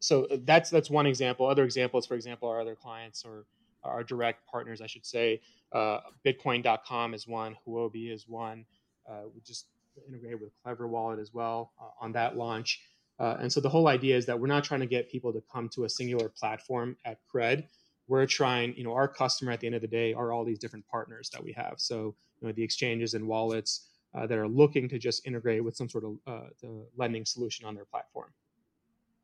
so 0.00 0.26
that's 0.44 0.70
that's 0.70 0.90
one 0.90 1.06
example. 1.06 1.46
Other 1.46 1.64
examples, 1.64 2.06
for 2.06 2.14
example, 2.14 2.48
are 2.48 2.60
other 2.60 2.74
clients 2.74 3.24
or 3.24 3.44
our 3.88 4.04
direct 4.04 4.46
partners, 4.46 4.80
I 4.80 4.86
should 4.86 5.06
say. 5.06 5.40
Uh, 5.72 6.00
Bitcoin.com 6.24 7.14
is 7.14 7.26
one. 7.26 7.56
Huobi 7.66 8.12
is 8.12 8.28
one. 8.28 8.64
Uh, 9.08 9.22
we 9.34 9.40
just 9.40 9.66
integrated 10.06 10.40
with 10.40 10.50
Klever 10.64 10.88
Wallet 10.88 11.18
as 11.18 11.34
well 11.34 11.72
uh, 11.80 11.90
on 12.00 12.12
that 12.12 12.36
launch. 12.36 12.80
Uh, 13.18 13.36
and 13.40 13.52
so 13.52 13.60
the 13.60 13.68
whole 13.68 13.88
idea 13.88 14.16
is 14.16 14.26
that 14.26 14.38
we're 14.38 14.46
not 14.46 14.62
trying 14.62 14.80
to 14.80 14.86
get 14.86 15.10
people 15.10 15.32
to 15.32 15.42
come 15.52 15.68
to 15.70 15.84
a 15.84 15.88
singular 15.88 16.28
platform 16.28 16.96
at 17.04 17.18
Cred, 17.34 17.64
we're 18.08 18.26
trying, 18.26 18.74
you 18.76 18.84
know, 18.84 18.94
our 18.94 19.06
customer 19.06 19.52
at 19.52 19.60
the 19.60 19.66
end 19.66 19.76
of 19.76 19.82
the 19.82 19.88
day 19.88 20.14
are 20.14 20.32
all 20.32 20.44
these 20.44 20.58
different 20.58 20.86
partners 20.88 21.28
that 21.30 21.44
we 21.44 21.52
have. 21.52 21.74
So, 21.76 22.14
you 22.40 22.48
know, 22.48 22.52
the 22.52 22.62
exchanges 22.62 23.14
and 23.14 23.28
wallets 23.28 23.88
uh, 24.14 24.26
that 24.26 24.38
are 24.38 24.48
looking 24.48 24.88
to 24.88 24.98
just 24.98 25.26
integrate 25.26 25.62
with 25.62 25.76
some 25.76 25.88
sort 25.88 26.04
of 26.04 26.16
uh, 26.26 26.68
lending 26.96 27.26
solution 27.26 27.66
on 27.66 27.74
their 27.74 27.84
platform. 27.84 28.30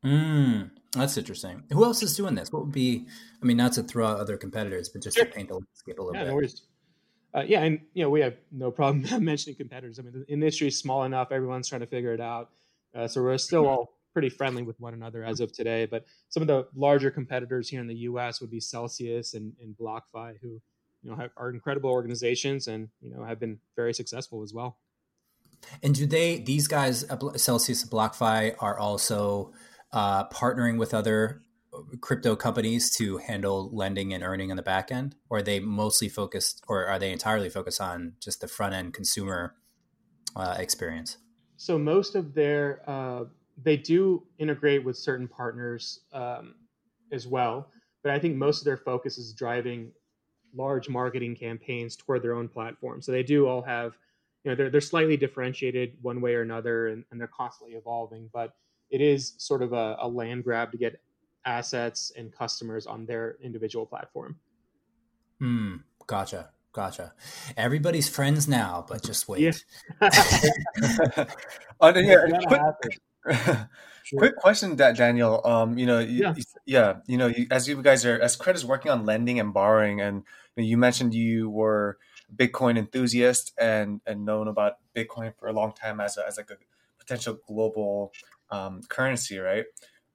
Mm, 0.05 0.69
that's 0.93 1.17
interesting. 1.17 1.63
Who 1.71 1.83
else 1.83 2.03
is 2.03 2.15
doing 2.15 2.35
this? 2.35 2.51
What 2.51 2.63
would 2.63 2.71
be? 2.71 3.07
I 3.41 3.45
mean, 3.45 3.57
not 3.57 3.73
to 3.73 3.83
throw 3.83 4.07
out 4.07 4.19
other 4.19 4.37
competitors, 4.37 4.89
but 4.89 5.01
just 5.01 5.17
sure. 5.17 5.25
to 5.25 5.31
paint 5.31 5.49
the 5.49 5.55
landscape 5.55 5.99
a 5.99 6.01
little 6.01 6.15
yeah, 6.15 6.23
bit. 6.25 6.29
No 6.29 6.35
worries. 6.35 6.61
Uh, 7.33 7.43
yeah, 7.45 7.63
and 7.63 7.81
you 7.93 8.03
know 8.03 8.09
we 8.09 8.21
have 8.21 8.35
no 8.51 8.71
problem 8.71 9.05
mentioning 9.25 9.57
competitors. 9.57 9.99
I 9.99 10.03
mean, 10.03 10.13
the 10.13 10.31
industry 10.31 10.67
is 10.67 10.77
small 10.77 11.03
enough; 11.03 11.31
everyone's 11.31 11.67
trying 11.67 11.81
to 11.81 11.87
figure 11.87 12.13
it 12.13 12.21
out. 12.21 12.51
Uh, 12.95 13.07
so 13.07 13.21
we're 13.21 13.37
still 13.37 13.67
all 13.67 13.97
pretty 14.13 14.29
friendly 14.29 14.63
with 14.63 14.79
one 14.79 14.93
another 14.93 15.25
as 15.25 15.41
of 15.41 15.51
today. 15.51 15.85
But 15.85 16.05
some 16.29 16.41
of 16.41 16.47
the 16.47 16.67
larger 16.73 17.11
competitors 17.11 17.67
here 17.67 17.81
in 17.81 17.87
the 17.87 17.95
U.S. 17.95 18.39
would 18.39 18.49
be 18.49 18.61
Celsius 18.61 19.33
and, 19.33 19.51
and 19.61 19.75
BlockFi, 19.75 20.35
who 20.41 20.61
you 21.03 21.09
know 21.09 21.15
have, 21.15 21.31
are 21.35 21.49
incredible 21.49 21.89
organizations 21.89 22.67
and 22.67 22.87
you 23.01 23.13
know 23.13 23.23
have 23.23 23.39
been 23.39 23.59
very 23.75 23.93
successful 23.93 24.43
as 24.43 24.53
well. 24.53 24.77
And 25.83 25.93
do 25.93 26.05
they 26.05 26.39
these 26.39 26.67
guys 26.67 27.05
Celsius 27.35 27.83
and 27.83 27.91
BlockFi 27.91 28.55
are 28.59 28.77
also 28.79 29.51
uh, 29.95 30.27
partnering 30.27 30.77
with 30.77 30.93
other 30.93 31.41
crypto 32.01 32.35
companies 32.35 32.93
to 32.95 33.17
handle 33.17 33.69
lending 33.73 34.13
and 34.13 34.23
earning 34.23 34.51
on 34.51 34.57
the 34.57 34.63
back 34.63 34.91
end, 34.91 35.15
or 35.29 35.39
are 35.39 35.41
they 35.41 35.59
mostly 35.59 36.09
focused, 36.09 36.63
or 36.67 36.85
are 36.85 36.99
they 36.99 37.11
entirely 37.11 37.49
focused 37.49 37.81
on 37.81 38.13
just 38.19 38.41
the 38.41 38.47
front 38.47 38.73
end 38.73 38.93
consumer 38.93 39.55
uh, 40.35 40.55
experience? 40.59 41.17
So 41.57 41.79
most 41.79 42.15
of 42.15 42.33
their 42.33 42.81
uh, 42.87 43.23
they 43.63 43.77
do 43.77 44.23
integrate 44.37 44.83
with 44.83 44.97
certain 44.97 45.29
partners 45.29 46.01
um, 46.11 46.55
as 47.11 47.25
well, 47.25 47.71
but 48.03 48.11
I 48.11 48.19
think 48.19 48.35
most 48.35 48.59
of 48.59 48.65
their 48.65 48.77
focus 48.77 49.17
is 49.17 49.33
driving 49.33 49.93
large 50.53 50.89
marketing 50.89 51.35
campaigns 51.35 51.95
toward 51.95 52.21
their 52.21 52.33
own 52.33 52.49
platform. 52.49 53.01
So 53.01 53.13
they 53.13 53.23
do 53.23 53.47
all 53.47 53.61
have, 53.61 53.97
you 54.43 54.51
know, 54.51 54.55
they're 54.55 54.69
they're 54.69 54.81
slightly 54.81 55.15
differentiated 55.15 55.93
one 56.01 56.19
way 56.19 56.35
or 56.35 56.41
another, 56.41 56.87
and, 56.87 57.05
and 57.11 57.19
they're 57.19 57.27
constantly 57.27 57.77
evolving, 57.77 58.29
but 58.33 58.53
it 58.89 59.01
is 59.01 59.33
sort 59.37 59.61
of 59.61 59.73
a, 59.73 59.97
a 59.99 60.07
land 60.07 60.43
grab 60.43 60.71
to 60.71 60.77
get 60.77 60.99
assets 61.45 62.11
and 62.17 62.31
customers 62.31 62.87
on 62.87 63.05
their 63.05 63.37
individual 63.41 63.85
platform. 63.85 64.37
Hmm. 65.39 65.77
Gotcha. 66.07 66.49
Gotcha. 66.75 67.13
Everybody's 67.55 68.09
friends 68.09 68.49
now, 68.49 68.85
but 68.87 69.01
just 69.01 69.29
wait. 69.29 69.39
Yeah. 69.39 70.09
oh, 71.79 71.95
yeah 71.95 72.17
quick, 72.47 72.99
sure. 74.03 74.19
quick 74.19 74.35
question, 74.35 74.75
that 74.75 74.97
Daniel. 74.97 75.39
Um, 75.47 75.77
you 75.77 75.85
know, 75.85 75.99
yeah, 75.99 76.33
you, 76.35 76.43
yeah, 76.65 76.95
you 77.07 77.17
know, 77.17 77.27
you, 77.27 77.47
as 77.49 77.69
you 77.69 77.81
guys 77.81 78.05
are, 78.05 78.19
as 78.19 78.35
Credit 78.35 78.59
is 78.59 78.65
working 78.65 78.91
on 78.91 79.05
lending 79.05 79.39
and 79.39 79.53
borrowing, 79.53 80.01
and 80.01 80.23
you, 80.57 80.63
know, 80.63 80.67
you 80.67 80.77
mentioned 80.77 81.13
you 81.13 81.49
were 81.49 81.97
a 82.29 82.33
Bitcoin 82.35 82.77
enthusiast 82.77 83.53
and 83.57 84.01
and 84.05 84.25
known 84.25 84.49
about 84.49 84.73
Bitcoin 84.93 85.33
for 85.39 85.47
a 85.47 85.53
long 85.53 85.71
time 85.71 86.01
as 86.01 86.17
a, 86.17 86.27
as 86.27 86.35
like 86.35 86.51
a 86.51 86.57
potential 86.99 87.39
global 87.47 88.11
um, 88.51 88.81
currency, 88.89 89.37
right? 89.37 89.65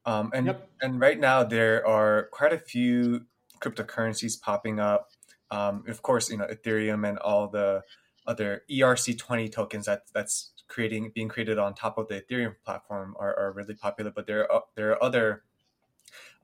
Um, 0.06 0.30
and 0.34 0.46
yep. 0.46 0.68
and 0.80 1.00
right 1.00 1.18
now 1.18 1.44
there 1.44 1.86
are 1.86 2.28
quite 2.32 2.52
a 2.52 2.58
few 2.58 3.26
cryptocurrencies 3.60 4.40
popping 4.40 4.80
up. 4.80 5.10
Um, 5.50 5.84
of 5.88 6.02
course, 6.02 6.30
you 6.30 6.38
know 6.38 6.46
Ethereum 6.46 7.08
and 7.08 7.18
all 7.18 7.48
the 7.48 7.82
other 8.26 8.62
ERC20 8.70 9.50
tokens 9.50 9.86
that 9.86 10.02
that's 10.14 10.52
creating 10.68 11.10
being 11.14 11.28
created 11.28 11.58
on 11.58 11.74
top 11.74 11.98
of 11.98 12.08
the 12.08 12.22
Ethereum 12.22 12.54
platform 12.64 13.14
are, 13.18 13.38
are 13.38 13.52
really 13.52 13.74
popular. 13.74 14.10
But 14.10 14.26
there 14.26 14.50
are 14.50 14.62
there 14.74 14.90
are 14.92 15.02
other 15.02 15.42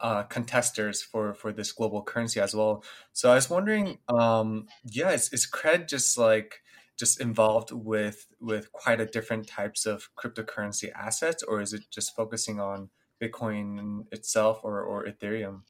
uh, 0.01 0.25
contesters 0.25 1.03
for 1.03 1.33
for 1.35 1.53
this 1.53 1.73
global 1.73 2.03
currency 2.03 2.41
as 2.41 2.55
well. 2.55 2.85
So 3.13 3.31
I 3.31 3.37
was 3.37 3.49
wondering, 3.49 3.99
um, 4.09 4.67
yeah, 4.85 5.13
is, 5.13 5.33
is 5.33 5.49
Cred 5.51 5.89
just 5.89 6.19
like 6.19 6.61
just 6.97 7.21
involved 7.21 7.71
with 7.73 8.27
with 8.41 8.73
quite 8.73 9.01
a 9.01 9.07
different 9.07 9.47
types 9.47 9.87
of 9.87 10.09
cryptocurrency 10.17 10.91
assets, 10.93 11.43
or 11.43 11.61
is 11.61 11.73
it 11.73 11.83
just 11.91 12.17
focusing 12.17 12.59
on 12.61 12.91
Bitcoin 13.23 14.07
itself 14.13 14.61
or, 14.63 14.83
or 14.83 15.05
Ethereum? 15.05 15.63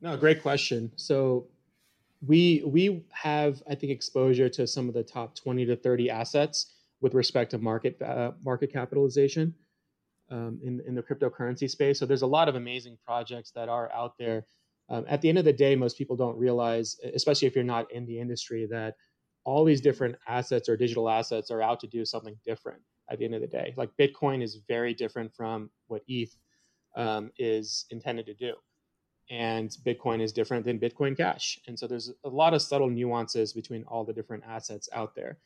No, 0.00 0.16
great 0.16 0.42
question. 0.42 0.92
So 0.96 1.48
we 2.26 2.62
we 2.66 3.04
have 3.10 3.62
I 3.68 3.74
think 3.74 3.92
exposure 3.92 4.48
to 4.50 4.66
some 4.66 4.88
of 4.88 4.94
the 4.94 5.02
top 5.02 5.34
twenty 5.34 5.64
to 5.66 5.76
thirty 5.76 6.10
assets 6.10 6.74
with 7.00 7.14
respect 7.14 7.50
to 7.52 7.58
market 7.58 8.00
uh, 8.02 8.32
market 8.44 8.72
capitalization 8.72 9.54
um, 10.30 10.60
in 10.62 10.80
in 10.86 10.94
the 10.94 11.02
cryptocurrency 11.02 11.68
space. 11.68 11.98
So 11.98 12.06
there's 12.06 12.22
a 12.22 12.26
lot 12.26 12.48
of 12.48 12.54
amazing 12.54 12.98
projects 13.04 13.50
that 13.52 13.68
are 13.68 13.90
out 13.92 14.18
there. 14.18 14.44
Um, 14.90 15.04
at 15.06 15.20
the 15.20 15.28
end 15.28 15.36
of 15.36 15.44
the 15.44 15.52
day, 15.52 15.76
most 15.76 15.98
people 15.98 16.16
don't 16.16 16.38
realize, 16.38 16.96
especially 17.14 17.46
if 17.46 17.54
you're 17.54 17.64
not 17.64 17.92
in 17.92 18.06
the 18.06 18.18
industry, 18.18 18.66
that 18.70 18.94
all 19.48 19.64
these 19.64 19.80
different 19.80 20.14
assets 20.28 20.68
or 20.68 20.76
digital 20.76 21.08
assets 21.08 21.50
are 21.50 21.62
out 21.62 21.80
to 21.80 21.86
do 21.86 22.04
something 22.04 22.36
different 22.44 22.82
at 23.10 23.18
the 23.18 23.24
end 23.24 23.34
of 23.34 23.40
the 23.40 23.46
day. 23.46 23.72
Like 23.78 23.88
Bitcoin 23.98 24.42
is 24.42 24.60
very 24.68 24.92
different 24.92 25.34
from 25.34 25.70
what 25.86 26.02
ETH 26.06 26.36
um, 26.96 27.30
is 27.38 27.86
intended 27.88 28.26
to 28.26 28.34
do. 28.34 28.52
And 29.30 29.70
Bitcoin 29.86 30.20
is 30.20 30.34
different 30.34 30.66
than 30.66 30.78
Bitcoin 30.78 31.16
Cash. 31.16 31.58
And 31.66 31.78
so 31.78 31.86
there's 31.86 32.12
a 32.26 32.28
lot 32.28 32.52
of 32.52 32.60
subtle 32.60 32.90
nuances 32.90 33.54
between 33.54 33.84
all 33.84 34.04
the 34.04 34.12
different 34.12 34.44
assets 34.46 34.86
out 34.92 35.14
there. 35.14 35.38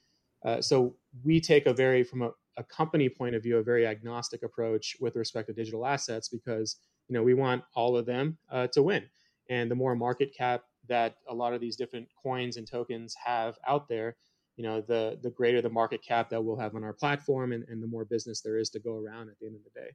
Uh, 0.44 0.60
so 0.60 0.96
we 1.22 1.40
take 1.40 1.66
a 1.66 1.72
very, 1.72 2.02
from 2.02 2.22
a, 2.22 2.30
a, 2.56 2.64
company 2.64 3.08
point 3.08 3.36
of 3.36 3.44
view, 3.44 3.58
a 3.58 3.62
very 3.62 3.86
agnostic 3.86 4.42
approach 4.42 4.96
with 4.98 5.14
respect 5.14 5.46
to 5.46 5.54
digital 5.54 5.86
assets 5.86 6.28
because 6.28 6.78
you 7.06 7.14
know 7.14 7.22
we 7.22 7.34
want 7.34 7.62
all 7.76 7.96
of 7.96 8.04
them 8.04 8.36
uh, 8.50 8.66
to 8.72 8.82
win. 8.82 9.04
And 9.48 9.70
the 9.70 9.76
more 9.76 9.94
market 9.94 10.34
cap 10.36 10.62
that 10.88 11.16
a 11.28 11.34
lot 11.34 11.54
of 11.54 11.60
these 11.60 11.76
different 11.76 12.08
coins 12.20 12.56
and 12.56 12.66
tokens 12.66 13.14
have 13.24 13.56
out 13.66 13.88
there, 13.88 14.16
you 14.56 14.64
know, 14.64 14.80
the 14.80 15.18
the 15.22 15.30
greater 15.30 15.62
the 15.62 15.70
market 15.70 16.02
cap 16.02 16.28
that 16.30 16.42
we'll 16.42 16.56
have 16.56 16.74
on 16.74 16.84
our 16.84 16.92
platform, 16.92 17.52
and, 17.52 17.64
and 17.68 17.82
the 17.82 17.86
more 17.86 18.04
business 18.04 18.40
there 18.40 18.58
is 18.58 18.70
to 18.70 18.80
go 18.80 18.96
around 18.96 19.28
at 19.28 19.38
the 19.40 19.46
end 19.46 19.56
of 19.56 19.62
the 19.64 19.80
day. 19.80 19.90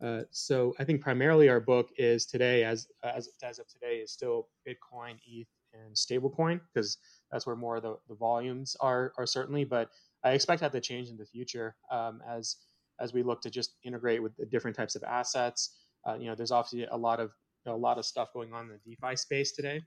Uh, 0.00 0.22
so 0.30 0.74
I 0.78 0.84
think 0.84 1.00
primarily 1.00 1.48
our 1.48 1.60
book 1.60 1.90
is 1.98 2.24
today, 2.24 2.64
as 2.64 2.88
as 3.02 3.28
as 3.42 3.58
of 3.58 3.66
today, 3.68 3.96
is 3.96 4.12
still 4.12 4.48
Bitcoin, 4.66 5.16
ETH, 5.26 5.48
and 5.74 5.94
stablecoin 5.94 6.60
because 6.72 6.98
that's 7.32 7.46
where 7.46 7.56
more 7.56 7.76
of 7.76 7.82
the, 7.82 7.96
the 8.08 8.14
volumes 8.14 8.76
are 8.80 9.12
are 9.18 9.26
certainly. 9.26 9.64
But 9.64 9.90
I 10.24 10.30
expect 10.30 10.60
that 10.60 10.72
to 10.72 10.80
change 10.80 11.08
in 11.08 11.16
the 11.16 11.26
future 11.26 11.74
um, 11.90 12.22
as 12.28 12.56
as 13.00 13.12
we 13.12 13.22
look 13.22 13.42
to 13.42 13.50
just 13.50 13.74
integrate 13.84 14.22
with 14.22 14.36
the 14.36 14.46
different 14.46 14.76
types 14.76 14.94
of 14.94 15.02
assets. 15.02 15.76
Uh, 16.06 16.14
you 16.14 16.26
know, 16.26 16.34
there's 16.34 16.52
obviously 16.52 16.84
a 16.90 16.96
lot 16.96 17.18
of 17.20 17.32
a 17.66 17.76
lot 17.76 17.98
of 17.98 18.06
stuff 18.06 18.32
going 18.32 18.52
on 18.52 18.66
in 18.66 18.78
the 18.84 18.96
DeFi 18.96 19.16
space 19.16 19.52
today 19.52 19.82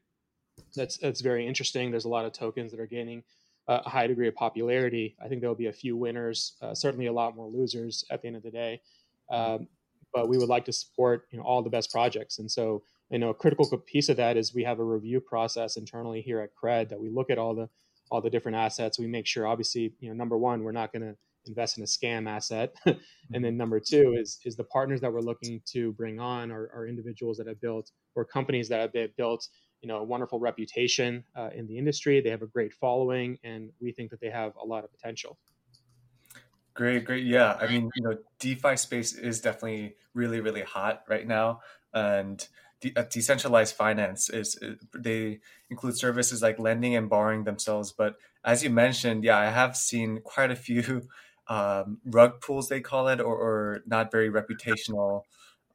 that's 0.75 0.97
that's 0.97 1.21
very 1.21 1.47
interesting. 1.47 1.91
There's 1.91 2.05
a 2.05 2.09
lot 2.09 2.25
of 2.25 2.33
tokens 2.33 2.71
that 2.71 2.79
are 2.79 2.87
gaining 2.87 3.23
a 3.67 3.89
high 3.89 4.07
degree 4.07 4.27
of 4.27 4.35
popularity. 4.35 5.15
I 5.23 5.27
think 5.27 5.41
there 5.41 5.49
will 5.49 5.55
be 5.55 5.67
a 5.67 5.73
few 5.73 5.95
winners, 5.95 6.53
uh, 6.61 6.73
certainly 6.73 7.05
a 7.05 7.13
lot 7.13 7.35
more 7.35 7.47
losers 7.47 8.03
at 8.09 8.21
the 8.21 8.27
end 8.27 8.37
of 8.37 8.43
the 8.43 8.51
day. 8.51 8.81
Um, 9.29 9.67
but 10.13 10.27
we 10.27 10.37
would 10.37 10.49
like 10.49 10.65
to 10.65 10.73
support 10.73 11.27
you 11.31 11.37
know 11.37 11.45
all 11.45 11.61
the 11.61 11.69
best 11.69 11.91
projects, 11.91 12.39
and 12.39 12.51
so 12.51 12.83
you 13.09 13.19
know 13.19 13.29
a 13.29 13.33
critical 13.33 13.65
piece 13.77 14.09
of 14.09 14.17
that 14.17 14.37
is 14.37 14.53
we 14.53 14.63
have 14.63 14.79
a 14.79 14.83
review 14.83 15.21
process 15.21 15.77
internally 15.77 16.21
here 16.21 16.39
at 16.39 16.49
Cred 16.55 16.89
that 16.89 16.99
we 16.99 17.09
look 17.09 17.29
at 17.29 17.37
all 17.37 17.55
the 17.55 17.69
all 18.09 18.21
the 18.21 18.29
different 18.29 18.57
assets. 18.57 18.99
We 18.99 19.07
make 19.07 19.25
sure, 19.25 19.47
obviously, 19.47 19.93
you 19.99 20.09
know, 20.09 20.15
number 20.15 20.37
one, 20.37 20.63
we're 20.63 20.73
not 20.73 20.91
going 20.91 21.03
to 21.03 21.15
invest 21.47 21.77
in 21.77 21.83
a 21.83 21.87
scam 21.87 22.29
asset, 22.29 22.75
and 22.85 23.43
then 23.43 23.55
number 23.55 23.79
two 23.79 24.15
is 24.19 24.39
is 24.43 24.57
the 24.57 24.65
partners 24.65 24.99
that 25.01 25.13
we're 25.13 25.21
looking 25.21 25.61
to 25.67 25.93
bring 25.93 26.19
on 26.19 26.51
are, 26.51 26.69
are 26.75 26.87
individuals 26.87 27.37
that 27.37 27.47
have 27.47 27.61
built 27.61 27.91
or 28.15 28.25
companies 28.25 28.67
that 28.67 28.81
have 28.81 29.15
built 29.15 29.47
you 29.81 29.87
know 29.87 29.97
a 29.97 30.03
wonderful 30.03 30.39
reputation 30.39 31.23
uh, 31.35 31.49
in 31.53 31.67
the 31.67 31.77
industry. 31.77 32.21
They 32.21 32.29
have 32.29 32.41
a 32.41 32.47
great 32.47 32.73
following, 32.73 33.39
and 33.43 33.71
we 33.79 33.91
think 33.91 34.11
that 34.11 34.19
they 34.21 34.29
have 34.29 34.55
a 34.55 34.65
lot 34.65 34.83
of 34.83 34.91
potential. 34.91 35.37
Great, 36.73 37.03
great. 37.03 37.25
Yeah, 37.25 37.57
I 37.59 37.67
mean, 37.67 37.89
you 37.95 38.03
know, 38.03 38.17
DeFi 38.39 38.77
space 38.77 39.13
is 39.13 39.41
definitely 39.41 39.95
really, 40.13 40.39
really 40.39 40.61
hot 40.61 41.03
right 41.09 41.27
now, 41.27 41.59
and 41.93 42.47
de- 42.79 42.93
uh, 42.95 43.03
decentralized 43.03 43.75
finance 43.75 44.29
is 44.29 44.57
they 44.93 45.39
include 45.69 45.97
services 45.97 46.41
like 46.41 46.59
lending 46.59 46.95
and 46.95 47.09
borrowing 47.09 47.43
themselves. 47.43 47.91
But 47.91 48.15
as 48.43 48.63
you 48.63 48.69
mentioned, 48.69 49.23
yeah, 49.23 49.37
I 49.37 49.49
have 49.49 49.75
seen 49.75 50.21
quite 50.23 50.51
a 50.51 50.55
few 50.55 51.07
um, 51.47 51.99
rug 52.05 52.39
pulls 52.41 52.69
they 52.69 52.79
call 52.81 53.09
it, 53.09 53.19
or, 53.19 53.35
or 53.35 53.81
not 53.85 54.11
very 54.11 54.29
reputational, 54.29 55.23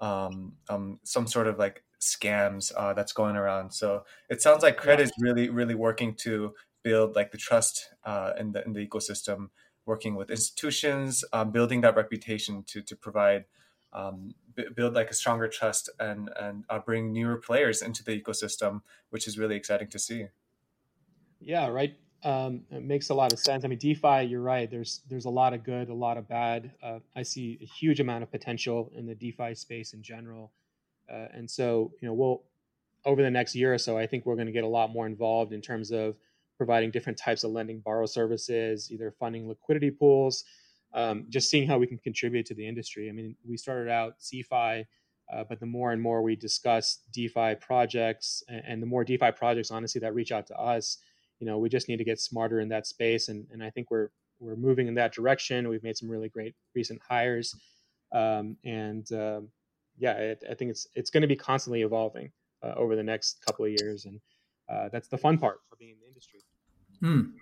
um, 0.00 0.54
um, 0.68 1.00
some 1.04 1.26
sort 1.26 1.46
of 1.46 1.58
like 1.58 1.84
scams 2.06 2.72
uh, 2.76 2.94
that's 2.94 3.12
going 3.12 3.36
around. 3.36 3.72
So 3.72 4.04
it 4.28 4.40
sounds 4.40 4.62
like 4.62 4.80
Cred 4.80 5.00
is 5.00 5.12
really, 5.18 5.48
really 5.50 5.74
working 5.74 6.14
to 6.22 6.54
build 6.82 7.16
like 7.16 7.32
the 7.32 7.38
trust 7.38 7.94
uh, 8.04 8.32
in 8.38 8.52
the 8.52 8.64
in 8.64 8.72
the 8.72 8.86
ecosystem, 8.86 9.50
working 9.84 10.14
with 10.14 10.30
institutions, 10.30 11.24
um, 11.32 11.50
building 11.50 11.80
that 11.82 11.96
reputation 11.96 12.64
to 12.68 12.82
to 12.82 12.96
provide 12.96 13.44
um, 13.92 14.34
b- 14.54 14.66
build 14.74 14.94
like 14.94 15.10
a 15.10 15.14
stronger 15.14 15.48
trust 15.48 15.90
and 15.98 16.30
and 16.40 16.64
uh, 16.70 16.78
bring 16.78 17.12
newer 17.12 17.36
players 17.36 17.82
into 17.82 18.04
the 18.04 18.20
ecosystem, 18.20 18.82
which 19.10 19.26
is 19.26 19.38
really 19.38 19.56
exciting 19.56 19.88
to 19.88 19.98
see. 19.98 20.26
Yeah, 21.40 21.68
right. 21.68 21.96
Um, 22.22 22.62
it 22.70 22.82
makes 22.82 23.10
a 23.10 23.14
lot 23.14 23.32
of 23.32 23.38
sense. 23.38 23.64
I 23.64 23.68
mean, 23.68 23.78
DeFi, 23.78 24.22
you're 24.22 24.42
right. 24.42 24.70
There's 24.70 25.02
there's 25.08 25.26
a 25.26 25.30
lot 25.30 25.54
of 25.54 25.64
good, 25.64 25.88
a 25.88 25.94
lot 25.94 26.16
of 26.16 26.28
bad. 26.28 26.72
Uh, 26.82 27.00
I 27.14 27.22
see 27.22 27.58
a 27.60 27.66
huge 27.66 28.00
amount 28.00 28.22
of 28.22 28.30
potential 28.30 28.90
in 28.94 29.06
the 29.06 29.14
DeFi 29.14 29.54
space 29.54 29.92
in 29.92 30.02
general. 30.02 30.52
Uh, 31.10 31.26
and 31.32 31.50
so, 31.50 31.92
you 32.00 32.08
know, 32.08 32.14
we'll 32.14 32.42
over 33.04 33.22
the 33.22 33.30
next 33.30 33.54
year 33.54 33.72
or 33.72 33.78
so, 33.78 33.96
I 33.96 34.06
think 34.06 34.26
we're 34.26 34.34
going 34.34 34.46
to 34.46 34.52
get 34.52 34.64
a 34.64 34.68
lot 34.68 34.90
more 34.90 35.06
involved 35.06 35.52
in 35.52 35.60
terms 35.60 35.92
of 35.92 36.16
providing 36.56 36.90
different 36.90 37.16
types 37.18 37.44
of 37.44 37.52
lending 37.52 37.80
borrow 37.80 38.06
services, 38.06 38.90
either 38.90 39.12
funding 39.12 39.48
liquidity 39.48 39.90
pools, 39.90 40.44
um, 40.92 41.26
just 41.28 41.48
seeing 41.48 41.68
how 41.68 41.78
we 41.78 41.86
can 41.86 41.98
contribute 41.98 42.46
to 42.46 42.54
the 42.54 42.66
industry. 42.66 43.08
I 43.08 43.12
mean, 43.12 43.36
we 43.48 43.56
started 43.56 43.90
out 43.90 44.14
CeFi, 44.20 44.84
uh, 45.32 45.44
but 45.48 45.60
the 45.60 45.66
more 45.66 45.92
and 45.92 46.02
more 46.02 46.22
we 46.22 46.34
discuss 46.34 47.00
DeFi 47.12 47.56
projects 47.60 48.42
and, 48.48 48.62
and, 48.66 48.82
the 48.82 48.86
more 48.86 49.04
DeFi 49.04 49.32
projects, 49.32 49.70
honestly, 49.70 50.00
that 50.00 50.14
reach 50.14 50.32
out 50.32 50.46
to 50.48 50.56
us, 50.56 50.98
you 51.40 51.46
know, 51.46 51.58
we 51.58 51.68
just 51.68 51.88
need 51.88 51.98
to 51.98 52.04
get 52.04 52.20
smarter 52.20 52.60
in 52.60 52.68
that 52.70 52.86
space. 52.86 53.28
And, 53.28 53.46
and 53.52 53.62
I 53.62 53.70
think 53.70 53.90
we're, 53.90 54.08
we're 54.40 54.56
moving 54.56 54.88
in 54.88 54.94
that 54.94 55.12
direction. 55.12 55.68
We've 55.68 55.82
made 55.82 55.96
some 55.96 56.08
really 56.08 56.28
great 56.28 56.54
recent 56.74 57.00
hires. 57.06 57.54
Um, 58.12 58.56
and 58.64 59.10
um, 59.12 59.48
yeah, 59.98 60.12
it, 60.12 60.44
I 60.50 60.54
think 60.54 60.70
it's, 60.70 60.86
it's 60.94 61.10
going 61.10 61.22
to 61.22 61.26
be 61.26 61.36
constantly 61.36 61.82
evolving 61.82 62.32
uh, 62.62 62.74
over 62.76 62.96
the 62.96 63.02
next 63.02 63.44
couple 63.44 63.64
of 63.64 63.70
years. 63.70 64.04
And 64.04 64.20
uh, 64.68 64.88
that's 64.90 65.08
the 65.08 65.18
fun 65.18 65.38
part 65.38 65.60
for 65.68 65.76
being 65.76 65.92
in 65.92 65.98
the 66.00 66.06
industry. 66.06 66.40
Hmm. 67.00 67.36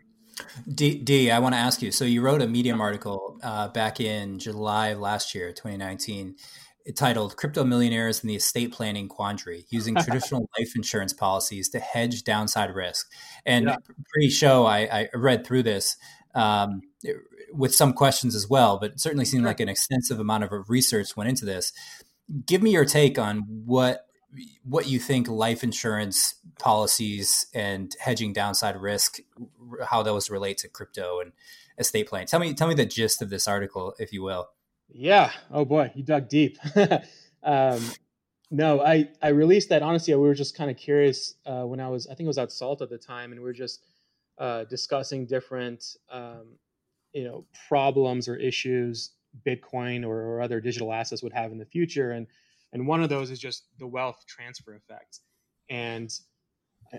D, 0.72 0.98
D, 0.98 1.30
I 1.30 1.38
want 1.38 1.54
to 1.54 1.58
ask 1.58 1.80
you. 1.82 1.92
So 1.92 2.04
you 2.04 2.22
wrote 2.22 2.42
a 2.42 2.48
Medium 2.48 2.80
article 2.80 3.38
uh, 3.42 3.68
back 3.68 4.00
in 4.00 4.38
July 4.38 4.88
of 4.88 4.98
last 4.98 5.34
year, 5.34 5.52
2019, 5.52 6.34
titled 6.96 7.36
"Crypto 7.36 7.62
Millionaires 7.62 8.20
and 8.20 8.30
the 8.30 8.34
Estate 8.34 8.72
Planning 8.72 9.08
Quandary: 9.08 9.64
Using 9.70 9.94
Traditional 10.02 10.48
Life 10.58 10.72
Insurance 10.74 11.12
Policies 11.12 11.68
to 11.70 11.78
Hedge 11.78 12.24
Downside 12.24 12.74
Risk." 12.74 13.08
And 13.46 13.66
yeah. 13.66 13.76
pre-show, 14.12 14.66
I, 14.66 14.80
I, 14.80 15.08
read 15.14 15.46
through 15.46 15.62
this 15.62 15.96
um, 16.34 16.80
with 17.52 17.74
some 17.74 17.92
questions 17.92 18.34
as 18.34 18.48
well, 18.48 18.78
but 18.78 18.92
it 18.92 19.00
certainly 19.00 19.24
seemed 19.24 19.44
like 19.44 19.60
an 19.60 19.68
extensive 19.68 20.18
amount 20.18 20.44
of 20.44 20.50
research 20.68 21.16
went 21.16 21.30
into 21.30 21.44
this. 21.44 21.72
Give 22.46 22.62
me 22.62 22.70
your 22.70 22.84
take 22.84 23.18
on 23.18 23.40
what 23.66 24.06
what 24.64 24.88
you 24.88 24.98
think 24.98 25.28
life 25.28 25.62
insurance 25.62 26.34
policies 26.58 27.46
and 27.54 27.94
hedging 28.00 28.32
downside 28.32 28.76
risk, 28.76 29.18
how 29.86 30.02
those 30.02 30.30
relate 30.30 30.58
to 30.58 30.68
crypto 30.68 31.20
and 31.20 31.32
estate 31.78 32.08
planning. 32.08 32.26
Tell 32.26 32.40
me, 32.40 32.52
tell 32.54 32.68
me 32.68 32.74
the 32.74 32.86
gist 32.86 33.22
of 33.22 33.30
this 33.30 33.46
article, 33.46 33.94
if 33.98 34.12
you 34.12 34.22
will. 34.22 34.50
Yeah. 34.88 35.30
Oh 35.52 35.64
boy, 35.64 35.92
you 35.94 36.02
dug 36.02 36.28
deep. 36.28 36.58
um, 37.42 37.80
no, 38.50 38.80
I 38.80 39.10
I 39.22 39.28
released 39.28 39.68
that 39.70 39.82
honestly. 39.82 40.14
We 40.14 40.20
were 40.20 40.34
just 40.34 40.56
kind 40.56 40.70
of 40.70 40.76
curious 40.76 41.34
uh, 41.46 41.62
when 41.62 41.80
I 41.80 41.88
was, 41.88 42.06
I 42.06 42.10
think 42.10 42.26
it 42.26 42.28
was 42.28 42.38
at 42.38 42.52
Salt 42.52 42.82
at 42.82 42.90
the 42.90 42.98
time, 42.98 43.32
and 43.32 43.40
we 43.40 43.44
were 43.44 43.52
just 43.52 43.82
uh, 44.38 44.64
discussing 44.64 45.26
different, 45.26 45.96
um, 46.10 46.58
you 47.12 47.24
know, 47.24 47.46
problems 47.68 48.28
or 48.28 48.36
issues 48.36 49.10
Bitcoin 49.46 50.06
or, 50.06 50.20
or 50.20 50.40
other 50.40 50.60
digital 50.60 50.92
assets 50.92 51.22
would 51.22 51.32
have 51.32 51.52
in 51.52 51.58
the 51.58 51.66
future, 51.66 52.12
and 52.12 52.26
and 52.72 52.86
one 52.86 53.02
of 53.02 53.08
those 53.08 53.30
is 53.30 53.38
just 53.38 53.66
the 53.78 53.86
wealth 53.86 54.24
transfer 54.26 54.74
effect. 54.74 55.20
And 55.70 56.12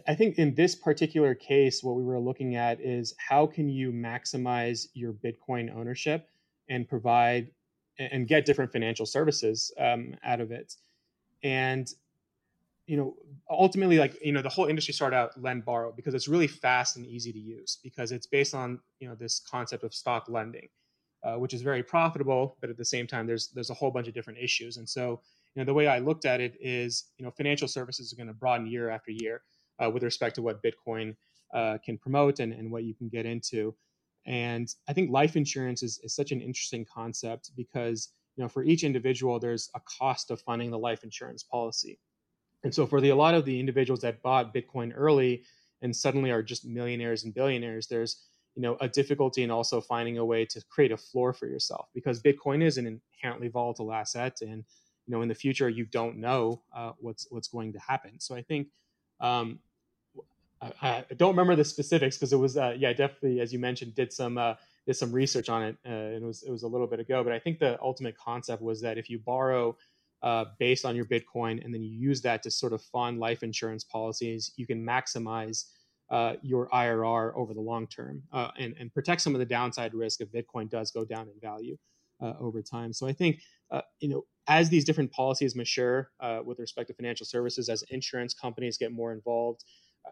I 0.08 0.16
think 0.16 0.38
in 0.38 0.56
this 0.56 0.76
particular 0.76 1.36
case, 1.36 1.84
what 1.84 1.96
we 1.96 2.04
were 2.04 2.20
looking 2.20 2.56
at 2.56 2.80
is 2.82 3.14
how 3.18 3.46
can 3.46 3.70
you 3.70 3.92
maximize 3.92 4.88
your 4.94 5.14
Bitcoin 5.14 5.74
ownership 5.76 6.30
and 6.70 6.88
provide 6.88 7.52
and 7.98 8.28
get 8.28 8.46
different 8.46 8.72
financial 8.72 9.06
services 9.06 9.72
um, 9.80 10.16
out 10.24 10.42
of 10.42 10.52
it. 10.52 10.76
And 11.44 11.92
you 12.88 12.98
know, 12.98 13.16
ultimately, 13.50 13.98
like 13.98 14.18
you 14.24 14.32
know, 14.32 14.44
the 14.44 14.50
whole 14.50 14.66
industry 14.66 14.94
started 14.94 15.16
out 15.16 15.42
lend 15.42 15.66
borrow 15.66 15.92
because 15.92 16.14
it's 16.14 16.28
really 16.28 16.48
fast 16.48 16.98
and 16.98 17.06
easy 17.06 17.32
to 17.32 17.40
use 17.40 17.80
because 17.84 18.12
it's 18.12 18.28
based 18.28 18.54
on 18.54 18.80
you 19.00 19.08
know 19.08 19.16
this 19.16 19.40
concept 19.40 19.84
of 19.84 19.94
stock 19.94 20.26
lending, 20.30 20.68
uh, 21.26 21.36
which 21.36 21.54
is 21.54 21.62
very 21.62 21.82
profitable, 21.82 22.58
but 22.62 22.70
at 22.70 22.78
the 22.78 22.86
same 22.86 23.08
time, 23.08 23.26
there's 23.26 23.50
there's 23.50 23.72
a 23.72 23.74
whole 23.74 23.92
bunch 23.92 24.08
of 24.08 24.14
different 24.14 24.40
issues. 24.40 24.78
And 24.78 24.88
so 24.88 25.22
you 25.56 25.62
know, 25.62 25.66
the 25.66 25.74
way 25.74 25.88
I 25.88 26.00
looked 26.00 26.26
at 26.26 26.42
it 26.42 26.56
is, 26.60 27.06
you 27.18 27.26
know, 27.26 27.32
financial 27.32 27.68
services 27.68 28.12
are 28.12 28.18
going 28.18 28.28
to 28.28 28.34
broaden 28.34 28.68
year 28.68 28.90
after 28.90 29.12
year 29.12 29.42
uh, 29.84 29.90
with 29.90 30.04
respect 30.04 30.36
to 30.36 30.42
what 30.42 30.62
Bitcoin 30.62 31.16
uh, 31.54 31.78
can 31.84 31.98
promote 31.98 32.40
and, 32.40 32.52
and 32.54 32.70
what 32.70 32.84
you 32.84 32.94
can 32.94 33.08
get 33.08 33.26
into. 33.26 33.74
And 34.26 34.68
I 34.90 34.94
think 34.94 35.12
life 35.12 35.36
insurance 35.36 35.82
is, 35.82 36.00
is 36.04 36.14
such 36.14 36.32
an 36.32 36.42
interesting 36.42 36.86
concept 36.86 37.52
because, 37.56 38.10
you 38.36 38.44
know, 38.44 38.50
for 38.50 38.64
each 38.64 38.84
individual, 38.84 39.40
there's 39.40 39.70
a 39.76 39.82
cost 40.00 40.30
of 40.32 40.42
funding 40.42 40.72
the 40.72 40.80
life 40.80 41.04
insurance 41.04 41.44
policy. 41.44 42.00
And 42.64 42.74
so 42.74 42.86
for 42.86 43.00
the, 43.00 43.10
a 43.10 43.16
lot 43.16 43.36
of 43.36 43.46
the 43.46 43.60
individuals 43.60 44.02
that 44.02 44.22
bought 44.24 44.54
Bitcoin 44.54 44.92
early 44.96 45.44
and 45.82 45.96
suddenly 45.96 46.32
are 46.32 46.44
just 46.44 46.66
millionaires 46.66 47.24
and 47.24 47.34
billionaires, 47.34 47.88
there's, 47.88 48.26
you 48.56 48.62
know, 48.62 48.78
a 48.80 48.88
difficulty 48.88 49.44
in 49.44 49.52
also 49.52 49.82
finding 49.82 50.18
a 50.18 50.26
way 50.26 50.46
to 50.46 50.64
create 50.70 50.92
a 50.92 50.98
floor 50.98 51.34
for 51.34 51.48
yourself 51.48 51.88
because 51.94 52.22
Bitcoin 52.22 52.64
is 52.64 52.78
an 52.78 53.02
inherently 53.14 53.50
volatile 53.50 53.92
asset 53.92 54.38
and 54.42 54.64
you 55.06 55.14
know 55.14 55.22
in 55.22 55.28
the 55.28 55.36
future 55.36 55.70
you 55.70 55.86
don't 55.86 56.18
know 56.18 56.62
uh, 56.76 56.92
what's 57.00 57.28
what's 57.30 57.48
going 57.48 57.74
to 57.74 57.80
happen. 57.80 58.20
So 58.20 58.36
i 58.36 58.42
think 58.42 58.68
um, 59.22 59.60
I, 60.62 60.72
I, 61.10 61.14
don't 61.16 61.32
remember 61.32 61.56
the 61.56 61.64
specifics 61.64 62.18
because 62.18 62.34
it 62.34 62.38
was 62.38 62.58
uh, 62.58 62.76
yeah 62.78 62.94
definitely 62.94 63.40
as 63.40 63.54
you 63.54 63.60
mentioned 63.60 63.96
did 63.96 64.12
some 64.12 64.38
uh, 64.38 64.56
did 64.86 64.96
some 64.96 65.12
research 65.12 65.50
on 65.50 65.64
it 65.64 65.78
uh, 65.88 66.16
it 66.16 66.22
was 66.22 66.44
it 66.44 66.52
was 66.52 66.64
a 66.64 66.68
little 66.68 66.88
bit 66.88 67.00
ago 67.00 67.24
but 67.24 67.34
i 67.34 67.40
think 67.40 67.60
the 67.60 67.80
ultimate 67.82 68.18
concept 68.18 68.62
was 68.62 68.82
that 68.82 68.98
if 68.98 69.10
you 69.10 69.20
borrow 69.20 69.76
uh, 70.24 70.46
based 70.60 70.86
on 70.86 70.96
your 70.96 71.06
bitcoin 71.06 71.64
and 71.64 71.74
then 71.74 71.82
you 71.84 71.92
use 71.92 72.22
that 72.22 72.42
to 72.44 72.52
sort 72.52 72.74
of 72.74 72.82
fund 72.82 73.20
life 73.20 73.44
insurance 73.44 73.84
policies 73.84 74.52
you 74.56 74.66
can 74.66 74.84
maximize 74.84 75.66
uh, 76.10 76.34
your 76.42 76.70
IRR 76.70 77.34
over 77.36 77.54
the 77.54 77.62
long 77.62 77.88
term 77.88 78.24
uh, 78.32 78.50
and, 78.60 78.76
and 78.80 78.94
protect 78.94 79.22
some 79.22 79.34
of 79.34 79.40
the 79.40 79.46
downside 79.46 79.94
risk 79.94 80.22
if 80.22 80.32
Bitcoin 80.32 80.70
does 80.70 80.92
go 80.92 81.04
down 81.04 81.28
in 81.28 81.40
value 81.42 81.78
uh, 82.22 82.34
over 82.40 82.62
time. 82.62 82.94
So 82.94 83.08
I 83.08 83.14
think 83.14 83.42
uh, 83.72 83.82
you 84.00 84.10
know 84.10 84.26
as 84.48 84.70
these 84.70 84.86
different 84.86 85.12
policies 85.12 85.56
mature 85.56 86.12
uh, 86.20 86.40
with 86.46 86.60
respect 86.60 86.90
to 86.90 86.94
financial 86.94 87.26
services, 87.26 87.70
as 87.70 87.84
insurance 87.90 88.34
companies 88.34 88.78
get 88.78 88.92
more 88.92 89.12
involved, 89.12 89.64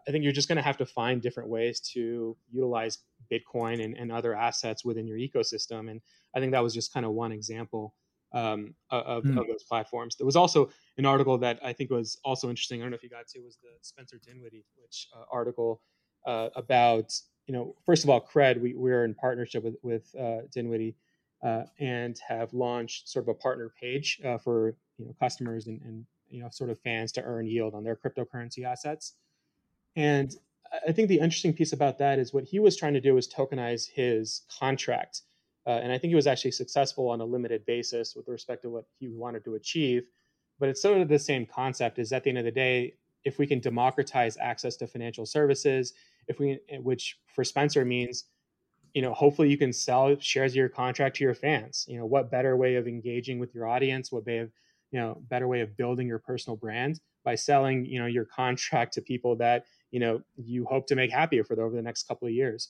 I 0.08 0.10
think 0.10 0.24
you're 0.24 0.32
just 0.32 0.48
going 0.48 0.56
to 0.56 0.62
have 0.62 0.76
to 0.78 0.86
find 0.86 1.22
different 1.22 1.48
ways 1.48 1.80
to 1.92 2.36
utilize 2.50 2.98
Bitcoin 3.32 3.82
and, 3.82 3.96
and, 3.96 4.10
other 4.10 4.34
assets 4.34 4.84
within 4.84 5.06
your 5.06 5.18
ecosystem. 5.18 5.88
And 5.90 6.00
I 6.34 6.40
think 6.40 6.52
that 6.52 6.62
was 6.62 6.74
just 6.74 6.92
kind 6.92 7.06
of 7.06 7.12
one 7.12 7.30
example 7.30 7.94
um, 8.34 8.74
of, 8.90 9.22
mm. 9.22 9.38
of, 9.38 9.46
those 9.46 9.62
platforms. 9.62 10.16
There 10.16 10.26
was 10.26 10.36
also 10.36 10.68
an 10.98 11.06
article 11.06 11.38
that 11.38 11.58
I 11.64 11.72
think 11.72 11.90
was 11.90 12.18
also 12.24 12.50
interesting. 12.50 12.80
I 12.80 12.84
don't 12.84 12.90
know 12.90 12.96
if 12.96 13.02
you 13.02 13.08
got 13.08 13.28
to 13.28 13.40
was 13.40 13.56
the 13.62 13.70
Spencer 13.80 14.18
Dinwiddie, 14.18 14.64
which 14.76 15.08
uh, 15.16 15.24
article 15.30 15.80
uh, 16.26 16.48
about 16.56 17.12
you 17.46 17.54
know 17.54 17.74
first 17.86 18.04
of 18.04 18.10
all 18.10 18.20
cred. 18.20 18.60
We 18.60 18.74
we're 18.74 19.04
in 19.04 19.14
partnership 19.14 19.62
with 19.62 19.76
with 19.82 20.14
uh, 20.18 20.42
Dinwiddie 20.52 20.96
uh, 21.42 21.64
and 21.78 22.18
have 22.26 22.52
launched 22.52 23.08
sort 23.08 23.24
of 23.24 23.28
a 23.28 23.34
partner 23.34 23.72
page 23.80 24.20
uh, 24.24 24.38
for 24.38 24.76
you 24.98 25.06
know 25.06 25.14
customers 25.20 25.68
and, 25.68 25.80
and 25.82 26.04
you 26.28 26.42
know 26.42 26.48
sort 26.50 26.70
of 26.70 26.80
fans 26.80 27.12
to 27.12 27.22
earn 27.22 27.46
yield 27.46 27.74
on 27.74 27.84
their 27.84 27.96
cryptocurrency 27.96 28.64
assets. 28.64 29.14
And 29.96 30.34
I 30.88 30.90
think 30.90 31.08
the 31.08 31.20
interesting 31.20 31.52
piece 31.52 31.72
about 31.72 31.98
that 31.98 32.18
is 32.18 32.34
what 32.34 32.44
he 32.44 32.58
was 32.58 32.76
trying 32.76 32.94
to 32.94 33.00
do 33.00 33.14
was 33.14 33.28
tokenize 33.28 33.88
his 33.88 34.42
contract. 34.58 35.22
Uh, 35.66 35.80
and 35.82 35.92
I 35.92 35.98
think 35.98 36.10
he 36.10 36.14
was 36.14 36.26
actually 36.26 36.50
successful 36.50 37.08
on 37.08 37.20
a 37.20 37.24
limited 37.24 37.64
basis 37.64 38.14
with 38.14 38.28
respect 38.28 38.62
to 38.62 38.70
what 38.70 38.84
he 38.98 39.08
wanted 39.08 39.44
to 39.44 39.54
achieve. 39.54 40.06
But 40.58 40.68
it's 40.68 40.82
sort 40.82 41.00
of 41.00 41.08
the 41.08 41.18
same 41.18 41.46
concept 41.46 41.98
is 41.98 42.12
at 42.12 42.22
the 42.22 42.30
end 42.30 42.38
of 42.38 42.44
the 42.44 42.50
day, 42.50 42.94
if 43.24 43.38
we 43.38 43.46
can 43.46 43.60
democratize 43.60 44.36
access 44.38 44.76
to 44.76 44.86
financial 44.86 45.24
services, 45.24 45.94
if 46.28 46.38
we, 46.38 46.60
which 46.80 47.18
for 47.34 47.42
Spencer 47.44 47.84
means 47.84 48.24
you 48.94 49.02
know 49.02 49.12
hopefully 49.12 49.50
you 49.50 49.58
can 49.58 49.72
sell 49.72 50.16
shares 50.20 50.52
of 50.52 50.56
your 50.56 50.68
contract 50.68 51.16
to 51.16 51.24
your 51.24 51.34
fans. 51.34 51.84
You 51.88 51.98
know 51.98 52.06
what 52.06 52.30
better 52.30 52.56
way 52.56 52.76
of 52.76 52.86
engaging 52.86 53.38
with 53.38 53.54
your 53.54 53.66
audience? 53.66 54.12
What 54.12 54.24
way 54.24 54.46
you 54.90 55.00
know 55.00 55.20
better 55.28 55.48
way 55.48 55.60
of 55.60 55.76
building 55.76 56.06
your 56.06 56.20
personal 56.20 56.56
brand 56.56 57.00
by 57.24 57.34
selling 57.34 57.84
you 57.84 57.98
know 57.98 58.06
your 58.06 58.24
contract 58.24 58.94
to 58.94 59.02
people 59.02 59.36
that 59.36 59.64
you 59.90 60.00
know 60.00 60.22
you 60.36 60.64
hope 60.64 60.86
to 60.86 60.94
make 60.94 61.10
happier 61.10 61.44
for 61.44 61.56
the, 61.56 61.62
over 61.62 61.74
the 61.74 61.82
next 61.82 62.04
couple 62.04 62.28
of 62.28 62.34
years 62.34 62.68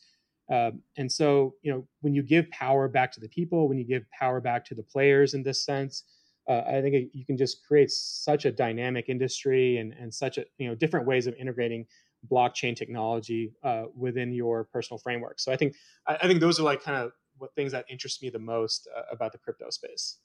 um, 0.50 0.82
and 0.96 1.10
so 1.10 1.54
you 1.62 1.72
know 1.72 1.86
when 2.00 2.14
you 2.14 2.22
give 2.22 2.48
power 2.50 2.88
back 2.88 3.12
to 3.12 3.20
the 3.20 3.28
people 3.28 3.68
when 3.68 3.78
you 3.78 3.84
give 3.84 4.04
power 4.10 4.40
back 4.40 4.64
to 4.64 4.74
the 4.74 4.82
players 4.82 5.34
in 5.34 5.42
this 5.42 5.64
sense 5.64 6.04
uh, 6.48 6.62
i 6.66 6.80
think 6.82 7.10
you 7.12 7.24
can 7.24 7.36
just 7.36 7.64
create 7.66 7.90
such 7.90 8.44
a 8.44 8.52
dynamic 8.52 9.08
industry 9.08 9.78
and, 9.78 9.92
and 9.94 10.12
such 10.12 10.38
a 10.38 10.44
you 10.58 10.68
know 10.68 10.74
different 10.74 11.06
ways 11.06 11.26
of 11.26 11.34
integrating 11.34 11.86
blockchain 12.30 12.76
technology 12.76 13.52
uh, 13.62 13.84
within 13.96 14.32
your 14.32 14.64
personal 14.64 14.98
framework. 14.98 15.40
So 15.40 15.52
I 15.52 15.56
think 15.56 15.74
I, 16.06 16.16
I, 16.22 16.26
think 16.26 16.40
those 16.40 16.58
are 16.58 16.62
like 16.62 16.82
kind 16.82 16.96
of 16.96 17.12
what 17.38 17.54
things 17.54 17.72
that 17.72 17.84
interest 17.88 18.22
me 18.22 18.30
the 18.30 18.38
most 18.38 18.88
uh, 18.96 19.02
about 19.10 19.32
the 19.32 19.38
crypto 19.38 19.70
space. 19.70 20.18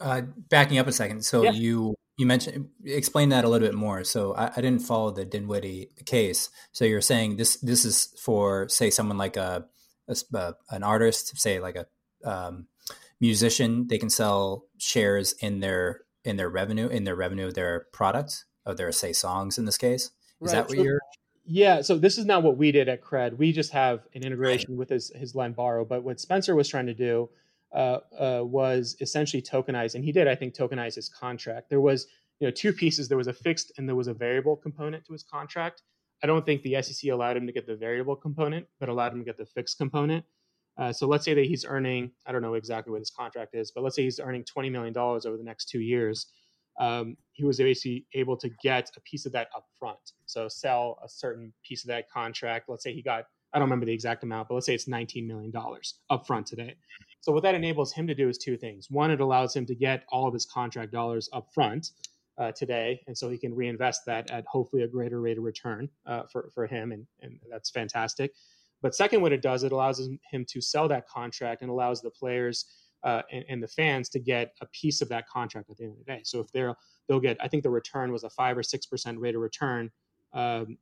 Uh, 0.00 0.22
backing 0.48 0.78
up 0.78 0.86
a 0.86 0.92
second, 0.92 1.22
so 1.22 1.42
yeah. 1.42 1.50
you 1.50 1.94
you 2.20 2.26
mentioned 2.26 2.68
explain 2.84 3.30
that 3.30 3.46
a 3.46 3.48
little 3.48 3.66
bit 3.66 3.74
more. 3.74 4.04
So 4.04 4.34
I, 4.34 4.52
I, 4.54 4.60
didn't 4.60 4.80
follow 4.82 5.10
the 5.10 5.24
Dinwiddie 5.24 5.88
case. 6.04 6.50
So 6.70 6.84
you're 6.84 7.00
saying 7.00 7.38
this 7.38 7.56
this 7.56 7.86
is 7.86 8.14
for 8.20 8.68
say 8.68 8.90
someone 8.90 9.16
like 9.16 9.38
a, 9.38 9.64
a 10.06 10.16
uh, 10.36 10.52
an 10.68 10.82
artist, 10.82 11.40
say 11.40 11.60
like 11.60 11.76
a 11.76 11.86
um, 12.30 12.66
musician, 13.20 13.86
they 13.88 13.96
can 13.96 14.10
sell 14.10 14.66
shares 14.76 15.32
in 15.40 15.60
their 15.60 16.02
in 16.22 16.36
their 16.36 16.50
revenue 16.50 16.88
in 16.88 17.04
their 17.04 17.16
revenue 17.16 17.46
of 17.46 17.54
their 17.54 17.86
product 17.90 18.44
of 18.66 18.76
their 18.76 18.92
say 18.92 19.14
songs 19.14 19.56
in 19.56 19.64
this 19.64 19.78
case. 19.78 20.02
Is 20.02 20.12
right. 20.40 20.52
that 20.52 20.68
what 20.68 20.76
so, 20.76 20.84
you're? 20.84 21.00
Yeah. 21.46 21.80
So 21.80 21.96
this 21.96 22.18
is 22.18 22.26
not 22.26 22.42
what 22.42 22.58
we 22.58 22.70
did 22.70 22.90
at 22.90 23.02
Cred. 23.02 23.38
We 23.38 23.50
just 23.52 23.72
have 23.72 24.00
an 24.14 24.24
integration 24.24 24.72
right. 24.72 24.78
with 24.78 24.90
his 24.90 25.10
his 25.14 25.34
lend 25.34 25.56
borrow. 25.56 25.86
But 25.86 26.04
what 26.04 26.20
Spencer 26.20 26.54
was 26.54 26.68
trying 26.68 26.86
to 26.86 26.94
do 26.94 27.30
uh, 27.72 27.98
uh, 28.18 28.42
was 28.44 28.96
essentially 29.00 29.42
tokenized, 29.42 29.94
and 29.94 30.04
he 30.04 30.12
did, 30.12 30.28
I 30.28 30.34
think, 30.34 30.54
tokenize 30.54 30.94
his 30.94 31.08
contract. 31.08 31.70
There 31.70 31.80
was 31.80 32.06
you 32.40 32.46
know 32.46 32.50
two 32.50 32.72
pieces. 32.72 33.08
There 33.08 33.18
was 33.18 33.28
a 33.28 33.32
fixed 33.32 33.72
and 33.78 33.88
there 33.88 33.96
was 33.96 34.08
a 34.08 34.14
variable 34.14 34.56
component 34.56 35.04
to 35.06 35.12
his 35.12 35.22
contract. 35.22 35.82
I 36.22 36.26
don't 36.26 36.44
think 36.44 36.62
the 36.62 36.80
SEC 36.82 37.10
allowed 37.10 37.36
him 37.36 37.46
to 37.46 37.52
get 37.52 37.66
the 37.66 37.76
variable 37.76 38.16
component, 38.16 38.66
but 38.78 38.88
allowed 38.88 39.12
him 39.12 39.20
to 39.20 39.24
get 39.24 39.38
the 39.38 39.46
fixed 39.46 39.78
component. 39.78 40.24
Uh, 40.78 40.92
so 40.92 41.06
let's 41.06 41.24
say 41.24 41.34
that 41.34 41.46
he's 41.46 41.64
earning, 41.64 42.10
I 42.26 42.32
don't 42.32 42.42
know 42.42 42.54
exactly 42.54 42.90
what 42.90 43.00
his 43.00 43.10
contract 43.10 43.54
is, 43.54 43.70
but 43.70 43.84
let's 43.84 43.96
say 43.96 44.04
he's 44.04 44.20
earning 44.20 44.44
$20 44.44 44.70
million 44.70 44.96
over 44.96 45.36
the 45.36 45.44
next 45.44 45.68
two 45.68 45.80
years. 45.80 46.26
Um, 46.78 47.16
he 47.32 47.44
was 47.44 47.58
basically 47.58 48.06
able 48.14 48.36
to 48.38 48.48
get 48.62 48.90
a 48.96 49.00
piece 49.00 49.26
of 49.26 49.32
that 49.32 49.48
up 49.54 49.66
front. 49.78 49.98
So 50.26 50.48
sell 50.48 50.98
a 51.04 51.08
certain 51.08 51.52
piece 51.66 51.84
of 51.84 51.88
that 51.88 52.10
contract. 52.10 52.68
Let's 52.68 52.82
say 52.82 52.94
he 52.94 53.02
got, 53.02 53.24
I 53.52 53.58
don't 53.58 53.66
remember 53.66 53.86
the 53.86 53.92
exact 53.92 54.22
amount, 54.22 54.48
but 54.48 54.54
let's 54.54 54.66
say 54.66 54.74
it's 54.74 54.86
$19 54.86 55.26
million 55.26 55.52
up 56.08 56.26
front 56.26 56.46
today. 56.46 56.76
So 57.20 57.32
what 57.32 57.42
that 57.42 57.54
enables 57.54 57.92
him 57.92 58.06
to 58.06 58.14
do 58.14 58.28
is 58.28 58.38
two 58.38 58.56
things. 58.56 58.90
One, 58.90 59.10
it 59.10 59.20
allows 59.20 59.54
him 59.54 59.66
to 59.66 59.74
get 59.74 60.04
all 60.08 60.26
of 60.26 60.34
his 60.34 60.46
contract 60.46 60.92
dollars 60.92 61.28
up 61.32 61.52
front 61.52 61.90
uh, 62.38 62.52
today, 62.52 63.02
and 63.06 63.16
so 63.16 63.28
he 63.28 63.36
can 63.36 63.54
reinvest 63.54 64.06
that 64.06 64.30
at 64.30 64.44
hopefully 64.46 64.82
a 64.82 64.88
greater 64.88 65.20
rate 65.20 65.36
of 65.36 65.44
return 65.44 65.88
uh, 66.06 66.22
for 66.32 66.50
for 66.54 66.66
him, 66.66 66.92
and 66.92 67.06
and 67.20 67.38
that's 67.50 67.70
fantastic. 67.70 68.32
But 68.82 68.94
second, 68.94 69.20
what 69.20 69.32
it 69.32 69.42
does, 69.42 69.62
it 69.62 69.72
allows 69.72 70.00
him 70.30 70.44
to 70.46 70.60
sell 70.60 70.88
that 70.88 71.06
contract 71.06 71.60
and 71.60 71.70
allows 71.70 72.00
the 72.00 72.10
players 72.10 72.64
uh, 73.02 73.22
and, 73.30 73.44
and, 73.48 73.62
the 73.62 73.68
fans 73.68 74.08
to 74.10 74.18
get 74.18 74.54
a 74.62 74.66
piece 74.66 75.02
of 75.02 75.08
that 75.10 75.28
contract 75.28 75.68
at 75.70 75.76
the 75.76 75.84
end 75.84 75.92
of 75.92 75.98
the 75.98 76.04
day. 76.04 76.20
So 76.24 76.40
if 76.40 76.50
they're 76.52 76.74
they'll 77.08 77.20
get, 77.20 77.36
I 77.40 77.48
think 77.48 77.62
the 77.62 77.70
return 77.70 78.12
was 78.12 78.24
a 78.24 78.30
five 78.30 78.56
or 78.56 78.62
six 78.62 78.86
percent 78.86 79.18
rate 79.18 79.34
of 79.34 79.42
return 79.42 79.90
um, 80.32 80.78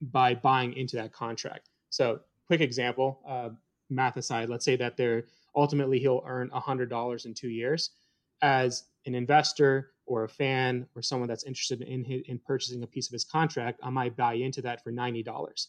by 0.00 0.34
buying 0.34 0.74
into 0.74 0.96
that 0.96 1.12
contract. 1.12 1.70
So 1.90 2.20
quick 2.46 2.60
example, 2.60 3.20
uh, 3.28 3.50
math 3.88 4.16
aside, 4.16 4.48
let's 4.48 4.64
say 4.64 4.76
that 4.76 4.96
they're 4.96 5.24
ultimately 5.54 5.98
he'll 5.98 6.22
earn 6.26 6.50
$100 6.50 7.26
in 7.26 7.34
two 7.34 7.48
years. 7.48 7.90
As 8.42 8.84
an 9.06 9.14
investor 9.14 9.92
or 10.06 10.24
a 10.24 10.28
fan 10.28 10.86
or 10.94 11.02
someone 11.02 11.28
that's 11.28 11.44
interested 11.44 11.82
in, 11.82 12.04
in 12.04 12.38
purchasing 12.38 12.82
a 12.82 12.86
piece 12.86 13.08
of 13.08 13.12
his 13.12 13.24
contract, 13.24 13.80
I 13.82 13.90
might 13.90 14.16
buy 14.16 14.34
into 14.34 14.62
that 14.62 14.82
for 14.82 14.92
$90. 14.92 15.66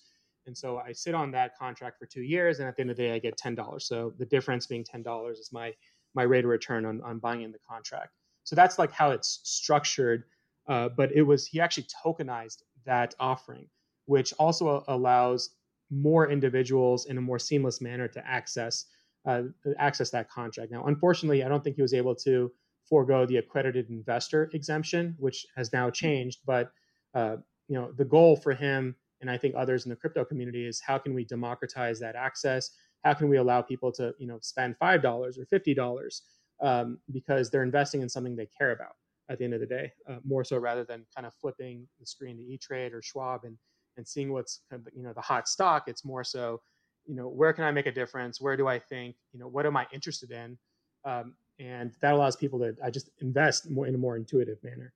And 0.47 0.57
so 0.57 0.77
I 0.77 0.91
sit 0.91 1.13
on 1.13 1.31
that 1.31 1.57
contract 1.57 1.99
for 1.99 2.05
two 2.05 2.23
years, 2.23 2.59
and 2.59 2.67
at 2.67 2.75
the 2.75 2.81
end 2.81 2.91
of 2.91 2.97
the 2.97 3.03
day, 3.03 3.13
I 3.13 3.19
get 3.19 3.37
$10. 3.37 3.81
So 3.81 4.13
the 4.17 4.25
difference 4.25 4.65
being 4.65 4.83
$10 4.83 5.31
is 5.31 5.49
my 5.51 5.73
my 6.13 6.23
rate 6.23 6.43
of 6.43 6.49
return 6.49 6.85
on, 6.85 7.01
on 7.03 7.19
buying 7.19 7.41
in 7.41 7.53
the 7.53 7.59
contract. 7.59 8.09
So 8.43 8.53
that's 8.53 8.77
like 8.77 8.91
how 8.91 9.11
it's 9.11 9.39
structured. 9.43 10.25
Uh, 10.67 10.89
but 10.89 11.11
it 11.13 11.21
was 11.21 11.47
he 11.47 11.59
actually 11.59 11.87
tokenized 12.05 12.63
that 12.85 13.15
offering, 13.19 13.67
which 14.05 14.33
also 14.33 14.83
allows 14.87 15.51
more 15.89 16.29
individuals 16.29 17.05
in 17.05 17.17
a 17.17 17.21
more 17.21 17.39
seamless 17.39 17.81
manner 17.81 18.07
to 18.07 18.27
access 18.27 18.85
uh, 19.25 19.43
access 19.77 20.09
that 20.11 20.29
contract. 20.29 20.71
Now, 20.71 20.85
unfortunately, 20.85 21.43
I 21.43 21.47
don't 21.47 21.63
think 21.63 21.75
he 21.75 21.81
was 21.81 21.93
able 21.93 22.15
to 22.15 22.51
forego 22.87 23.25
the 23.25 23.37
accredited 23.37 23.89
investor 23.89 24.49
exemption, 24.53 25.15
which 25.17 25.45
has 25.55 25.71
now 25.71 25.89
changed. 25.89 26.39
But 26.45 26.71
uh, 27.13 27.37
you 27.67 27.75
know, 27.75 27.91
the 27.97 28.05
goal 28.05 28.35
for 28.35 28.53
him 28.53 28.95
and 29.21 29.29
I 29.29 29.37
think 29.37 29.55
others 29.55 29.85
in 29.85 29.89
the 29.89 29.95
crypto 29.95 30.25
community 30.25 30.65
is 30.65 30.81
how 30.81 30.97
can 30.97 31.13
we 31.13 31.23
democratize 31.23 31.99
that 31.99 32.15
access? 32.15 32.71
How 33.03 33.13
can 33.13 33.29
we 33.29 33.37
allow 33.37 33.61
people 33.61 33.91
to 33.93 34.13
you 34.19 34.27
know 34.27 34.39
spend 34.41 34.75
five 34.77 35.01
dollars 35.01 35.37
or 35.37 35.45
fifty 35.45 35.73
dollars 35.73 36.23
um, 36.61 36.99
because 37.11 37.49
they're 37.49 37.63
investing 37.63 38.01
in 38.01 38.09
something 38.09 38.35
they 38.35 38.47
care 38.57 38.71
about 38.71 38.93
at 39.29 39.37
the 39.37 39.45
end 39.45 39.53
of 39.53 39.61
the 39.61 39.65
day, 39.65 39.91
uh, 40.09 40.17
more 40.25 40.43
so 40.43 40.57
rather 40.57 40.83
than 40.83 41.05
kind 41.15 41.25
of 41.25 41.33
flipping 41.35 41.87
the 41.99 42.05
screen 42.05 42.37
to 42.37 42.43
E 42.43 42.57
Trade 42.57 42.93
or 42.93 43.01
Schwab 43.01 43.43
and 43.45 43.57
and 43.97 44.07
seeing 44.07 44.31
what's 44.31 44.61
kind 44.69 44.85
of, 44.85 44.93
you 44.93 45.03
know 45.03 45.13
the 45.13 45.21
hot 45.21 45.47
stock. 45.47 45.83
It's 45.87 46.03
more 46.03 46.23
so 46.23 46.61
you 47.05 47.15
know 47.15 47.27
where 47.27 47.53
can 47.53 47.63
i 47.63 47.71
make 47.71 47.85
a 47.85 47.91
difference? 47.91 48.39
Where 48.41 48.57
do 48.57 48.67
i 48.67 48.79
think 48.79 49.15
you 49.33 49.39
know 49.39 49.47
what 49.47 49.65
am 49.65 49.77
i 49.77 49.87
interested 49.91 50.31
in? 50.31 50.57
Um, 51.03 51.35
and 51.59 51.91
that 52.01 52.13
allows 52.13 52.35
people 52.35 52.59
to 52.59 52.75
i 52.83 52.89
just 52.89 53.09
invest 53.19 53.69
more 53.69 53.87
in 53.87 53.95
a 53.95 53.97
more 53.97 54.17
intuitive 54.17 54.63
manner. 54.63 54.93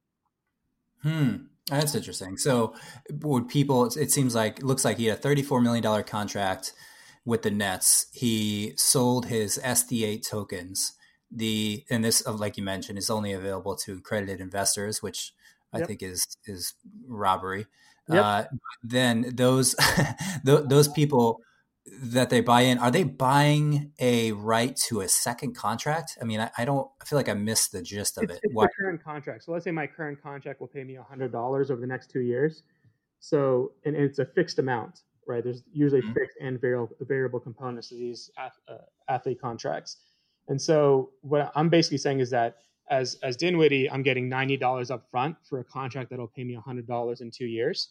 Hmm. 1.02 1.36
That's 1.70 1.96
interesting. 1.96 2.38
So 2.38 2.76
would 3.22 3.48
people 3.48 3.86
it 3.86 4.12
seems 4.12 4.36
like 4.36 4.60
it 4.60 4.66
looks 4.66 4.86
like 4.86 4.98
he 4.98 5.06
had 5.06 5.20
a 5.20 5.22
$34 5.22 5.64
million 5.64 6.04
contract 6.04 6.74
with 7.26 7.42
the 7.42 7.52
nets. 7.52 8.08
He 8.14 8.74
sold 8.76 9.26
his 9.28 9.60
sd8 9.64 10.28
tokens. 10.28 10.94
The 11.32 11.84
and 11.90 12.06
this 12.06 12.26
like 12.28 12.58
you 12.58 12.64
mentioned 12.64 12.98
is 13.00 13.10
only 13.10 13.34
available 13.34 13.76
to 13.78 13.94
accredited 13.94 14.40
investors 14.40 15.02
which 15.02 15.34
i 15.74 15.80
yep. 15.80 15.88
think 15.88 16.04
is 16.04 16.26
is 16.46 16.74
robbery. 17.08 17.66
Yep. 18.08 18.24
uh, 18.24 18.44
then 18.84 19.32
those 19.36 19.76
those 20.44 20.88
people 20.88 21.42
that 21.86 22.30
they 22.30 22.42
buy 22.42 22.62
in 22.62 22.78
are 22.80 22.92
they 22.92 23.04
buying 23.04 23.92
a 24.00 24.32
right 24.32 24.76
to 24.76 25.02
a 25.02 25.08
second 25.08 25.56
contract? 25.56 26.18
I 26.22 26.26
mean 26.26 26.40
i, 26.40 26.50
I 26.58 26.66
don't 26.66 26.90
i 27.02 27.06
feel 27.06 27.18
like 27.18 27.30
i 27.30 27.34
missed 27.34 27.72
the 27.72 27.82
gist 27.82 28.18
of 28.18 28.24
it's, 28.24 28.34
it. 28.34 28.42
it's 28.44 28.54
the 28.54 28.70
current 28.78 29.04
contract. 29.04 29.44
So 29.44 29.52
let's 29.52 29.64
say 29.64 29.72
my 29.72 29.88
current 29.88 30.22
contract 30.22 30.60
will 30.60 30.68
pay 30.68 30.84
me 30.84 30.98
$100 30.98 31.34
over 31.72 31.76
the 31.76 31.88
next 31.88 32.10
two 32.10 32.22
years. 32.22 32.64
So 33.20 33.74
and, 33.86 33.96
it's 33.96 34.20
a 34.20 34.26
fixed 34.26 34.60
amount 34.60 35.02
right? 35.28 35.44
There's 35.44 35.64
usually 35.72 36.02
mm-hmm. 36.02 36.14
fixed 36.14 36.38
and 36.40 36.60
variable, 36.62 36.96
variable 37.02 37.40
components 37.40 37.90
to 37.90 37.96
these 37.96 38.30
uh, 38.38 38.78
athlete 39.10 39.42
contracts. 39.42 39.98
And 40.48 40.62
so 40.62 41.12
what 41.22 41.52
i'm 41.56 41.70
basically 41.70 41.98
saying 41.98 42.20
is 42.20 42.30
that 42.30 42.58
as 42.90 43.18
as 43.24 43.36
dinwiddie 43.36 43.90
i'm 43.90 44.04
getting 44.04 44.30
$90 44.30 44.92
up 44.92 45.10
front 45.10 45.36
for 45.44 45.60
a 45.60 45.64
contract 45.64 46.12
that'll 46.12 46.28
pay 46.28 46.44
me 46.44 46.56
$100 46.56 47.22
in 47.22 47.32
two 47.32 47.48
years. 47.48 47.90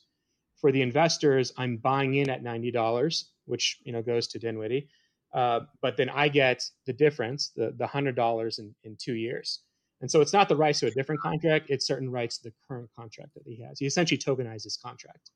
For 0.61 0.71
the 0.71 0.83
investors 0.83 1.53
i'm 1.57 1.77
buying 1.79 2.15
in 2.15 2.31
at 2.31 2.43
$90 2.43 3.25
which 3.47 3.79
you 3.85 3.93
know 3.93 4.03
goes 4.03 4.27
to 4.29 4.39
Dinwiddie. 4.39 4.89
Uh, 5.33 5.61
but 5.83 5.97
then 5.97 6.09
I 6.09 6.29
get 6.29 6.63
the 6.87 6.93
difference, 6.93 7.51
the 7.57 7.75
the 7.77 7.87
hundred 7.87 8.17
dollars 8.17 8.59
in, 8.59 8.75
in 8.85 8.97
two 9.01 9.15
years. 9.15 9.61
And 10.01 10.11
so 10.11 10.21
it's 10.21 10.33
not 10.33 10.49
the 10.49 10.57
rights 10.57 10.81
to 10.81 10.87
a 10.87 10.91
different 10.91 11.21
contract; 11.21 11.67
it's 11.71 11.87
certain 11.87 12.11
rights 12.11 12.39
to 12.39 12.51
the 12.51 12.55
current 12.69 12.91
contract 12.97 13.35
that 13.35 13.43
he 13.47 13.63
has. 13.63 13.79
He 13.79 13.87
essentially 13.87 14.19
tokenizes 14.19 14.65
his 14.65 14.77
contract. 14.77 15.31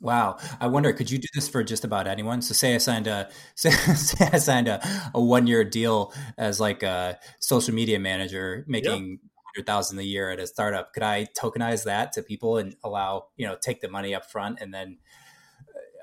Wow, 0.00 0.38
I 0.60 0.68
wonder, 0.68 0.92
could 0.92 1.10
you 1.10 1.18
do 1.18 1.26
this 1.34 1.48
for 1.48 1.64
just 1.64 1.84
about 1.84 2.06
anyone? 2.06 2.40
So, 2.40 2.54
say 2.54 2.74
I 2.74 2.78
signed 2.78 3.08
a 3.08 3.28
say, 3.56 3.70
say 3.70 4.28
I 4.32 4.38
signed 4.38 4.68
a, 4.68 4.80
a 5.14 5.20
one 5.20 5.46
year 5.46 5.64
deal 5.64 6.12
as 6.36 6.60
like 6.60 6.82
a 6.82 7.18
social 7.40 7.74
media 7.74 7.98
manager, 7.98 8.64
making 8.68 9.10
yep. 9.10 9.18
hundred 9.44 9.66
thousand 9.66 9.98
a 9.98 10.04
year 10.04 10.30
at 10.30 10.38
a 10.38 10.46
startup. 10.46 10.92
Could 10.94 11.02
I 11.02 11.26
tokenize 11.38 11.84
that 11.84 12.12
to 12.12 12.22
people 12.22 12.58
and 12.58 12.76
allow 12.84 13.26
you 13.36 13.46
know 13.46 13.56
take 13.60 13.80
the 13.80 13.88
money 13.88 14.14
up 14.14 14.30
front 14.30 14.60
and 14.60 14.72
then 14.72 14.98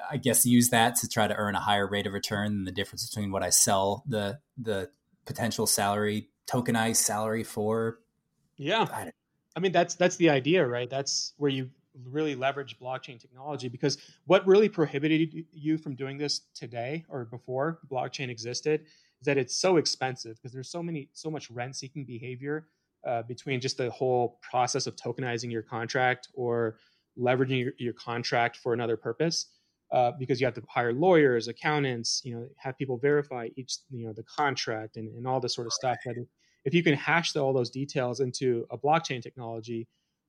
I 0.09 0.17
guess 0.17 0.45
use 0.45 0.69
that 0.69 0.95
to 0.97 1.07
try 1.07 1.27
to 1.27 1.35
earn 1.35 1.55
a 1.55 1.59
higher 1.59 1.87
rate 1.87 2.07
of 2.07 2.13
return 2.13 2.53
than 2.53 2.65
the 2.65 2.71
difference 2.71 3.09
between 3.09 3.31
what 3.31 3.43
I 3.43 3.49
sell 3.49 4.03
the 4.07 4.39
the 4.57 4.89
potential 5.25 5.67
salary 5.67 6.29
tokenized 6.47 6.97
salary 6.97 7.43
for. 7.43 7.99
Yeah, 8.57 8.87
I, 8.91 9.11
I 9.55 9.59
mean 9.59 9.71
that's 9.71 9.95
that's 9.95 10.17
the 10.17 10.29
idea, 10.29 10.65
right? 10.65 10.89
That's 10.89 11.33
where 11.37 11.49
you 11.49 11.69
really 12.03 12.35
leverage 12.35 12.77
blockchain 12.77 13.19
technology 13.19 13.69
because 13.69 13.97
what 14.25 14.45
really 14.45 14.67
prohibited 14.67 15.45
you 15.51 15.77
from 15.77 15.95
doing 15.95 16.17
this 16.17 16.41
today 16.53 17.05
or 17.09 17.25
before 17.25 17.79
blockchain 17.89 18.29
existed 18.29 18.81
is 18.81 19.25
that 19.25 19.37
it's 19.37 19.55
so 19.55 19.77
expensive 19.77 20.35
because 20.35 20.51
there's 20.51 20.69
so 20.69 20.83
many 20.83 21.09
so 21.13 21.31
much 21.31 21.49
rent 21.49 21.75
seeking 21.75 22.03
behavior 22.03 22.67
uh, 23.07 23.21
between 23.23 23.61
just 23.61 23.77
the 23.77 23.89
whole 23.91 24.39
process 24.41 24.87
of 24.87 24.95
tokenizing 24.95 25.51
your 25.51 25.61
contract 25.61 26.27
or 26.33 26.77
leveraging 27.17 27.61
your, 27.61 27.71
your 27.77 27.93
contract 27.93 28.57
for 28.57 28.73
another 28.73 28.97
purpose 28.97 29.47
uh, 29.91 30.11
because 30.17 30.39
you 30.39 30.47
have 30.47 30.55
to 30.55 30.63
hire 30.67 30.93
lawyers, 30.93 31.47
accountants, 31.47 32.21
you 32.23 32.35
know, 32.35 32.47
have 32.57 32.77
people 32.77 32.97
verify 32.97 33.49
each, 33.55 33.77
you 33.91 34.05
know, 34.05 34.13
the 34.13 34.23
contract 34.23 34.97
and, 34.97 35.15
and 35.15 35.27
all 35.27 35.39
this 35.39 35.53
sort 35.53 35.67
of 35.67 35.73
stuff. 35.73 35.97
But 36.05 36.15
if 36.65 36.73
you 36.73 36.83
can 36.83 36.95
hash 36.95 37.31
the, 37.31 37.39
all 37.39 37.53
those 37.53 37.69
details 37.69 38.19
into 38.19 38.65
a 38.71 38.77
blockchain 38.77 39.21
technology, 39.21 39.87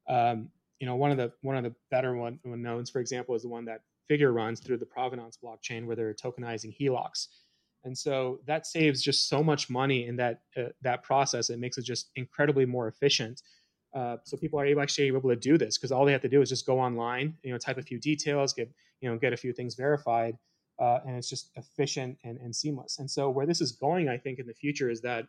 um, 0.08 0.48
you 0.78 0.86
know, 0.86 0.96
one 0.96 1.10
of 1.10 1.16
the 1.16 1.32
one 1.40 1.56
of 1.56 1.64
the 1.64 1.74
better 1.90 2.14
one, 2.14 2.38
one 2.42 2.62
knowns, 2.62 2.90
for 2.90 3.00
example, 3.00 3.34
is 3.34 3.42
the 3.42 3.48
one 3.48 3.64
that 3.64 3.80
Figure 4.08 4.32
runs 4.32 4.60
through 4.60 4.76
the 4.76 4.86
Provenance 4.86 5.36
blockchain, 5.42 5.84
where 5.84 5.96
they're 5.96 6.14
tokenizing 6.14 6.76
HELOCs, 6.78 7.26
and 7.84 7.96
so 7.96 8.38
that 8.46 8.66
saves 8.66 9.02
just 9.02 9.28
so 9.28 9.42
much 9.42 9.68
money 9.70 10.06
in 10.06 10.16
that 10.16 10.42
uh, 10.56 10.68
that 10.82 11.02
process. 11.02 11.50
It 11.50 11.58
makes 11.58 11.78
it 11.78 11.84
just 11.84 12.10
incredibly 12.14 12.66
more 12.66 12.86
efficient. 12.88 13.42
Uh, 13.96 14.18
so 14.24 14.36
people 14.36 14.60
are 14.60 14.66
able, 14.66 14.82
actually 14.82 15.06
able 15.06 15.22
to 15.22 15.36
do 15.36 15.56
this 15.56 15.78
because 15.78 15.90
all 15.90 16.04
they 16.04 16.12
have 16.12 16.20
to 16.20 16.28
do 16.28 16.42
is 16.42 16.50
just 16.50 16.66
go 16.66 16.78
online, 16.78 17.34
you 17.42 17.50
know, 17.50 17.56
type 17.56 17.78
a 17.78 17.82
few 17.82 17.98
details, 17.98 18.52
get 18.52 18.70
you 19.00 19.10
know 19.10 19.16
get 19.16 19.32
a 19.32 19.36
few 19.36 19.54
things 19.54 19.74
verified, 19.74 20.36
uh, 20.78 20.98
and 21.06 21.16
it's 21.16 21.30
just 21.30 21.50
efficient 21.56 22.18
and, 22.22 22.38
and 22.38 22.54
seamless. 22.54 22.98
And 22.98 23.10
so 23.10 23.30
where 23.30 23.46
this 23.46 23.62
is 23.62 23.72
going, 23.72 24.10
I 24.10 24.18
think, 24.18 24.38
in 24.38 24.46
the 24.46 24.52
future 24.52 24.90
is 24.90 25.00
that 25.00 25.26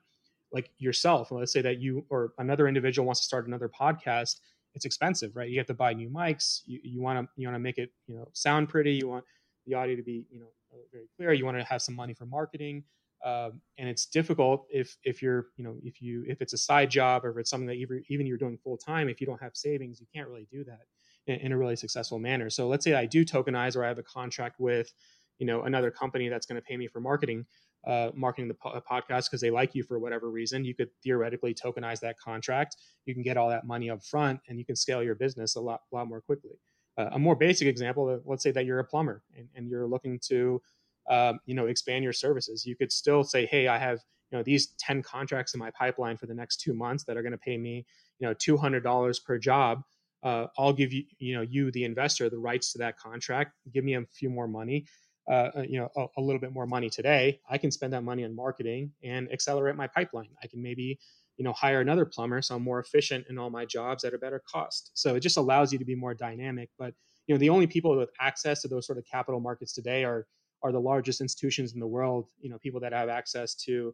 like 0.52 0.70
yourself, 0.80 1.32
let's 1.32 1.54
say 1.54 1.62
that 1.62 1.80
you 1.80 2.06
or 2.10 2.34
another 2.40 2.68
individual 2.68 3.06
wants 3.06 3.22
to 3.22 3.26
start 3.26 3.48
another 3.48 3.70
podcast, 3.70 4.42
it's 4.74 4.86
expensive, 4.86 5.36
right? 5.38 5.50
You 5.50 5.58
have 5.60 5.68
to 5.68 5.74
buy 5.74 5.94
new 5.94 6.10
mics. 6.10 6.62
You 6.65 7.02
want 7.02 7.26
to 7.26 7.42
you 7.42 7.48
want 7.48 7.56
to 7.56 7.60
make 7.60 7.78
it 7.78 7.92
you 8.06 8.15
know 8.15 8.28
sound 8.34 8.68
pretty. 8.68 8.96
You 8.96 9.08
want 9.08 9.24
the 9.65 9.76
audio 9.76 9.96
to 9.96 10.04
be 10.04 10.26
you 10.30 10.42
know 10.42 10.48
very 10.92 11.06
clear. 11.15 11.32
You 11.32 11.46
want 11.46 11.58
to 11.58 11.63
have 11.63 11.82
some 11.82 11.96
money 11.96 12.13
for 12.13 12.26
marketing. 12.26 12.84
Um, 13.26 13.62
and 13.78 13.90
it's 13.90 14.06
difficult 14.06 14.68
if 14.70 14.96
if 15.04 15.22
you're 15.22 15.48
you 15.58 15.63
know 15.63 15.76
if 15.84 16.02
you 16.02 16.24
if 16.28 16.42
it's 16.42 16.54
a 16.54 16.58
side 16.58 16.92
job 16.92 17.26
or 17.26 17.32
if 17.32 17.38
it's 17.38 17.50
something 17.50 17.68
that 17.68 17.74
even, 17.76 18.04
even 18.10 18.28
you're 18.28 18.38
doing 18.38 18.58
full 18.63 18.78
time 18.78 19.10
if 19.10 19.20
you 19.20 19.26
don't 19.26 19.42
have 19.42 19.56
savings 19.56 20.00
you 20.00 20.06
can't 20.13 20.28
really 20.28 20.48
do 20.52 20.63
that 20.63 20.82
in, 21.26 21.40
in, 21.40 21.52
a 21.52 21.58
really 21.58 21.76
successful 21.76 22.20
manner 22.20 22.48
so 22.48 22.68
let's 22.68 22.84
say 22.84 22.94
i 22.94 23.08
do 23.08 23.26
tokenize 23.26 23.76
or 23.76 23.84
i 23.84 23.88
have 23.88 23.98
a 23.98 24.04
contract 24.04 24.60
with 24.60 24.94
you 25.40 25.48
know 25.48 25.63
another 25.63 25.90
company 25.90 26.30
that's 26.30 26.46
going 26.46 26.62
to 26.62 26.62
pay 26.62 26.78
me 26.78 26.88
for 26.88 27.00
marketing 27.00 27.44
uh, 27.86 28.12
marketing 28.13 28.48
the 28.48 28.54
po- 28.54 28.82
podcast 28.90 29.26
because 29.26 29.40
they 29.40 29.50
like 29.50 29.74
you 29.74 29.84
for 29.84 29.98
whatever 29.98 30.30
reason, 30.30 30.65
you 30.65 30.76
could 30.76 30.90
theoretically 31.04 31.54
tokenize 31.54 32.00
that 32.02 32.20
contract. 32.20 32.76
You 33.06 33.13
can 33.13 33.24
get 33.24 33.38
all 33.38 33.50
that 33.50 33.65
money 33.65 33.90
up 33.90 34.04
front, 34.04 34.40
and 34.48 34.60
you 34.60 34.65
can 34.65 34.76
scale 34.76 35.02
your 35.02 35.15
business 35.15 35.56
a 35.56 35.62
lot, 35.62 35.82
lot 35.92 36.08
more 36.08 36.22
quickly. 36.22 36.60
Uh, 36.98 37.10
a 37.13 37.20
more 37.20 37.36
basic 37.36 37.68
example, 37.68 38.20
let's 38.26 38.44
say 38.44 38.52
that 38.52 38.65
you're 38.65 38.80
a 38.80 38.84
plumber 38.84 39.24
and, 39.38 39.48
and 39.56 39.70
you're 39.70 39.88
looking 39.88 40.20
to, 40.28 40.62
um, 41.10 41.40
you 41.46 41.56
know, 41.56 41.68
expand 41.68 42.04
your 42.04 42.14
services. 42.14 42.66
You 42.66 42.76
could 42.76 42.92
still 42.92 43.24
say, 43.24 43.46
hey, 43.46 43.68
I 43.68 43.78
have 43.78 44.00
you 44.32 44.38
know 44.38 44.44
these 44.44 44.74
10 44.80 45.04
contracts 45.04 45.54
in 45.54 45.60
my 45.60 45.72
pipeline 45.72 46.18
for 46.18 46.26
the 46.26 46.34
next 46.34 46.58
two 46.58 46.74
months 46.74 47.04
that 47.06 47.18
are 47.18 47.22
going 47.22 47.32
to 47.32 47.38
pay 47.38 47.58
me 47.58 47.86
you 48.20 48.28
know 48.28 48.34
$200 48.34 49.24
per 49.24 49.38
job. 49.38 49.82
Uh, 50.24 50.48
i'll 50.58 50.74
give 50.74 50.92
you 50.92 51.04
you 51.20 51.36
know 51.36 51.42
you 51.42 51.72
the 51.72 51.84
investor 51.84 52.30
the 52.30 52.38
rights 52.38 52.72
to 52.74 52.80
that 52.80 52.98
contract. 52.98 53.54
Give 53.72 53.84
me 53.84 53.96
a 53.96 54.04
few 54.12 54.30
more 54.30 54.48
money 54.48 54.86
uh, 55.30 55.50
uh, 55.58 55.62
you 55.62 55.80
know 55.80 55.90
a, 55.96 56.06
a, 56.18 56.22
little 56.22 56.40
bit 56.40 56.52
more 56.52 56.66
money 56.66 56.90
today. 56.90 57.40
I 57.50 57.58
can 57.58 57.72
spend 57.72 57.94
that 57.94 58.04
money 58.04 58.26
on 58.26 58.36
marketing 58.36 58.92
and 59.04 59.32
accelerate 59.32 59.76
my 59.76 59.88
pipeline. 59.88 60.30
I 60.44 60.48
can 60.48 60.62
maybe 60.62 61.00
you 61.38 61.44
know 61.44 61.54
hire 61.54 61.82
another 61.82 62.04
plumber 62.04 62.42
so 62.42 62.56
i'm 62.56 62.64
more 62.64 62.80
efficient 62.80 63.28
in 63.30 63.38
all 63.38 63.52
my 63.52 63.64
jobs 63.64 64.04
at 64.04 64.14
a 64.14 64.18
better 64.18 64.42
cost. 64.52 64.92
So 64.96 65.16
it 65.16 65.20
just 65.20 65.38
allows 65.38 65.72
you 65.72 65.80
to 65.80 65.86
be 65.86 65.96
more 65.96 66.16
dynamic 66.16 66.70
but 66.80 66.94
you 67.28 67.36
know 67.36 67.40
the 67.40 67.50
only 67.50 67.68
people 67.68 67.96
with 67.96 68.10
access 68.20 68.62
to 68.64 68.68
those 68.68 68.88
sort 68.88 68.98
of 68.98 69.06
capital 69.06 69.40
markets 69.40 69.74
today 69.74 70.04
are 70.04 70.26
are 70.64 70.72
the 70.72 70.80
largest 70.80 71.22
institutions 71.22 71.74
in 71.74 71.80
the 71.80 71.88
world 71.88 72.30
you 72.40 72.50
know 72.50 72.58
people 72.60 72.80
that 72.80 72.94
have 72.94 73.10
access 73.10 73.56
to 73.56 73.94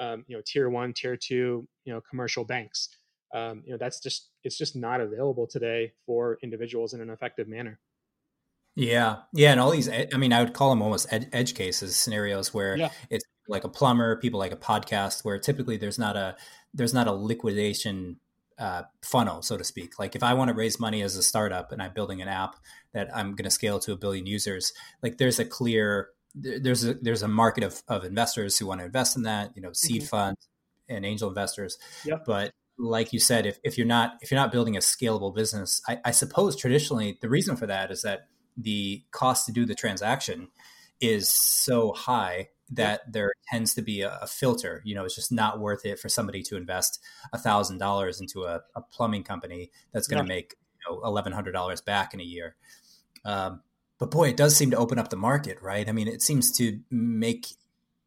um, 0.00 0.24
you 0.26 0.36
know 0.36 0.42
tier 0.44 0.68
one 0.68 0.92
tier 0.92 1.16
two 1.16 1.66
you 1.84 1.92
know 1.92 2.00
commercial 2.08 2.44
banks. 2.44 2.88
Um, 3.34 3.62
you 3.64 3.72
know 3.72 3.78
that's 3.78 4.00
just 4.00 4.30
it's 4.44 4.56
just 4.56 4.76
not 4.76 5.00
available 5.00 5.46
today 5.46 5.92
for 6.06 6.38
individuals 6.42 6.94
in 6.94 7.00
an 7.00 7.10
effective 7.10 7.48
manner. 7.48 7.80
Yeah. 8.76 9.18
Yeah 9.32 9.52
and 9.52 9.60
all 9.60 9.70
these 9.70 9.88
i 9.88 10.16
mean 10.16 10.32
i 10.32 10.42
would 10.42 10.52
call 10.52 10.70
them 10.70 10.82
almost 10.82 11.06
ed- 11.12 11.28
edge 11.32 11.54
cases 11.54 11.96
scenarios 11.96 12.52
where 12.52 12.76
yeah. 12.76 12.90
it's 13.08 13.24
like 13.46 13.62
a 13.62 13.68
plumber 13.68 14.16
people 14.16 14.40
like 14.40 14.52
a 14.52 14.56
podcast 14.56 15.24
where 15.24 15.38
typically 15.38 15.76
there's 15.76 15.98
not 15.98 16.16
a 16.16 16.36
there's 16.72 16.92
not 16.94 17.06
a 17.06 17.12
liquidation 17.12 18.18
uh, 18.58 18.82
funnel 19.02 19.42
so 19.42 19.56
to 19.56 19.64
speak 19.64 19.98
like 19.98 20.14
if 20.14 20.22
i 20.22 20.32
want 20.32 20.48
to 20.48 20.54
raise 20.54 20.78
money 20.78 21.02
as 21.02 21.16
a 21.16 21.22
startup 21.22 21.72
and 21.72 21.82
i'm 21.82 21.92
building 21.92 22.22
an 22.22 22.28
app 22.28 22.56
that 22.92 23.08
i'm 23.14 23.34
going 23.34 23.44
to 23.44 23.50
scale 23.50 23.80
to 23.80 23.92
a 23.92 23.96
billion 23.96 24.26
users 24.26 24.72
like 25.02 25.18
there's 25.18 25.40
a 25.40 25.44
clear 25.44 26.10
there's 26.34 26.84
a 26.84 26.94
there's 26.94 27.22
a 27.22 27.28
market 27.28 27.64
of, 27.64 27.82
of 27.88 28.04
investors 28.04 28.58
who 28.58 28.66
want 28.66 28.80
to 28.80 28.84
invest 28.86 29.16
in 29.16 29.22
that 29.22 29.50
you 29.56 29.62
know 29.62 29.72
seed 29.72 30.02
mm-hmm. 30.02 30.08
funds 30.08 30.48
and 30.88 31.04
angel 31.04 31.28
investors 31.28 31.78
yep. 32.04 32.24
but 32.26 32.52
like 32.78 33.12
you 33.12 33.20
said 33.20 33.46
if, 33.46 33.58
if 33.62 33.78
you're 33.78 33.86
not 33.86 34.14
if 34.20 34.30
you're 34.30 34.40
not 34.40 34.52
building 34.52 34.76
a 34.76 34.80
scalable 34.80 35.34
business 35.34 35.80
I, 35.88 36.00
I 36.04 36.10
suppose 36.10 36.56
traditionally 36.56 37.18
the 37.20 37.28
reason 37.28 37.56
for 37.56 37.66
that 37.66 37.90
is 37.90 38.02
that 38.02 38.28
the 38.56 39.04
cost 39.10 39.46
to 39.46 39.52
do 39.52 39.64
the 39.64 39.74
transaction 39.74 40.48
is 41.00 41.30
so 41.30 41.92
high 41.92 42.48
that 42.70 43.12
there 43.12 43.32
tends 43.48 43.74
to 43.74 43.82
be 43.82 44.00
a, 44.00 44.18
a, 44.22 44.26
filter 44.26 44.80
you 44.84 44.94
know 44.94 45.04
it's 45.04 45.14
just 45.14 45.30
not 45.30 45.60
worth 45.60 45.84
it 45.84 45.98
for 45.98 46.08
somebody 46.08 46.42
to 46.42 46.56
invest 46.56 46.98
a 47.32 47.38
thousand 47.38 47.76
dollars 47.78 48.20
into 48.20 48.44
a, 48.44 48.60
a, 48.74 48.80
plumbing 48.80 49.22
company 49.22 49.70
that's 49.92 50.08
going 50.08 50.22
to 50.22 50.26
make 50.26 50.54
you 50.72 50.90
know 50.90 51.02
eleven 51.04 51.32
hundred 51.32 51.52
dollars 51.52 51.80
back 51.82 52.14
in 52.14 52.20
a 52.20 52.24
year 52.24 52.56
um, 53.24 53.60
but 53.98 54.10
boy, 54.10 54.28
it 54.28 54.36
does 54.36 54.56
seem 54.56 54.70
to 54.70 54.76
open 54.76 54.98
up 54.98 55.10
the 55.10 55.16
market, 55.16 55.58
right? 55.62 55.88
I 55.88 55.92
mean, 55.92 56.08
it 56.08 56.22
seems 56.22 56.52
to 56.58 56.80
make 56.90 57.46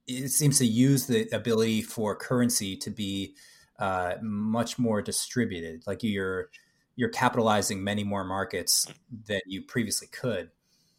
it 0.07 0.29
seems 0.29 0.57
to 0.59 0.65
use 0.65 1.07
the 1.07 1.27
ability 1.35 1.81
for 1.81 2.15
currency 2.15 2.77
to 2.77 2.89
be 2.89 3.35
uh, 3.79 4.15
much 4.21 4.79
more 4.79 5.01
distributed. 5.01 5.83
Like 5.87 6.03
you're 6.03 6.49
you're 6.95 7.09
capitalizing 7.09 7.83
many 7.83 8.03
more 8.03 8.23
markets 8.23 8.87
than 9.27 9.41
you 9.45 9.61
previously 9.61 10.07
could. 10.07 10.49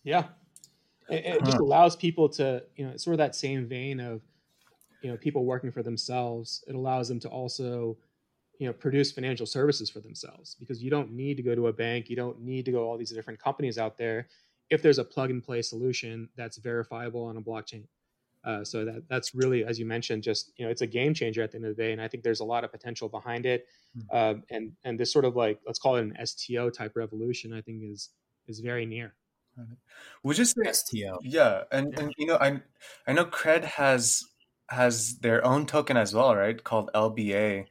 Yeah, 0.05 0.25
it, 1.11 1.27
it 1.27 1.45
just 1.45 1.59
allows 1.59 1.97
people 1.97 2.29
to 2.31 2.63
you 2.77 2.87
know 2.87 2.97
sort 2.97 3.15
of 3.15 3.19
that 3.19 3.35
same 3.35 3.67
vein 3.67 4.01
of 4.01 4.23
you 5.03 5.11
know 5.11 5.17
people 5.17 5.45
working 5.45 5.71
for 5.71 5.83
themselves. 5.83 6.65
It 6.67 6.75
allows 6.75 7.09
them 7.09 7.21
to 7.21 7.29
also 7.29 7.97
you 8.59 8.67
know 8.67 8.73
produce 8.73 9.13
financial 9.13 9.47
services 9.47 9.89
for 9.89 10.01
themselves 10.01 10.57
because 10.59 10.83
you 10.83 10.91
don't 10.91 11.13
need 11.13 11.37
to 11.37 11.43
go 11.43 11.55
to 11.55 11.69
a 11.69 11.73
bank. 11.73 12.11
You 12.11 12.17
don't 12.17 12.41
need 12.41 12.65
to 12.67 12.73
go 12.73 12.85
all 12.85 12.99
these 12.99 13.13
different 13.13 13.41
companies 13.41 13.79
out 13.79 13.97
there 13.97 14.29
if 14.71 14.83
there's 14.83 14.99
a 14.99 15.05
plug 15.05 15.31
and 15.31 15.43
play 15.43 15.63
solution 15.63 16.29
that's 16.37 16.59
verifiable 16.59 17.25
on 17.25 17.37
a 17.37 17.41
blockchain. 17.41 17.85
Uh, 18.45 18.63
so 18.63 18.85
that 18.85 19.03
that's 19.09 19.35
really, 19.35 19.65
as 19.65 19.79
you 19.79 19.85
mentioned, 19.85 20.23
just 20.23 20.53
you 20.57 20.65
know, 20.65 20.71
it's 20.71 20.83
a 20.83 20.87
game 20.87 21.13
changer 21.13 21.43
at 21.43 21.51
the 21.51 21.57
end 21.57 21.67
of 21.67 21.77
the 21.77 21.83
day, 21.83 21.93
and 21.93 22.01
I 22.01 22.09
think 22.09 22.23
there's 22.23 22.41
a 22.41 22.45
lot 22.45 22.65
of 22.65 22.71
potential 22.71 23.09
behind 23.09 23.47
it. 23.47 23.67
Mm-hmm. 24.13 24.41
and 24.51 24.73
and 24.85 25.01
this 25.01 25.13
sort 25.13 25.25
of 25.25 25.35
like 25.35 25.61
let's 25.67 25.79
call 25.79 25.97
it 25.97 26.03
an 26.03 26.27
STO 26.27 26.71
type 26.71 26.93
revolution, 26.95 27.53
I 27.53 27.61
think 27.61 27.83
is 27.83 28.11
is 28.47 28.61
very 28.61 28.87
near. 28.87 29.15
Would 30.23 30.37
just 30.37 30.57
say 30.57 30.73
STO, 30.73 31.19
yeah, 31.23 31.65
and 31.71 31.99
and 31.99 32.13
you 32.19 32.27
know, 32.27 32.37
I 32.37 32.61
I 33.07 33.13
know 33.13 33.25
Cred 33.25 33.65
has 33.65 34.25
has 34.71 35.19
their 35.19 35.45
own 35.45 35.67
token 35.67 35.97
as 35.97 36.15
well, 36.15 36.35
right? 36.35 36.63
Called 36.63 36.91
LBA, 36.95 37.67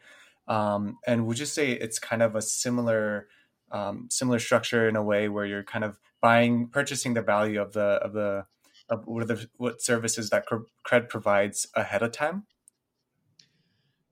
um, 0.48 0.98
and 1.06 1.28
would 1.28 1.40
you 1.40 1.46
say 1.46 1.72
it's 1.72 2.00
kind 2.00 2.22
of 2.22 2.36
a 2.36 2.42
similar 2.42 3.28
um, 3.72 4.08
similar 4.10 4.40
structure 4.40 4.88
in 4.88 4.96
a 4.96 5.04
way 5.04 5.30
where 5.30 5.46
you're 5.46 5.64
kind 5.64 5.84
of 5.84 6.00
buying 6.22 6.68
purchasing 6.70 7.14
the 7.14 7.22
value 7.22 7.62
of 7.62 7.74
the 7.74 8.00
of 8.04 8.14
the 8.14 8.46
of 8.90 9.06
what 9.06 9.28
the 9.28 9.48
what 9.58 9.82
services 9.82 10.30
that 10.30 10.46
cred 10.86 11.10
provides 11.10 11.68
ahead 11.76 12.02
of 12.02 12.12
time. 12.12 12.46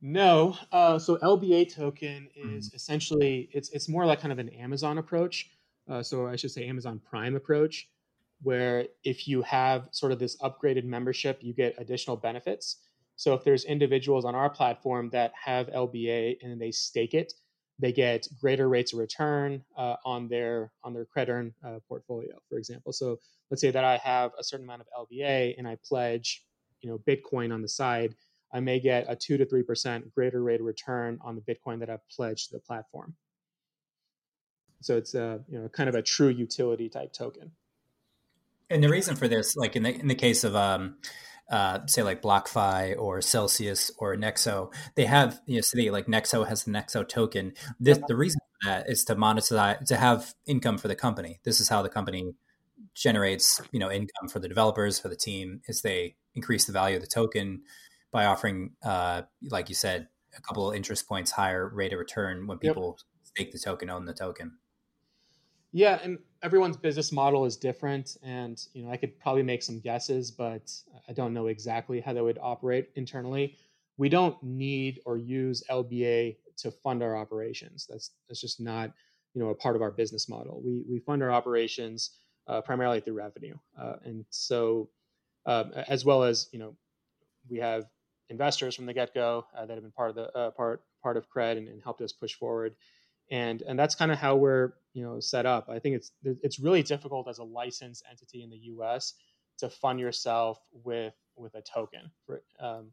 No 0.02 0.56
uh, 0.72 1.00
so 1.00 1.18
lba 1.18 1.74
token 1.74 2.28
is 2.36 2.70
mm. 2.70 2.76
essentially 2.76 3.50
it's 3.54 3.70
it's 3.70 3.90
more 3.90 4.06
like 4.06 4.20
kind 4.20 4.32
of 4.32 4.40
an 4.40 4.50
amazon 4.50 4.98
approach 4.98 5.50
uh, 5.90 6.04
so 6.04 6.28
i 6.28 6.36
should 6.36 6.52
say 6.52 6.68
amazon 6.68 7.00
prime 7.10 7.36
approach 7.36 7.90
where 8.42 8.86
if 9.04 9.28
you 9.28 9.42
have 9.42 9.88
sort 9.92 10.12
of 10.12 10.20
this 10.20 10.38
upgraded 10.38 10.84
membership 10.84 11.40
you 11.42 11.54
get 11.54 11.76
additional 11.78 12.16
benefits 12.16 12.82
so 13.18 13.34
if 13.34 13.44
there's 13.44 13.64
individuals 13.64 14.26
on 14.26 14.36
our 14.36 14.50
platform 14.50 15.10
that 15.10 15.32
have 15.42 15.68
lba 15.68 16.38
and 16.42 16.62
they 16.62 16.72
stake 16.72 17.14
it 17.14 17.34
they 17.80 17.92
get 17.92 18.28
greater 18.40 18.70
rates 18.70 18.94
of 18.94 19.00
return 19.00 19.64
uh, 19.78 19.96
on 20.06 20.28
their 20.28 20.72
on 20.84 20.94
their 20.94 21.06
credit 21.06 21.32
earn 21.32 21.54
uh, 21.66 21.80
portfolio, 21.88 22.38
for 22.50 22.58
example. 22.58 22.94
So 22.94 23.20
let's 23.52 23.62
say 23.62 23.72
that 23.72 23.84
I 23.84 23.98
have 23.98 24.32
a 24.40 24.44
certain 24.44 24.66
amount 24.66 24.82
of 24.82 25.08
LBA 25.08 25.56
and 25.58 25.68
I 25.68 25.78
pledge, 25.86 26.46
you 26.82 26.90
know, 26.90 27.00
Bitcoin 27.00 27.54
on 27.54 27.62
the 27.62 27.68
side. 27.68 28.16
I 28.54 28.60
may 28.62 28.80
get 28.80 29.06
a 29.10 29.16
two 29.16 29.38
to 29.38 29.46
three 29.46 29.64
percent 29.64 30.14
greater 30.14 30.44
rate 30.44 30.62
of 30.62 30.66
return 30.66 31.20
on 31.22 31.36
the 31.36 31.42
Bitcoin 31.42 31.80
that 31.80 31.90
I've 31.90 32.08
pledged 32.10 32.50
to 32.50 32.56
the 32.56 32.62
platform. 32.62 33.16
So 34.82 34.98
it's 34.98 35.16
a 35.16 35.42
you 35.48 35.60
know 35.60 35.70
kind 35.70 35.90
of 35.90 35.96
a 35.96 36.02
true 36.02 36.30
utility 36.30 36.90
type 36.90 37.14
token. 37.14 37.52
And 38.70 38.84
the 38.84 38.90
reason 38.90 39.16
for 39.16 39.28
this, 39.28 39.56
like 39.56 39.76
in 39.76 39.84
the 39.84 39.94
in 39.94 40.08
the 40.08 40.16
case 40.16 40.44
of 40.44 40.56
um, 40.56 40.98
uh, 41.50 41.86
say 41.86 42.04
like 42.04 42.22
BlockFi 42.22 42.98
or 42.98 43.22
Celsius 43.22 43.92
or 43.98 44.16
Nexo, 44.16 44.74
they 44.96 45.06
have 45.06 45.40
you 45.46 45.56
know, 45.56 45.62
say 45.62 45.90
like 45.92 46.08
Nexo 46.08 46.48
has 46.48 46.64
the 46.64 46.72
Nexo 46.72 47.08
token. 47.08 47.54
This, 47.80 48.00
the 48.08 48.16
reason 48.16 48.40
for 48.40 48.70
that 48.70 48.90
is 48.90 49.04
to 49.06 49.16
monetize 49.16 49.86
to 49.86 49.96
have 49.98 50.34
income 50.46 50.78
for 50.78 50.88
the 50.88 50.96
company. 50.96 51.40
This 51.44 51.60
is 51.60 51.70
how 51.70 51.82
the 51.82 51.90
company 51.90 52.34
generates 52.96 53.62
you 53.72 53.80
know 53.80 53.92
income 53.92 54.30
for 54.30 54.40
the 54.40 54.48
developers 54.48 55.00
for 55.00 55.10
the 55.10 55.16
team 55.16 55.62
is 55.68 55.82
they 55.82 56.16
increase 56.34 56.66
the 56.66 56.72
value 56.72 56.96
of 56.96 57.02
the 57.02 57.08
token 57.08 57.62
by 58.12 58.26
offering 58.26 58.72
uh, 58.84 59.22
like 59.50 59.70
you 59.70 59.76
said 59.76 60.08
a 60.38 60.42
couple 60.42 60.70
of 60.70 60.76
interest 60.76 61.08
points 61.08 61.32
higher 61.32 61.68
rate 61.68 61.92
of 61.92 62.00
return 62.00 62.48
when 62.48 62.58
people 62.58 62.98
yep. 62.98 63.26
stake 63.26 63.52
the 63.52 63.60
token 63.60 63.90
own 63.90 64.06
the 64.06 64.14
token 64.14 64.58
yeah, 65.76 66.00
and 66.02 66.20
everyone's 66.42 66.78
business 66.78 67.12
model 67.12 67.44
is 67.44 67.58
different, 67.58 68.16
and 68.24 68.66
you 68.74 68.86
know 68.86 68.92
I 68.92 68.96
could 68.96 69.20
probably 69.20 69.44
make 69.44 69.62
some 69.62 69.82
guesses, 69.82 70.32
but 70.32 70.72
I 71.10 71.12
don't 71.12 71.34
know 71.34 71.48
exactly 71.48 72.00
how 72.00 72.14
they 72.14 72.22
would 72.22 72.40
operate 72.42 72.92
internally. 72.96 73.58
We 73.98 74.08
don't 74.08 74.42
need 74.42 75.02
or 75.06 75.18
use 75.18 75.66
LBA 75.70 76.38
to 76.60 76.72
fund 76.72 77.04
our 77.04 77.18
operations. 77.18 77.86
That's 77.90 78.12
that's 78.30 78.40
just 78.40 78.62
not 78.62 78.94
you 79.34 79.42
know 79.42 79.50
a 79.50 79.56
part 79.56 79.76
of 79.76 79.82
our 79.82 79.92
business 79.92 80.30
model. 80.30 80.62
We 80.64 80.86
we 80.90 81.00
fund 81.00 81.22
our 81.22 81.32
operations 81.32 82.12
uh, 82.48 82.62
primarily 82.62 83.02
through 83.02 83.16
revenue, 83.16 83.58
uh, 83.78 83.98
and 84.06 84.24
so 84.30 84.88
uh, 85.46 85.66
as 85.90 86.06
well 86.06 86.24
as 86.24 86.48
you 86.54 86.60
know 86.60 86.74
we 87.50 87.58
have 87.58 87.84
investors 88.30 88.76
from 88.76 88.86
the 88.86 88.94
get 88.94 89.14
go 89.14 89.46
uh, 89.54 89.66
that 89.66 89.74
have 89.74 89.84
been 89.84 89.92
part 89.92 90.10
of 90.10 90.16
the 90.16 90.32
uh, 90.38 90.52
part 90.52 90.84
part 91.04 91.18
of 91.18 91.30
Cred 91.30 91.58
and, 91.58 91.68
and 91.68 91.84
helped 91.84 92.00
us 92.00 92.14
push 92.14 92.34
forward 92.34 92.78
and 93.32 93.62
and 93.64 93.78
that's 93.78 93.96
kind 93.96 94.12
of 94.12 94.18
how 94.18 94.36
we're 94.36 94.74
you 94.94 95.04
know 95.04 95.20
set 95.20 95.46
up. 95.46 95.70
I 95.70 95.80
think 95.80 95.96
it's 95.96 96.12
it's 96.24 96.60
really 96.60 96.84
difficult 96.84 97.28
as 97.28 97.40
a 97.40 97.44
licensed 97.44 98.04
entity 98.10 98.44
in 98.44 98.50
the 98.50 98.58
us 98.58 99.14
to 99.60 99.70
fund 99.70 100.00
yourself 100.00 100.60
with 100.84 101.14
with 101.36 101.56
a 101.56 101.62
token 101.62 102.12
um, 102.60 102.92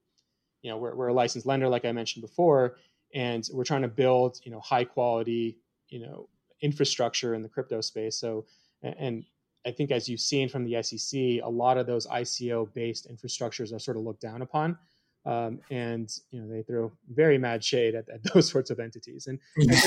you 0.62 0.70
know 0.70 0.76
we're, 0.76 0.95
we're 0.95 1.09
a 1.09 1.12
licensed 1.12 1.47
lender 1.47 1.68
like 1.68 1.85
i 1.85 1.93
mentioned 1.93 2.22
before 2.22 2.76
and 3.14 3.49
we're 3.53 3.64
trying 3.64 3.83
to 3.83 3.89
build 3.89 4.41
you 4.45 4.51
know 4.51 4.61
high 4.61 4.85
quality 4.85 5.59
you 5.89 6.01
know 6.01 6.28
infrastructure 6.61 7.35
in 7.35 7.43
the 7.43 7.49
crypto 7.49 7.80
space. 7.80 8.16
So 8.16 8.47
and 8.83 9.24
i 9.66 9.70
think 9.70 9.91
as 9.91 10.09
you've 10.09 10.20
seen 10.20 10.49
from 10.49 10.64
the 10.64 10.80
sec 10.83 11.20
a 11.45 11.49
lot 11.49 11.78
of 11.78 11.87
those 11.87 12.07
ico 12.07 12.72
based 12.74 13.09
infrastructures 13.11 13.72
are 13.72 13.78
sort 13.78 13.97
of 13.97 14.03
looked 14.03 14.20
down 14.20 14.43
upon 14.43 14.76
um, 15.24 15.60
and 15.70 16.12
you 16.30 16.40
know 16.40 16.48
they 16.48 16.62
throw 16.62 16.92
very 17.12 17.38
mad 17.38 17.62
shade 17.62 17.94
at, 17.94 18.08
at 18.08 18.22
those 18.34 18.48
sorts 18.48 18.70
of 18.70 18.80
entities, 18.80 19.26
and, 19.26 19.38
yeah. 19.56 19.80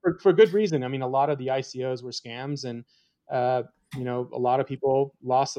for, 0.00 0.18
for, 0.20 0.32
good 0.32 0.52
reason. 0.52 0.82
I 0.82 0.88
mean, 0.88 1.02
a 1.02 1.08
lot 1.08 1.30
of 1.30 1.38
the 1.38 1.48
ICOs 1.48 2.02
were 2.02 2.10
scams, 2.10 2.64
and 2.64 2.84
uh, 3.30 3.64
you 3.96 4.04
know 4.04 4.28
a 4.32 4.38
lot 4.38 4.60
of 4.60 4.66
people 4.66 5.14
lost 5.22 5.58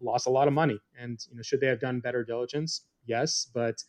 lost 0.00 0.26
a 0.26 0.30
lot 0.30 0.48
of 0.48 0.54
money. 0.54 0.78
And 0.98 1.18
you 1.30 1.36
know, 1.36 1.42
should 1.42 1.60
they 1.60 1.66
have 1.66 1.80
done 1.80 2.00
better 2.00 2.24
diligence? 2.24 2.82
Yes, 3.06 3.48
but 3.52 3.82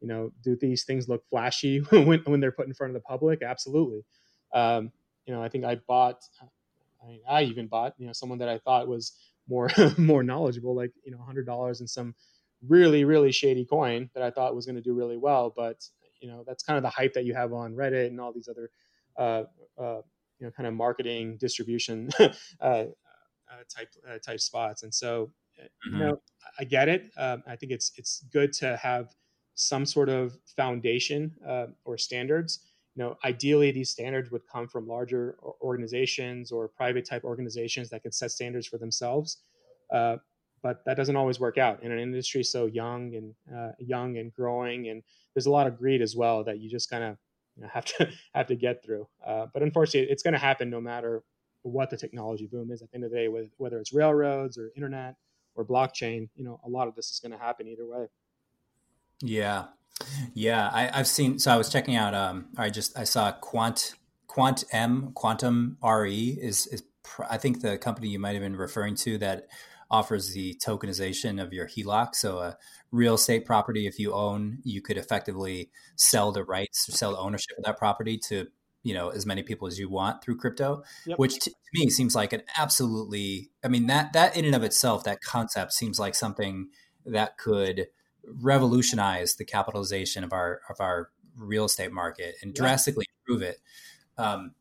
you 0.00 0.08
know, 0.08 0.32
do 0.42 0.56
these 0.56 0.84
things 0.84 1.08
look 1.08 1.24
flashy 1.28 1.78
when 1.90 2.20
when 2.24 2.40
they're 2.40 2.52
put 2.52 2.66
in 2.66 2.74
front 2.74 2.90
of 2.90 2.94
the 2.94 3.06
public? 3.06 3.42
Absolutely. 3.42 4.04
Um, 4.52 4.92
you 5.26 5.34
know, 5.34 5.42
I 5.42 5.48
think 5.48 5.64
I 5.64 5.76
bought. 5.76 6.22
I, 7.02 7.06
mean, 7.06 7.20
I 7.28 7.42
even 7.44 7.66
bought 7.66 7.94
you 7.98 8.06
know 8.06 8.12
someone 8.12 8.38
that 8.38 8.48
I 8.48 8.58
thought 8.58 8.88
was 8.88 9.12
more 9.48 9.70
more 9.98 10.22
knowledgeable, 10.22 10.74
like 10.74 10.92
you 11.04 11.12
know, 11.12 11.18
hundred 11.18 11.46
dollars 11.46 11.80
in 11.80 11.88
some 11.88 12.14
really 12.68 13.04
really 13.04 13.32
shady 13.32 13.64
coin 13.64 14.10
that 14.14 14.22
I 14.22 14.30
thought 14.30 14.54
was 14.54 14.66
going 14.66 14.76
to 14.76 14.82
do 14.82 14.94
really 14.94 15.16
well, 15.16 15.52
but 15.54 15.84
you 16.20 16.28
know 16.28 16.44
that's 16.46 16.62
kind 16.62 16.76
of 16.76 16.82
the 16.82 16.90
hype 16.90 17.14
that 17.14 17.24
you 17.24 17.34
have 17.34 17.52
on 17.52 17.74
Reddit 17.74 18.06
and 18.08 18.20
all 18.20 18.32
these 18.32 18.48
other 18.48 18.70
uh, 19.16 19.44
uh, 19.80 20.00
you 20.38 20.46
know 20.46 20.50
kind 20.50 20.66
of 20.66 20.74
marketing 20.74 21.36
distribution 21.38 22.10
uh, 22.20 22.26
uh, 22.60 22.86
type 23.68 23.88
uh, 24.08 24.18
type 24.18 24.40
spots. 24.40 24.82
And 24.82 24.94
so 24.94 25.30
mm-hmm. 25.58 25.96
you 25.96 26.04
know 26.04 26.20
I 26.58 26.64
get 26.64 26.88
it. 26.88 27.10
Um, 27.16 27.42
I 27.46 27.56
think 27.56 27.72
it's 27.72 27.92
it's 27.96 28.24
good 28.32 28.52
to 28.54 28.76
have 28.76 29.14
some 29.54 29.84
sort 29.84 30.08
of 30.08 30.38
foundation 30.56 31.34
or 31.84 31.98
standards. 31.98 32.60
You 32.96 33.04
know, 33.04 33.16
ideally 33.24 33.70
these 33.70 33.90
standards 33.90 34.30
would 34.30 34.42
come 34.50 34.66
from 34.66 34.86
larger 34.86 35.36
organizations 35.62 36.50
or 36.50 36.68
private 36.68 37.04
type 37.04 37.24
organizations 37.24 37.88
that 37.90 38.02
can 38.02 38.10
set 38.10 38.30
standards 38.30 38.66
for 38.66 38.78
themselves. 38.78 39.38
But 40.62 40.84
that 40.84 40.96
doesn't 40.96 41.16
always 41.16 41.40
work 41.40 41.58
out 41.58 41.82
in 41.82 41.90
an 41.90 41.98
industry 41.98 42.42
so 42.44 42.66
young 42.66 43.14
and 43.14 43.34
uh, 43.54 43.72
young 43.78 44.18
and 44.18 44.32
growing 44.32 44.88
and 44.88 45.02
there's 45.34 45.46
a 45.46 45.50
lot 45.50 45.66
of 45.66 45.78
greed 45.78 46.02
as 46.02 46.14
well 46.14 46.44
that 46.44 46.60
you 46.60 46.68
just 46.68 46.90
kind 46.90 47.04
of 47.04 47.16
you 47.56 47.62
know, 47.62 47.68
have 47.72 47.84
to 47.86 48.08
have 48.34 48.46
to 48.48 48.54
get 48.54 48.84
through 48.84 49.08
uh, 49.26 49.46
but 49.52 49.62
unfortunately 49.62 50.10
it's 50.10 50.22
going 50.22 50.32
to 50.32 50.38
happen 50.38 50.68
no 50.68 50.80
matter 50.80 51.22
what 51.62 51.90
the 51.90 51.96
technology 51.96 52.46
boom 52.46 52.70
is. 52.70 52.80
At 52.82 52.90
the 52.90 52.96
end 52.96 53.04
of 53.04 53.10
the 53.10 53.16
day 53.16 53.28
whether 53.56 53.78
it's 53.78 53.92
railroads 53.92 54.58
or 54.58 54.70
internet 54.76 55.16
or 55.54 55.64
blockchain 55.64 56.28
you 56.36 56.44
know 56.44 56.60
a 56.64 56.68
lot 56.68 56.88
of 56.88 56.94
this 56.94 57.10
is 57.10 57.20
going 57.20 57.32
to 57.32 57.38
happen 57.38 57.66
either 57.66 57.86
way. 57.86 58.06
Yeah. 59.22 59.64
Yeah 60.34 60.70
I, 60.72 60.96
have 60.96 61.06
seen 61.06 61.38
so 61.38 61.50
i 61.50 61.56
was 61.56 61.68
checking 61.68 61.96
out 61.96 62.14
um 62.14 62.46
i 62.56 62.70
just 62.70 62.98
i 62.98 63.04
saw 63.04 63.32
quant 63.32 63.94
quant 64.26 64.64
m 64.72 65.12
quantum 65.14 65.76
re 65.82 66.38
is 66.40 66.66
is 66.68 66.82
i 67.28 67.36
think 67.36 67.60
the 67.60 67.76
company 67.76 68.08
you 68.08 68.18
might 68.18 68.32
have 68.32 68.42
been 68.42 68.56
referring 68.56 68.94
to 68.94 69.18
that 69.18 69.48
offers 69.90 70.32
the 70.32 70.54
tokenization 70.64 71.42
of 71.42 71.52
your 71.52 71.66
HELOC. 71.66 72.14
So 72.14 72.38
a 72.38 72.56
real 72.92 73.14
estate 73.14 73.44
property, 73.44 73.86
if 73.86 73.98
you 73.98 74.12
own, 74.12 74.58
you 74.62 74.80
could 74.80 74.96
effectively 74.96 75.70
sell 75.96 76.32
the 76.32 76.44
rights 76.44 76.88
or 76.88 76.92
sell 76.92 77.12
the 77.12 77.18
ownership 77.18 77.58
of 77.58 77.64
that 77.64 77.78
property 77.78 78.18
to 78.28 78.46
you 78.82 78.94
know 78.94 79.10
as 79.10 79.26
many 79.26 79.42
people 79.42 79.68
as 79.68 79.78
you 79.78 79.90
want 79.90 80.22
through 80.22 80.34
crypto 80.34 80.82
yep. 81.04 81.18
which 81.18 81.38
to 81.38 81.52
me 81.74 81.90
seems 81.90 82.14
like 82.14 82.32
an 82.32 82.42
absolutely 82.56 83.50
i 83.62 83.68
mean 83.68 83.86
that 83.88 84.14
that 84.14 84.34
in 84.34 84.46
and 84.46 84.54
of 84.54 84.62
itself 84.62 85.04
that 85.04 85.20
concept 85.20 85.74
seems 85.74 85.98
like 85.98 86.14
something 86.14 86.68
that 87.04 87.36
could 87.36 87.88
revolutionize 88.24 89.34
the 89.34 89.44
capitalization 89.44 90.24
of 90.24 90.32
our 90.32 90.62
of 90.70 90.80
our 90.80 91.10
real 91.36 91.66
estate 91.66 91.92
market 91.92 92.36
and 92.42 92.54
drastically 92.54 93.04
improve 93.20 93.42
it 93.42 93.58
um, 94.16 94.54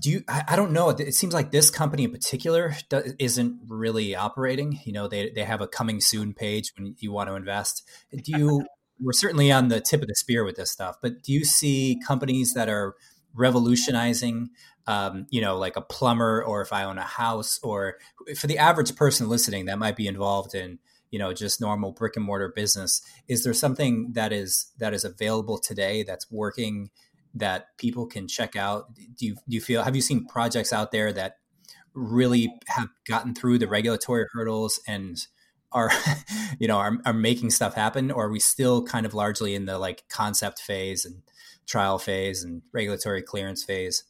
do 0.00 0.10
you 0.10 0.22
i 0.28 0.56
don't 0.56 0.72
know. 0.72 0.90
It 0.90 1.14
seems 1.14 1.34
like 1.34 1.50
this 1.50 1.70
company 1.70 2.04
in 2.04 2.12
particular 2.12 2.74
isn't 3.18 3.60
really 3.68 4.14
operating. 4.14 4.80
You 4.84 4.92
know 4.92 5.08
they, 5.08 5.30
they 5.30 5.44
have 5.44 5.60
a 5.60 5.68
coming 5.68 6.00
soon 6.00 6.34
page 6.34 6.72
when 6.76 6.94
you 6.98 7.12
want 7.12 7.28
to 7.28 7.34
invest. 7.34 7.88
Do 8.12 8.32
you 8.38 8.66
we're 9.00 9.12
certainly 9.12 9.52
on 9.52 9.68
the 9.68 9.80
tip 9.80 10.02
of 10.02 10.08
the 10.08 10.14
spear 10.14 10.44
with 10.44 10.56
this 10.56 10.70
stuff 10.70 10.96
but 11.02 11.22
do 11.22 11.32
you 11.32 11.44
see 11.44 12.00
companies 12.06 12.54
that 12.54 12.68
are 12.68 12.94
revolutionizing 13.34 14.50
um, 14.86 15.26
you 15.30 15.40
know 15.40 15.56
like 15.56 15.76
a 15.76 15.82
plumber 15.82 16.42
or 16.42 16.62
if 16.62 16.72
i 16.72 16.84
own 16.84 16.98
a 16.98 17.02
house 17.02 17.58
or 17.62 17.96
for 18.36 18.46
the 18.46 18.58
average 18.58 18.94
person 18.96 19.28
listening 19.28 19.66
that 19.66 19.78
might 19.78 19.96
be 19.96 20.06
involved 20.06 20.54
in 20.54 20.78
you 21.10 21.18
know 21.18 21.32
just 21.32 21.60
normal 21.60 21.92
brick 21.92 22.16
and 22.16 22.24
mortar 22.24 22.52
business 22.54 23.02
is 23.28 23.44
there 23.44 23.54
something 23.54 24.12
that 24.12 24.32
is 24.32 24.72
that 24.78 24.94
is 24.94 25.04
available 25.04 25.58
today 25.58 26.02
that's 26.02 26.30
working 26.30 26.90
that 27.36 27.76
people 27.78 28.06
can 28.06 28.26
check 28.26 28.56
out? 28.56 28.94
Do 28.94 29.26
you 29.26 29.34
do 29.34 29.54
you 29.54 29.60
feel 29.60 29.82
have 29.82 29.94
you 29.94 30.02
seen 30.02 30.26
projects 30.26 30.72
out 30.72 30.90
there 30.90 31.12
that 31.12 31.36
really 31.94 32.52
have 32.68 32.88
gotten 33.08 33.34
through 33.34 33.58
the 33.58 33.68
regulatory 33.68 34.26
hurdles 34.32 34.80
and 34.86 35.26
are 35.72 35.90
you 36.58 36.66
know 36.66 36.78
are, 36.78 36.98
are 37.04 37.12
making 37.12 37.50
stuff 37.50 37.74
happen? 37.74 38.10
Or 38.10 38.26
are 38.26 38.30
we 38.30 38.40
still 38.40 38.82
kind 38.82 39.06
of 39.06 39.14
largely 39.14 39.54
in 39.54 39.66
the 39.66 39.78
like 39.78 40.04
concept 40.08 40.60
phase 40.60 41.04
and 41.04 41.22
trial 41.66 41.98
phase 41.98 42.42
and 42.42 42.62
regulatory 42.72 43.22
clearance 43.22 43.62
phase? 43.62 44.04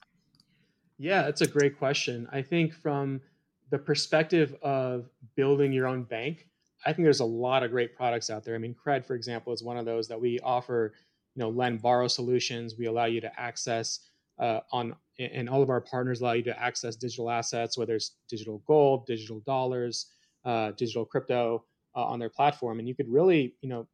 Yeah 0.98 1.22
that's 1.22 1.40
a 1.40 1.48
great 1.48 1.78
question. 1.78 2.28
I 2.32 2.42
think 2.42 2.74
from 2.74 3.20
the 3.70 3.78
perspective 3.78 4.54
of 4.62 5.10
building 5.34 5.72
your 5.72 5.88
own 5.88 6.04
bank 6.04 6.46
i 6.84 6.92
think 6.92 7.04
there's 7.04 7.18
a 7.18 7.24
lot 7.24 7.64
of 7.64 7.72
great 7.72 7.96
products 7.96 8.30
out 8.30 8.44
there. 8.44 8.54
I 8.54 8.58
mean 8.58 8.74
cred 8.74 9.04
for 9.04 9.16
example 9.16 9.52
is 9.52 9.62
one 9.62 9.76
of 9.76 9.84
those 9.84 10.06
that 10.08 10.20
we 10.20 10.38
offer 10.40 10.94
you 11.36 11.42
know 11.42 11.50
lend 11.50 11.82
borrow 11.82 12.08
solutions. 12.08 12.74
We 12.78 12.86
allow 12.86 13.04
you 13.04 13.20
to 13.20 13.40
access 13.40 14.00
uh, 14.40 14.60
on 14.72 14.96
and 15.18 15.48
all 15.48 15.62
of 15.62 15.70
our 15.70 15.80
partners 15.80 16.20
allow 16.20 16.32
you 16.32 16.42
to 16.42 16.62
access 16.62 16.96
digital 16.96 17.30
assets 17.30 17.78
whether 17.78 17.94
it's 17.94 18.16
digital 18.28 18.62
gold 18.66 19.06
digital 19.06 19.40
dollars 19.46 20.12
uh, 20.44 20.72
digital 20.72 21.04
crypto 21.04 21.64
uh, 21.94 22.04
on 22.04 22.18
their 22.18 22.28
platform. 22.28 22.78
And 22.78 22.88
you 22.88 22.94
could 22.94 23.08
really 23.08 23.54
you 23.60 23.68
know 23.68 23.86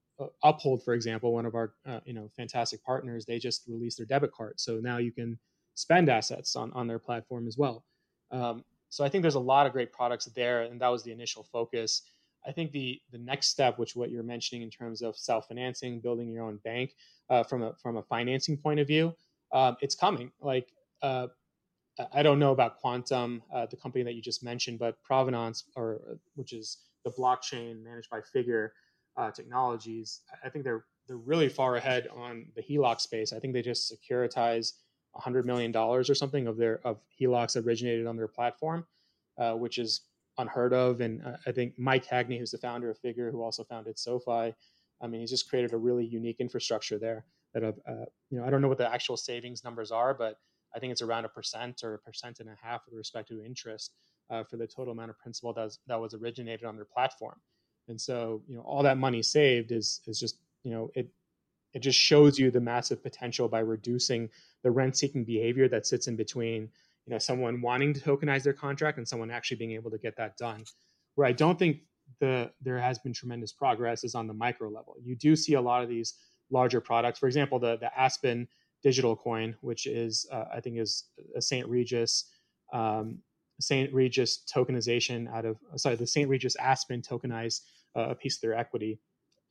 uphold 0.44 0.84
for 0.84 0.94
example 0.94 1.32
one 1.32 1.46
of 1.46 1.54
our 1.54 1.74
uh, 1.86 2.00
you 2.04 2.14
know 2.14 2.30
fantastic 2.36 2.82
partners 2.84 3.24
they 3.26 3.38
just 3.38 3.64
released 3.68 3.98
their 3.98 4.06
debit 4.06 4.32
card. 4.32 4.54
So 4.58 4.78
now 4.80 4.98
you 4.98 5.12
can 5.12 5.38
spend 5.74 6.08
assets 6.08 6.54
on 6.56 6.72
on 6.72 6.86
their 6.86 6.98
platform 6.98 7.46
as 7.48 7.58
well. 7.58 7.84
Um, 8.30 8.64
so 8.92 9.02
i 9.02 9.08
think 9.08 9.22
there's 9.22 9.34
a 9.34 9.40
lot 9.40 9.66
of 9.66 9.72
great 9.72 9.90
products 9.90 10.26
there 10.26 10.62
and 10.62 10.80
that 10.80 10.88
was 10.88 11.02
the 11.02 11.10
initial 11.10 11.42
focus 11.42 12.02
I 12.46 12.52
think 12.52 12.72
the 12.72 13.00
the 13.10 13.18
next 13.18 13.48
step, 13.48 13.78
which 13.78 13.94
what 13.94 14.10
you're 14.10 14.22
mentioning 14.22 14.62
in 14.62 14.70
terms 14.70 15.02
of 15.02 15.16
self 15.16 15.48
financing, 15.48 16.00
building 16.00 16.30
your 16.30 16.44
own 16.44 16.58
bank, 16.64 16.94
uh, 17.30 17.42
from 17.42 17.62
a 17.62 17.74
from 17.82 17.96
a 17.96 18.02
financing 18.02 18.56
point 18.56 18.80
of 18.80 18.86
view, 18.86 19.14
um, 19.52 19.76
it's 19.80 19.94
coming. 19.94 20.32
Like 20.40 20.72
uh, 21.02 21.28
I 22.12 22.22
don't 22.22 22.38
know 22.38 22.52
about 22.52 22.78
Quantum, 22.78 23.42
uh, 23.52 23.66
the 23.66 23.76
company 23.76 24.02
that 24.04 24.14
you 24.14 24.22
just 24.22 24.42
mentioned, 24.42 24.78
but 24.78 24.96
Provenance, 25.02 25.64
or 25.76 26.18
which 26.34 26.52
is 26.52 26.78
the 27.04 27.10
blockchain 27.10 27.82
managed 27.82 28.10
by 28.10 28.20
Figure 28.20 28.72
uh, 29.16 29.30
Technologies, 29.30 30.20
I 30.44 30.48
think 30.48 30.64
they're 30.64 30.84
they're 31.06 31.16
really 31.16 31.48
far 31.48 31.76
ahead 31.76 32.08
on 32.14 32.46
the 32.54 32.62
HELOC 32.62 33.00
space. 33.00 33.32
I 33.32 33.38
think 33.38 33.52
they 33.52 33.62
just 33.62 33.92
securitize 33.92 34.74
hundred 35.14 35.44
million 35.44 35.70
dollars 35.70 36.08
or 36.08 36.14
something 36.14 36.46
of 36.46 36.56
their 36.56 36.80
of 36.86 36.98
HELOCs 37.20 37.62
originated 37.62 38.06
on 38.06 38.16
their 38.16 38.28
platform, 38.28 38.86
uh, 39.38 39.52
which 39.52 39.78
is 39.78 40.02
unheard 40.38 40.72
of. 40.72 41.00
And 41.00 41.24
uh, 41.24 41.36
I 41.46 41.52
think 41.52 41.74
Mike 41.78 42.06
Cagney, 42.06 42.38
who's 42.38 42.50
the 42.50 42.58
founder 42.58 42.90
of 42.90 42.98
Figure, 42.98 43.30
who 43.30 43.42
also 43.42 43.64
founded 43.64 43.98
SoFi, 43.98 44.54
I 45.00 45.06
mean, 45.06 45.20
he's 45.20 45.30
just 45.30 45.48
created 45.48 45.72
a 45.72 45.76
really 45.76 46.04
unique 46.04 46.36
infrastructure 46.40 46.98
there. 46.98 47.24
That 47.54 47.64
uh, 47.64 47.72
you 48.30 48.38
know, 48.38 48.44
I 48.44 48.50
don't 48.50 48.62
know 48.62 48.68
what 48.68 48.78
the 48.78 48.92
actual 48.92 49.16
savings 49.16 49.64
numbers 49.64 49.90
are, 49.90 50.14
but 50.14 50.38
I 50.74 50.78
think 50.78 50.92
it's 50.92 51.02
around 51.02 51.26
a 51.26 51.28
percent 51.28 51.82
or 51.84 51.94
a 51.94 51.98
percent 51.98 52.40
and 52.40 52.48
a 52.48 52.56
half 52.62 52.82
with 52.86 52.96
respect 52.96 53.28
to 53.28 53.44
interest 53.44 53.92
uh, 54.30 54.42
for 54.44 54.56
the 54.56 54.66
total 54.66 54.92
amount 54.92 55.10
of 55.10 55.18
principal 55.18 55.52
that 55.52 55.64
was, 55.64 55.78
that 55.86 56.00
was 56.00 56.14
originated 56.14 56.64
on 56.64 56.76
their 56.76 56.86
platform. 56.86 57.38
And 57.88 58.00
so, 58.00 58.42
you 58.48 58.56
know, 58.56 58.62
all 58.62 58.82
that 58.84 58.96
money 58.96 59.22
saved 59.22 59.72
is 59.72 60.00
is 60.06 60.18
just 60.18 60.38
you 60.62 60.72
know 60.72 60.90
it 60.94 61.08
it 61.74 61.80
just 61.80 61.98
shows 61.98 62.38
you 62.38 62.50
the 62.50 62.60
massive 62.60 63.02
potential 63.02 63.48
by 63.48 63.60
reducing 63.60 64.28
the 64.62 64.70
rent 64.70 64.96
seeking 64.96 65.24
behavior 65.24 65.68
that 65.68 65.86
sits 65.86 66.06
in 66.06 66.16
between 66.16 66.68
you 67.06 67.12
know 67.12 67.18
someone 67.18 67.60
wanting 67.60 67.92
to 67.94 68.00
tokenize 68.00 68.42
their 68.42 68.52
contract 68.52 68.98
and 68.98 69.06
someone 69.06 69.30
actually 69.30 69.56
being 69.56 69.72
able 69.72 69.90
to 69.90 69.98
get 69.98 70.16
that 70.16 70.36
done. 70.36 70.64
Where 71.14 71.26
i 71.26 71.32
don't 71.32 71.58
think 71.58 71.78
the 72.20 72.50
there 72.60 72.78
has 72.78 72.98
been 72.98 73.12
tremendous 73.12 73.52
progress 73.52 74.04
is 74.04 74.14
on 74.14 74.26
the 74.26 74.34
micro 74.34 74.68
level. 74.68 74.96
You 75.02 75.16
do 75.16 75.36
see 75.36 75.54
a 75.54 75.60
lot 75.60 75.82
of 75.82 75.88
these 75.88 76.14
larger 76.50 76.80
products. 76.80 77.18
For 77.18 77.26
example 77.26 77.58
the 77.58 77.76
the 77.78 77.96
aspen 77.98 78.48
digital 78.82 79.14
coin 79.14 79.54
which 79.60 79.86
is 79.86 80.26
uh, 80.32 80.44
i 80.52 80.60
think 80.60 80.76
is 80.76 81.04
a 81.36 81.40
st 81.40 81.68
regis 81.68 82.24
um, 82.72 83.18
st 83.60 83.92
regis 83.92 84.42
tokenization 84.52 85.32
out 85.32 85.44
of 85.44 85.56
sorry 85.76 85.94
the 85.94 86.06
st 86.06 86.28
regis 86.28 86.56
aspen 86.56 87.00
tokenized 87.00 87.60
uh, 87.96 88.10
a 88.10 88.14
piece 88.14 88.36
of 88.36 88.40
their 88.40 88.54
equity. 88.54 88.98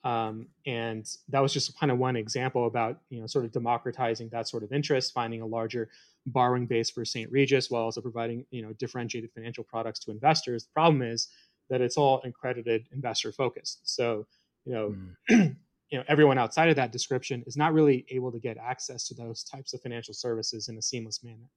Um, 0.03 0.47
and 0.65 1.07
that 1.29 1.41
was 1.41 1.53
just 1.53 1.79
kind 1.79 1.91
of 1.91 1.99
one 1.99 2.15
example 2.15 2.65
about 2.65 2.99
you 3.09 3.19
know 3.19 3.27
sort 3.27 3.45
of 3.45 3.51
democratizing 3.51 4.29
that 4.29 4.47
sort 4.47 4.63
of 4.63 4.71
interest 4.71 5.13
finding 5.13 5.41
a 5.41 5.45
larger 5.45 5.89
borrowing 6.25 6.67
base 6.67 6.89
for 6.89 7.03
St. 7.03 7.31
Regis 7.31 7.69
while 7.69 7.83
also 7.83 8.01
providing 8.01 8.45
you 8.51 8.61
know 8.61 8.73
differentiated 8.73 9.31
financial 9.33 9.63
products 9.63 9.99
to 10.01 10.11
investors. 10.11 10.65
The 10.65 10.71
problem 10.73 11.01
is 11.01 11.27
that 11.69 11.81
it's 11.81 11.97
all 11.97 12.21
accredited 12.23 12.87
investor 12.91 13.31
focused. 13.31 13.81
So 13.83 14.25
you 14.65 14.73
know. 14.73 14.95
Mm. 15.29 15.55
you 15.91 15.97
know 15.97 16.03
everyone 16.07 16.37
outside 16.37 16.69
of 16.69 16.75
that 16.77 16.91
description 16.91 17.43
is 17.45 17.57
not 17.57 17.73
really 17.73 18.05
able 18.09 18.31
to 18.31 18.39
get 18.39 18.57
access 18.57 19.07
to 19.07 19.13
those 19.13 19.43
types 19.43 19.73
of 19.73 19.81
financial 19.81 20.13
services 20.13 20.69
in 20.69 20.77
a 20.77 20.81
seamless 20.81 21.23
manner 21.23 21.49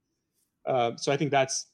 uh, 0.67 0.93
so 0.97 1.13
i 1.13 1.17
think 1.17 1.31
that's 1.31 1.67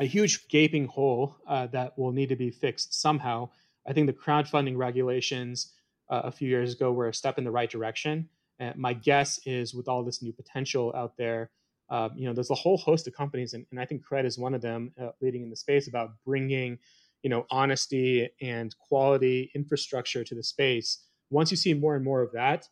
a 0.00 0.04
huge 0.04 0.48
gaping 0.48 0.86
hole 0.86 1.36
uh, 1.46 1.66
that 1.66 1.96
will 1.98 2.12
need 2.12 2.30
to 2.30 2.36
be 2.36 2.50
fixed 2.50 3.00
somehow 3.00 3.48
i 3.86 3.92
think 3.92 4.06
the 4.06 4.12
crowdfunding 4.12 4.76
regulations 4.76 5.74
uh, 6.10 6.22
a 6.24 6.32
few 6.32 6.48
years 6.48 6.74
ago 6.74 6.92
were 6.92 7.08
a 7.08 7.14
step 7.14 7.38
in 7.38 7.44
the 7.44 7.50
right 7.50 7.70
direction 7.70 8.28
and 8.58 8.76
my 8.76 8.92
guess 8.92 9.38
is 9.44 9.74
with 9.74 9.88
all 9.88 10.02
this 10.02 10.22
new 10.22 10.32
potential 10.32 10.92
out 10.96 11.16
there 11.16 11.50
um, 11.92 12.12
you 12.16 12.26
know, 12.26 12.32
there's 12.32 12.50
a 12.50 12.54
whole 12.54 12.78
host 12.78 13.06
of 13.06 13.14
companies, 13.14 13.54
and, 13.54 13.66
and 13.70 13.78
I 13.78 13.84
think 13.84 14.02
Cred 14.04 14.24
is 14.24 14.38
one 14.38 14.54
of 14.54 14.62
them, 14.62 14.92
uh, 15.00 15.10
leading 15.20 15.42
in 15.42 15.50
the 15.50 15.56
space 15.56 15.88
about 15.88 16.12
bringing, 16.24 16.78
you 17.22 17.30
know 17.30 17.46
honesty 17.50 18.28
and 18.40 18.74
quality 18.78 19.50
infrastructure 19.54 20.24
to 20.24 20.34
the 20.34 20.42
space. 20.42 21.04
Once 21.30 21.50
you 21.50 21.56
see 21.56 21.72
more 21.72 21.94
and 21.94 22.04
more 22.04 22.20
of 22.20 22.32
that 22.32 22.68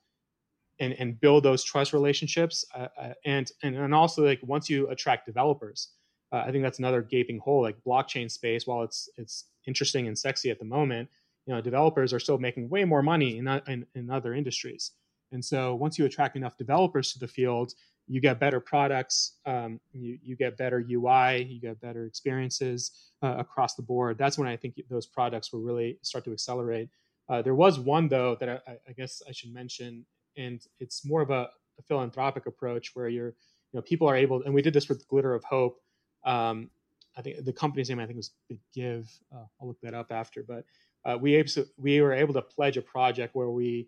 and 0.80 0.92
and 0.94 1.20
build 1.20 1.44
those 1.44 1.62
trust 1.62 1.92
relationships 1.92 2.64
uh, 2.74 2.88
uh, 3.00 3.12
and, 3.24 3.52
and 3.62 3.76
and 3.76 3.94
also 3.94 4.24
like 4.24 4.40
once 4.42 4.68
you 4.68 4.88
attract 4.88 5.24
developers 5.24 5.90
uh, 6.32 6.42
i 6.46 6.50
think 6.50 6.64
that's 6.64 6.80
another 6.80 7.00
gaping 7.00 7.38
hole 7.38 7.62
like 7.62 7.76
blockchain 7.86 8.28
space 8.28 8.66
while 8.66 8.82
it's 8.82 9.08
it's 9.16 9.44
interesting 9.68 10.08
and 10.08 10.18
sexy 10.18 10.50
at 10.50 10.58
the 10.58 10.64
moment 10.64 11.08
you 11.46 11.54
know 11.54 11.60
developers 11.60 12.12
are 12.12 12.20
still 12.20 12.38
making 12.38 12.68
way 12.68 12.84
more 12.84 13.02
money 13.02 13.38
in, 13.38 13.48
in, 13.66 13.84
in 13.94 14.10
other 14.10 14.34
industries. 14.34 14.92
And 15.32 15.44
so 15.44 15.74
once 15.74 15.98
you 15.98 16.04
attract 16.04 16.36
enough 16.36 16.56
developers 16.56 17.12
to 17.12 17.18
the 17.18 17.26
field 17.26 17.74
you 18.11 18.20
get 18.20 18.40
better 18.40 18.58
products, 18.58 19.36
um, 19.46 19.78
you, 19.92 20.18
you 20.20 20.34
get 20.34 20.56
better 20.56 20.84
UI, 20.90 21.44
you 21.44 21.61
get 21.61 21.80
better 21.80 22.06
experiences 22.06 23.12
uh, 23.22 23.36
across 23.38 23.76
the 23.76 23.82
board. 23.82 24.18
That's 24.18 24.36
when 24.36 24.48
I 24.48 24.56
think 24.56 24.80
those 24.90 25.06
products 25.06 25.52
will 25.52 25.61
really 25.61 25.96
start 26.02 26.24
to 26.24 26.32
accelerate. 26.32 26.88
Uh, 27.28 27.40
there 27.40 27.54
was 27.54 27.78
one 27.78 28.08
though 28.08 28.36
that 28.40 28.48
I, 28.66 28.72
I, 28.88 28.92
guess 28.96 29.22
I 29.28 29.30
should 29.30 29.54
mention, 29.54 30.04
and 30.36 30.61
it's 30.80 31.06
more 31.06 31.22
of 31.22 31.30
a, 31.30 31.50
a, 31.78 31.82
philanthropic 31.86 32.46
approach 32.46 32.90
where 32.94 33.06
you're, 33.06 33.28
you 33.28 33.74
know, 33.74 33.82
people 33.82 34.08
are 34.08 34.16
able, 34.16 34.42
and 34.42 34.52
we 34.52 34.61
did 34.61 34.74
this 34.74 34.88
with 34.88 35.06
Glimmer 35.06 35.34
of 35.34 35.44
Hope. 35.44 35.80
Um, 36.24 36.68
I 37.16 37.22
think 37.22 37.44
the 37.44 37.52
company's 37.52 37.90
name 37.90 38.00
I 38.00 38.06
think 38.06 38.16
was 38.16 38.32
Big 38.48 38.58
Give. 38.74 39.08
Uh, 39.32 39.44
I'll 39.61 39.68
look 39.68 39.80
that 39.82 39.94
up 39.94 40.11
after, 40.11 40.42
but 40.42 40.64
uh, 41.04 41.16
we 41.16 41.44
we 41.78 42.00
were 42.00 42.12
able 42.12 42.34
to 42.34 42.42
pledge 42.42 42.76
a 42.76 42.82
project 42.82 43.36
where 43.36 43.50
we 43.50 43.86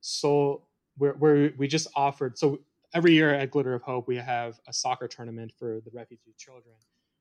sold 0.00 0.62
where, 0.96 1.12
where 1.12 1.52
we 1.56 1.68
just 1.68 1.86
offered 1.94 2.36
so 2.36 2.58
every 2.94 3.12
year 3.12 3.34
at 3.34 3.50
Glimmer 3.50 3.74
of 3.74 3.82
Hope, 3.82 4.08
we 4.08 4.16
have 4.16 4.60
a 4.66 4.72
soccer 4.72 5.08
tournament 5.08 5.52
for 5.58 5.80
the 5.84 5.90
refugee 5.92 6.34
children. 6.36 6.74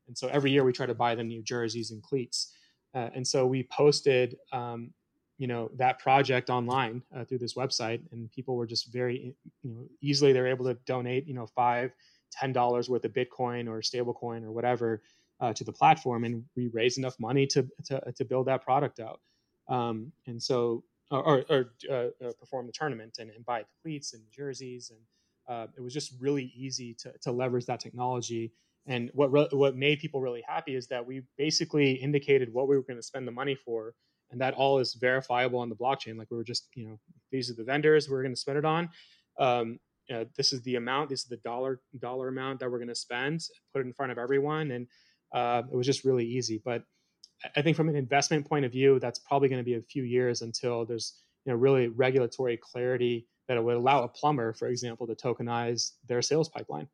And 0.08 0.18
so 0.18 0.28
every 0.28 0.52
year 0.52 0.64
we 0.64 0.72
try 0.72 0.86
to 0.86 0.96
buy 0.96 1.16
them 1.16 1.28
new 1.28 1.44
jerseys 1.44 1.92
and 1.92 2.02
cleats. 2.02 2.54
Uh, 2.96 3.10
and 3.14 3.28
so 3.28 3.46
we 3.46 3.64
posted, 3.64 4.38
um, 4.52 4.92
you 5.38 5.48
know, 5.48 5.70
that 5.76 6.00
project 6.00 6.50
online 6.50 7.04
uh, 7.16 7.24
through 7.24 7.38
this 7.38 7.54
website, 7.54 8.02
and 8.12 8.32
people 8.32 8.56
were 8.56 8.66
just 8.66 8.92
very, 8.92 9.36
you 9.64 9.70
know, 9.70 9.88
easily 10.02 10.34
they're 10.34 10.48
able 10.48 10.66
to 10.66 10.74
donate, 10.86 11.28
you 11.28 11.34
know, 11.34 11.46
five, 11.46 11.92
ten 12.32 12.52
dollars 12.52 12.90
worth 12.90 13.06
of 13.06 13.14
Bitcoin 13.14 13.70
or 13.70 13.82
stablecoin 13.82 14.44
or 14.44 14.52
whatever 14.52 15.02
uh, 15.40 15.54
to 15.54 15.64
the 15.64 15.72
platform, 15.72 16.26
and 16.26 16.44
we 16.56 16.68
raised 16.68 16.98
enough 16.98 17.18
money 17.20 17.48
to 17.48 17.66
to, 17.86 18.12
to 18.12 18.26
build 18.26 18.48
that 18.48 18.64
product 18.64 19.00
out. 19.00 19.22
Um, 19.68 20.12
and 20.26 20.42
so, 20.42 20.84
or, 21.12 21.46
or 21.50 21.74
uh, 21.90 21.94
uh, 22.26 22.32
perform 22.40 22.66
the 22.66 22.74
tournament 22.74 23.20
and, 23.20 23.30
and 23.30 23.46
buy 23.46 23.60
the 23.62 23.68
cleats 23.84 24.14
and 24.14 24.24
jerseys 24.32 24.90
and 24.90 25.00
uh, 25.50 25.66
it 25.76 25.82
was 25.82 25.94
just 25.94 26.14
really 26.20 26.54
easy 26.56 26.94
to, 26.94 27.12
to 27.24 27.32
leverage 27.32 27.66
that 27.66 27.80
technology. 27.80 28.54
And 28.86 29.10
what 29.14 29.32
re- 29.32 29.50
what 29.52 29.76
made 29.76 30.00
people 30.00 30.22
really 30.22 30.44
happy 30.48 30.76
is 30.76 30.88
that 30.88 31.06
we 31.06 31.24
basically 31.38 31.94
indicated 31.94 32.54
what 32.54 32.68
we 32.68 32.76
were 32.76 32.84
going 32.84 32.98
to 32.98 33.04
spend 33.04 33.28
the 33.28 33.32
money 33.32 33.56
for, 33.56 33.94
and 34.32 34.40
that 34.40 34.54
all 34.54 34.80
is 34.80 34.94
verifiable 34.94 35.60
on 35.60 35.70
the 35.70 35.76
blockchain. 35.76 36.18
Like 36.18 36.30
we 36.32 36.38
were 36.38 36.44
just, 36.44 36.68
you 36.76 36.88
know, 36.88 37.00
these 37.32 37.50
are 37.50 37.56
the 37.56 37.64
vendors 37.64 38.10
we're 38.10 38.22
going 38.22 38.34
to 38.34 38.40
spend 38.40 38.60
it 38.60 38.66
on. 38.66 38.90
Um, 39.40 39.80
uh, 40.14 40.26
this 40.38 40.54
is 40.54 40.62
the 40.62 40.76
amount. 40.76 41.10
This 41.10 41.22
is 41.22 41.28
the 41.28 41.38
dollar 41.38 41.82
dollar 42.00 42.30
amount 42.30 42.60
that 42.60 42.72
we're 42.72 42.78
going 42.78 42.88
to 42.88 42.96
spend. 42.96 43.42
Put 43.74 43.82
it 43.82 43.88
in 43.88 43.94
front 43.94 44.12
of 44.12 44.18
everyone, 44.18 44.72
and 44.72 44.88
uh, 45.34 45.64
it 45.72 45.76
was 45.76 45.86
just 45.86 46.06
really 46.06 46.26
easy. 46.26 46.62
But 46.64 46.84
I 47.56 47.62
think 47.62 47.76
from 47.76 47.90
an 47.90 47.96
investment 47.96 48.48
point 48.48 48.66
of 48.66 48.72
view, 48.72 49.00
that's 49.00 49.20
probably 49.20 49.50
going 49.50 49.60
to 49.60 49.66
be 49.66 49.76
a 49.76 49.82
few 49.82 50.04
years 50.04 50.42
until 50.42 50.86
there's 50.86 51.22
you 51.46 51.52
know 51.52 51.58
really 51.58 51.88
regulatory 51.88 52.58
clarity 52.58 53.28
that 53.50 53.62
would 53.64 53.76
allow 53.76 54.04
a 54.04 54.08
plumber, 54.08 54.54
for 54.54 54.68
example, 54.68 55.08
to 55.08 55.16
tokenize 55.16 55.94
their 56.08 56.22
sales 56.22 56.48
pipeline. 56.48 56.88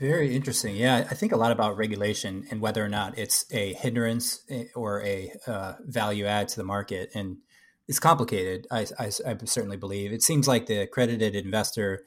Very 0.00 0.34
interesting. 0.34 0.76
Yeah, 0.76 1.06
I 1.10 1.14
think 1.14 1.32
a 1.32 1.36
lot 1.36 1.52
about 1.52 1.76
regulation 1.76 2.46
and 2.50 2.60
whether 2.60 2.84
or 2.84 2.88
not 2.88 3.18
it's 3.18 3.44
a 3.50 3.74
hindrance 3.74 4.40
eh, 4.50 4.64
or 4.74 5.02
a 5.02 5.32
uh, 5.46 5.74
value 5.80 6.24
add 6.24 6.48
to 6.48 6.56
the 6.56 6.64
market. 6.64 7.10
And 7.14 7.38
it's 7.86 8.00
complicated, 8.00 8.66
I, 8.70 8.86
I, 8.98 9.10
I, 9.26 9.36
certainly 9.44 9.76
believe. 9.76 10.12
It 10.12 10.22
seems 10.22 10.48
like 10.48 10.66
the 10.66 10.78
accredited 10.78 11.34
investor, 11.36 12.04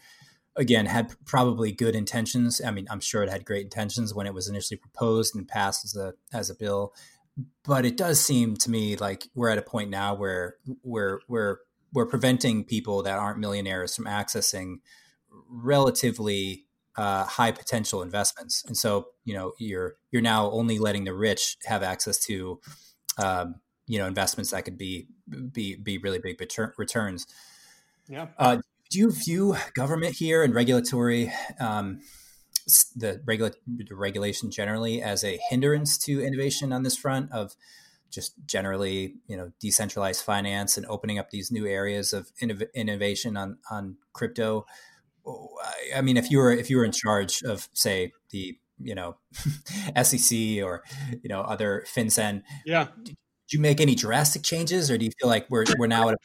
again, 0.55 0.87
had 0.87 1.13
probably 1.25 1.71
good 1.71 1.95
intentions. 1.95 2.61
I 2.63 2.71
mean, 2.71 2.87
I'm 2.91 2.99
sure 2.99 3.23
it 3.23 3.29
had 3.29 3.45
great 3.45 3.63
intentions 3.63 4.13
when 4.13 4.27
it 4.27 4.33
was 4.33 4.47
initially 4.47 4.77
proposed 4.77 5.35
and 5.35 5.47
passed 5.47 5.85
as 5.85 5.95
a, 5.95 6.13
as 6.33 6.49
a 6.49 6.55
bill 6.55 6.93
but 7.63 7.85
it 7.85 7.97
does 7.97 8.19
seem 8.19 8.55
to 8.57 8.71
me 8.71 8.95
like 8.95 9.27
we're 9.35 9.49
at 9.49 9.57
a 9.57 9.61
point 9.61 9.89
now 9.89 10.13
where 10.15 10.55
we're 10.83 11.19
we're 11.27 11.57
we're 11.93 12.05
preventing 12.05 12.63
people 12.63 13.03
that 13.03 13.17
aren't 13.17 13.39
millionaires 13.39 13.95
from 13.95 14.05
accessing 14.05 14.77
relatively 15.49 16.65
uh, 16.95 17.25
high 17.25 17.51
potential 17.51 18.01
investments, 18.01 18.63
and 18.67 18.75
so 18.75 19.07
you 19.23 19.33
know 19.33 19.53
you're 19.57 19.95
you're 20.11 20.21
now 20.21 20.49
only 20.51 20.79
letting 20.79 21.05
the 21.05 21.13
rich 21.13 21.57
have 21.65 21.83
access 21.83 22.19
to 22.25 22.59
um, 23.17 23.55
you 23.87 23.97
know 23.97 24.05
investments 24.05 24.51
that 24.51 24.65
could 24.65 24.77
be 24.77 25.07
be 25.51 25.75
be 25.75 25.97
really 25.97 26.19
big 26.19 26.39
return, 26.39 26.73
returns. 26.77 27.25
Yeah. 28.07 28.27
Uh, 28.37 28.57
do 28.89 28.99
you 28.99 29.11
view 29.11 29.55
government 29.75 30.15
here 30.15 30.43
and 30.43 30.53
regulatory 30.53 31.31
um, 31.59 32.01
the, 32.95 33.21
regula- 33.25 33.51
the 33.67 33.95
regulation 33.95 34.51
generally 34.51 35.01
as 35.01 35.23
a 35.23 35.39
hindrance 35.49 35.97
to 35.99 36.21
innovation 36.21 36.71
on 36.71 36.83
this 36.83 36.97
front 36.97 37.31
of 37.31 37.55
just 38.09 38.33
generally 38.45 39.15
you 39.27 39.37
know 39.37 39.51
decentralized 39.59 40.23
finance 40.23 40.77
and 40.77 40.85
opening 40.87 41.19
up 41.19 41.29
these 41.29 41.51
new 41.51 41.67
areas 41.67 42.13
of 42.13 42.31
innov- 42.41 42.73
innovation 42.73 43.37
on 43.37 43.57
on 43.69 43.97
crypto. 44.13 44.65
Oh, 45.25 45.49
I 45.95 46.01
mean 46.01 46.17
if 46.17 46.31
you 46.31 46.39
were 46.39 46.51
if 46.51 46.69
you 46.69 46.77
were 46.77 46.85
in 46.85 46.91
charge 46.91 47.43
of 47.43 47.69
say 47.73 48.11
the 48.31 48.57
you 48.79 48.95
know 48.95 49.17
sec 50.03 50.63
or 50.63 50.83
you 51.21 51.29
know 51.29 51.41
other 51.41 51.85
fincen 51.93 52.43
yeah. 52.65 52.87
did 53.03 53.17
you 53.51 53.59
make 53.59 53.81
any 53.81 53.93
drastic 53.93 54.41
changes 54.41 54.89
or 54.89 54.97
do 54.97 55.05
you 55.05 55.11
feel 55.19 55.29
like 55.29 55.45
we're 55.49 55.65
we're 55.77 55.87
now 55.87 56.07
at 56.07 56.15
a 56.15 56.17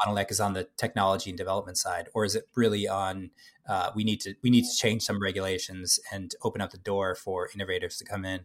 bottleneck 0.00 0.30
is 0.30 0.40
on 0.40 0.52
the 0.54 0.68
technology 0.76 1.30
and 1.30 1.38
development 1.38 1.76
side 1.76 2.08
or 2.14 2.24
is 2.24 2.34
it 2.34 2.48
really 2.54 2.88
on 2.88 3.30
uh, 3.68 3.90
we 3.94 4.04
need 4.04 4.20
to 4.20 4.34
we 4.42 4.50
need 4.50 4.64
to 4.64 4.76
change 4.76 5.02
some 5.02 5.20
regulations 5.22 6.00
and 6.12 6.34
open 6.42 6.60
up 6.60 6.70
the 6.70 6.78
door 6.78 7.14
for 7.14 7.48
innovators 7.54 7.96
to 7.98 8.04
come 8.04 8.24
in? 8.24 8.40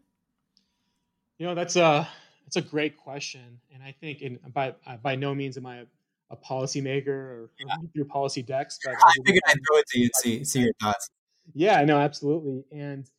You 1.38 1.48
know, 1.48 1.56
that's 1.56 1.76
a 1.76 2.08
that's 2.46 2.58
a 2.58 2.62
great 2.62 2.98
question, 2.98 3.60
and 3.74 3.82
I 3.82 3.94
think 4.00 4.22
in 4.22 4.40
by 4.54 4.76
by 5.02 5.16
no 5.16 5.34
means 5.34 5.58
am 5.58 5.66
I 5.66 5.78
a, 5.78 5.86
a 6.30 6.38
policymaker 6.38 7.08
or, 7.08 7.50
yeah. 7.60 7.76
through 7.94 8.06
policy 8.06 8.44
decks. 8.44 8.80
But 8.84 8.94
I 9.04 9.14
figured 9.26 9.44
I'd 9.48 9.58
throw 9.68 9.78
it 9.80 9.88
to 9.88 10.00
you 10.00 10.06
and 10.06 10.16
see 10.16 10.46
see 10.46 10.60
your 10.62 10.74
thoughts. 10.82 11.10
Yeah, 11.54 11.84
no, 11.84 11.98
absolutely, 11.98 12.66
and 12.72 13.10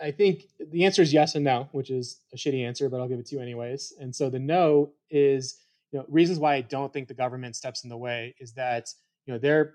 I 0.00 0.10
think 0.10 0.44
the 0.58 0.84
answer 0.84 1.02
is 1.02 1.12
yes 1.12 1.34
and 1.34 1.44
no, 1.44 1.68
which 1.72 1.90
is 1.90 2.20
a 2.32 2.36
shitty 2.36 2.66
answer, 2.66 2.88
but 2.88 3.00
I'll 3.00 3.08
give 3.08 3.18
it 3.18 3.26
to 3.26 3.36
you 3.36 3.40
anyways. 3.40 3.94
And 3.98 4.14
so 4.14 4.28
the 4.28 4.38
no 4.38 4.92
is, 5.10 5.56
you 5.92 5.98
know, 5.98 6.04
reasons 6.08 6.38
why 6.38 6.54
I 6.54 6.60
don't 6.60 6.92
think 6.92 7.08
the 7.08 7.14
government 7.14 7.56
steps 7.56 7.84
in 7.84 7.90
the 7.90 7.96
way 7.96 8.34
is 8.38 8.52
that 8.54 8.88
you 9.26 9.32
know 9.32 9.38
they're 9.38 9.74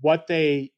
what 0.00 0.26
they 0.26 0.72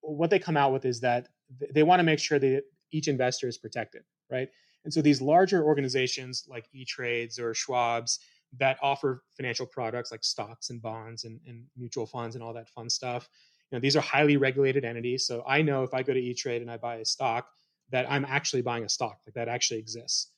what 0.00 0.30
they 0.30 0.38
come 0.38 0.56
out 0.56 0.72
with 0.72 0.84
is 0.84 1.00
that 1.00 1.28
they 1.72 1.82
want 1.82 2.00
to 2.00 2.04
make 2.04 2.18
sure 2.18 2.38
that 2.38 2.62
each 2.92 3.08
investor 3.08 3.48
is 3.48 3.58
protected, 3.58 4.02
right? 4.30 4.48
And 4.84 4.92
so 4.92 5.02
these 5.02 5.20
larger 5.20 5.64
organizations 5.64 6.44
like 6.48 6.66
E-Trades 6.72 7.38
or 7.38 7.52
Schwab's 7.52 8.20
that 8.58 8.78
offer 8.80 9.22
financial 9.36 9.66
products 9.66 10.10
like 10.10 10.24
stocks 10.24 10.70
and 10.70 10.80
bonds 10.80 11.24
and, 11.24 11.40
and 11.46 11.64
mutual 11.76 12.06
funds 12.06 12.34
and 12.34 12.42
all 12.42 12.54
that 12.54 12.68
fun 12.70 12.88
stuff, 12.88 13.28
you 13.70 13.76
know, 13.76 13.80
these 13.80 13.96
are 13.96 14.00
highly 14.00 14.36
regulated 14.36 14.84
entities. 14.84 15.26
So 15.26 15.44
I 15.46 15.60
know 15.60 15.82
if 15.82 15.92
I 15.92 16.02
go 16.02 16.14
to 16.14 16.20
E-Trade 16.20 16.62
and 16.62 16.70
I 16.70 16.78
buy 16.78 16.96
a 16.96 17.04
stock, 17.04 17.48
that 17.90 18.10
I'm 18.10 18.24
actually 18.24 18.62
buying 18.62 18.84
a 18.84 18.88
stock, 18.88 19.18
like 19.26 19.34
that 19.34 19.48
actually 19.48 19.80
exists 19.80 20.32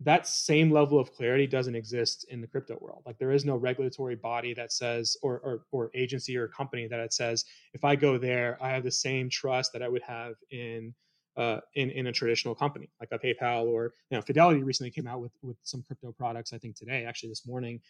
that 0.00 0.26
same 0.28 0.70
level 0.70 0.98
of 0.98 1.12
clarity 1.12 1.46
doesn't 1.46 1.74
exist 1.74 2.24
in 2.28 2.40
the 2.40 2.46
crypto 2.46 2.78
world. 2.80 3.02
Like 3.04 3.18
there 3.18 3.32
is 3.32 3.44
no 3.44 3.56
regulatory 3.56 4.14
body 4.14 4.54
that 4.54 4.72
says, 4.72 5.16
or, 5.22 5.40
or, 5.40 5.62
or 5.72 5.90
agency 5.94 6.36
or 6.36 6.46
company 6.46 6.86
that 6.86 7.00
it 7.00 7.12
says, 7.12 7.44
if 7.74 7.84
I 7.84 7.96
go 7.96 8.16
there, 8.16 8.56
I 8.60 8.70
have 8.70 8.84
the 8.84 8.92
same 8.92 9.28
trust 9.28 9.72
that 9.72 9.82
I 9.82 9.88
would 9.88 10.02
have 10.02 10.34
in 10.50 10.94
uh, 11.36 11.60
in 11.76 11.90
in 11.90 12.08
a 12.08 12.12
traditional 12.12 12.52
company 12.52 12.90
like 12.98 13.10
a 13.12 13.18
PayPal 13.18 13.66
or 13.66 13.94
you 14.10 14.16
know 14.16 14.22
Fidelity 14.22 14.64
recently 14.64 14.90
came 14.90 15.06
out 15.06 15.20
with 15.20 15.30
with 15.40 15.56
some 15.62 15.82
crypto 15.82 16.10
products. 16.10 16.52
I 16.52 16.58
think 16.58 16.74
today, 16.74 17.04
actually 17.04 17.28
this 17.28 17.46
morning. 17.46 17.80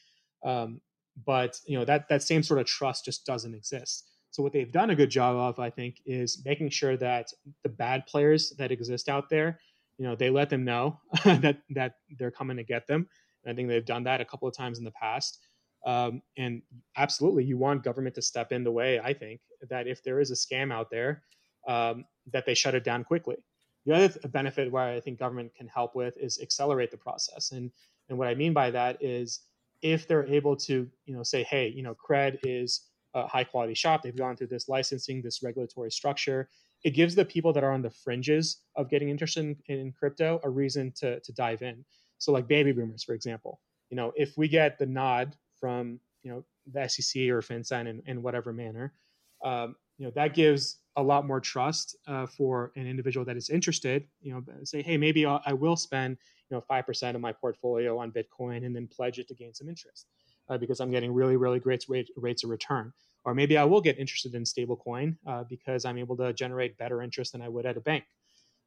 Um, 0.45 0.83
but 1.25 1.59
you 1.67 1.79
know 1.79 1.85
that 1.87 2.09
that 2.11 2.23
same 2.23 2.43
sort 2.43 2.61
of 2.61 2.67
trust 2.67 3.07
just 3.07 3.25
doesn't 3.25 3.55
exist. 3.55 4.11
So 4.31 4.43
what 4.43 4.53
they've 4.53 4.71
done 4.71 4.91
a 4.91 4.95
good 4.95 5.11
job 5.11 5.37
of, 5.37 5.59
I 5.59 5.71
think, 5.71 6.03
is 6.05 6.43
making 6.45 6.69
sure 6.69 6.99
that 6.99 7.33
the 7.63 7.71
bad 7.71 8.07
players 8.07 8.51
that 8.59 8.71
exist 8.71 9.09
out 9.09 9.31
there 9.31 9.59
you 9.99 10.07
know 10.07 10.17
they 10.17 10.31
let 10.31 10.51
them 10.51 10.65
know 10.65 11.01
that 11.25 11.59
that 11.71 11.95
they're 12.19 12.31
coming 12.31 12.57
to 12.57 12.65
get 12.65 12.87
them. 12.87 13.09
And 13.45 13.53
i 13.53 13.57
think 13.57 13.69
they've 13.69 13.85
done 13.85 14.05
that 14.05 14.21
a 14.21 14.25
couple 14.25 14.49
of 14.49 14.57
times 14.57 14.79
in 14.79 14.85
the 14.85 14.93
past. 14.93 15.41
Um, 15.87 16.23
and 16.37 16.63
absolutely 16.97 17.45
you 17.45 17.57
want 17.57 17.85
government 17.85 18.17
to 18.17 18.23
step 18.23 18.51
in 18.51 18.65
the 18.65 18.73
way 18.73 18.99
i 18.99 19.13
think 19.15 19.41
that 19.71 19.87
if 19.87 20.03
there 20.03 20.19
is 20.21 20.33
a 20.33 20.35
scam 20.35 20.73
out 20.73 20.91
there 20.91 21.23
um, 21.69 22.05
that 22.33 22.47
they 22.47 22.55
shut 22.55 22.75
it 22.75 22.85
down 22.85 23.05
quickly. 23.05 23.37
The 23.87 23.95
other 23.95 24.29
benefit 24.29 24.73
where 24.73 24.85
i 24.85 25.01
think 25.01 25.19
government 25.21 25.55
can 25.55 25.69
help 25.69 25.95
with 25.95 26.17
is 26.17 26.41
accelerate 26.43 26.91
the 26.91 26.97
process. 26.97 27.53
And 27.53 27.71
and 28.09 28.19
what 28.19 28.29
i 28.29 28.35
mean 28.35 28.53
by 28.53 28.71
that 28.73 29.03
is 29.03 29.41
if 29.83 30.09
they're 30.09 30.27
able 30.27 30.57
to 30.57 30.89
you 31.07 31.15
know 31.15 31.23
say 31.23 31.45
hey 31.45 31.69
you 31.69 31.83
know 31.85 31.95
cred 31.95 32.39
is 32.43 32.89
a 33.15 33.27
high 33.27 33.45
quality 33.45 33.75
shop. 33.75 34.03
They've 34.03 34.17
gone 34.17 34.37
through 34.37 34.49
this 34.49 34.69
licensing 34.69 35.23
this 35.23 35.43
regulatory 35.43 35.91
structure 35.91 36.49
it 36.85 36.91
gives 36.91 37.15
the 37.15 37.25
people 37.25 37.53
that 37.53 37.65
are 37.65 37.73
on 37.73 37.83
the 37.83 37.91
fringes 37.91 38.63
of 38.77 38.89
getting 38.89 39.09
interested 39.09 39.41
in, 39.41 39.57
in 39.67 39.93
crypto 39.93 40.41
a 40.45 40.51
reason 40.51 40.93
to 40.97 41.21
to 41.21 41.33
dive 41.33 41.63
in. 41.63 41.85
So 42.19 42.33
like 42.33 42.49
baby 42.49 42.73
boomers, 42.73 43.05
for 43.05 43.15
example, 43.15 43.61
you 43.91 43.97
know, 43.97 44.13
if 44.17 44.37
we 44.37 44.49
get 44.49 44.79
the 44.79 44.87
nod 44.87 45.37
from 45.59 46.01
you 46.23 46.31
know 46.31 46.45
the 46.73 46.89
SEC 46.89 47.23
or 47.29 47.41
FinCEN 47.41 47.89
in, 47.89 48.03
in 48.07 48.23
whatever 48.23 48.53
manner, 48.53 48.93
um, 49.45 49.77
you 49.99 50.07
know 50.07 50.13
that 50.15 50.35
gives 50.35 50.79
a 50.97 51.03
lot 51.03 51.27
more 51.27 51.41
trust 51.41 51.97
uh, 52.09 52.27
for 52.27 52.73
an 52.77 52.87
individual 52.87 53.25
that 53.27 53.37
is 53.37 53.51
interested. 53.51 54.05
You 54.21 54.35
know, 54.35 54.45
say, 54.65 54.83
hey, 54.83 54.97
maybe 54.97 55.27
I'll, 55.27 55.41
I 55.47 55.53
will 55.53 55.77
spend 55.77 56.17
you 56.51 56.57
know 56.57 56.61
five 56.61 56.87
percent 56.87 57.17
of 57.17 57.21
my 57.21 57.33
portfolio 57.33 57.99
on 57.99 58.13
Bitcoin 58.13 58.65
and 58.65 58.75
then 58.75 58.89
pledge 58.89 59.19
it 59.19 59.29
to 59.29 59.35
gain 59.35 59.55
some 59.55 59.69
interest 59.69 60.07
uh, 60.49 60.59
because 60.59 60.81
I'm 60.81 60.91
getting 60.91 61.13
really 61.13 61.37
really 61.37 61.61
great 61.61 61.85
rate, 61.89 62.11
rates 62.17 62.45
of 62.45 62.51
return. 62.51 62.93
Or 63.29 63.35
maybe 63.35 63.59
I 63.59 63.65
will 63.65 63.83
get 63.83 63.99
interested 63.99 64.35
in 64.35 64.45
stablecoin 64.45 65.15
uh, 65.27 65.45
because 65.51 65.85
I'm 65.85 65.99
able 65.99 66.17
to 66.17 66.33
generate 66.33 66.79
better 66.79 67.03
interest 67.03 67.33
than 67.33 67.43
I 67.43 67.49
would 67.51 67.67
at 67.67 67.77
a 67.77 67.81
bank. 67.81 68.05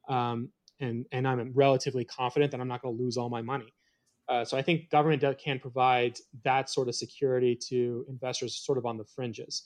Um, 0.07 0.49
and, 0.79 1.07
and 1.11 1.27
I'm 1.27 1.51
relatively 1.55 2.05
confident 2.05 2.51
that 2.51 2.61
I'm 2.61 2.67
not 2.67 2.83
going 2.83 2.95
to 2.95 3.03
lose 3.03 3.17
all 3.17 3.27
my 3.27 3.41
money. 3.41 3.73
Uh, 4.29 4.45
so 4.45 4.55
I 4.55 4.61
think 4.61 4.91
government 4.91 5.23
can 5.43 5.57
provide 5.57 6.19
that 6.43 6.69
sort 6.69 6.89
of 6.89 6.93
security 6.93 7.57
to 7.69 8.05
investors 8.07 8.55
sort 8.55 8.77
of 8.77 8.85
on 8.85 8.99
the 8.99 9.03
fringes. 9.03 9.63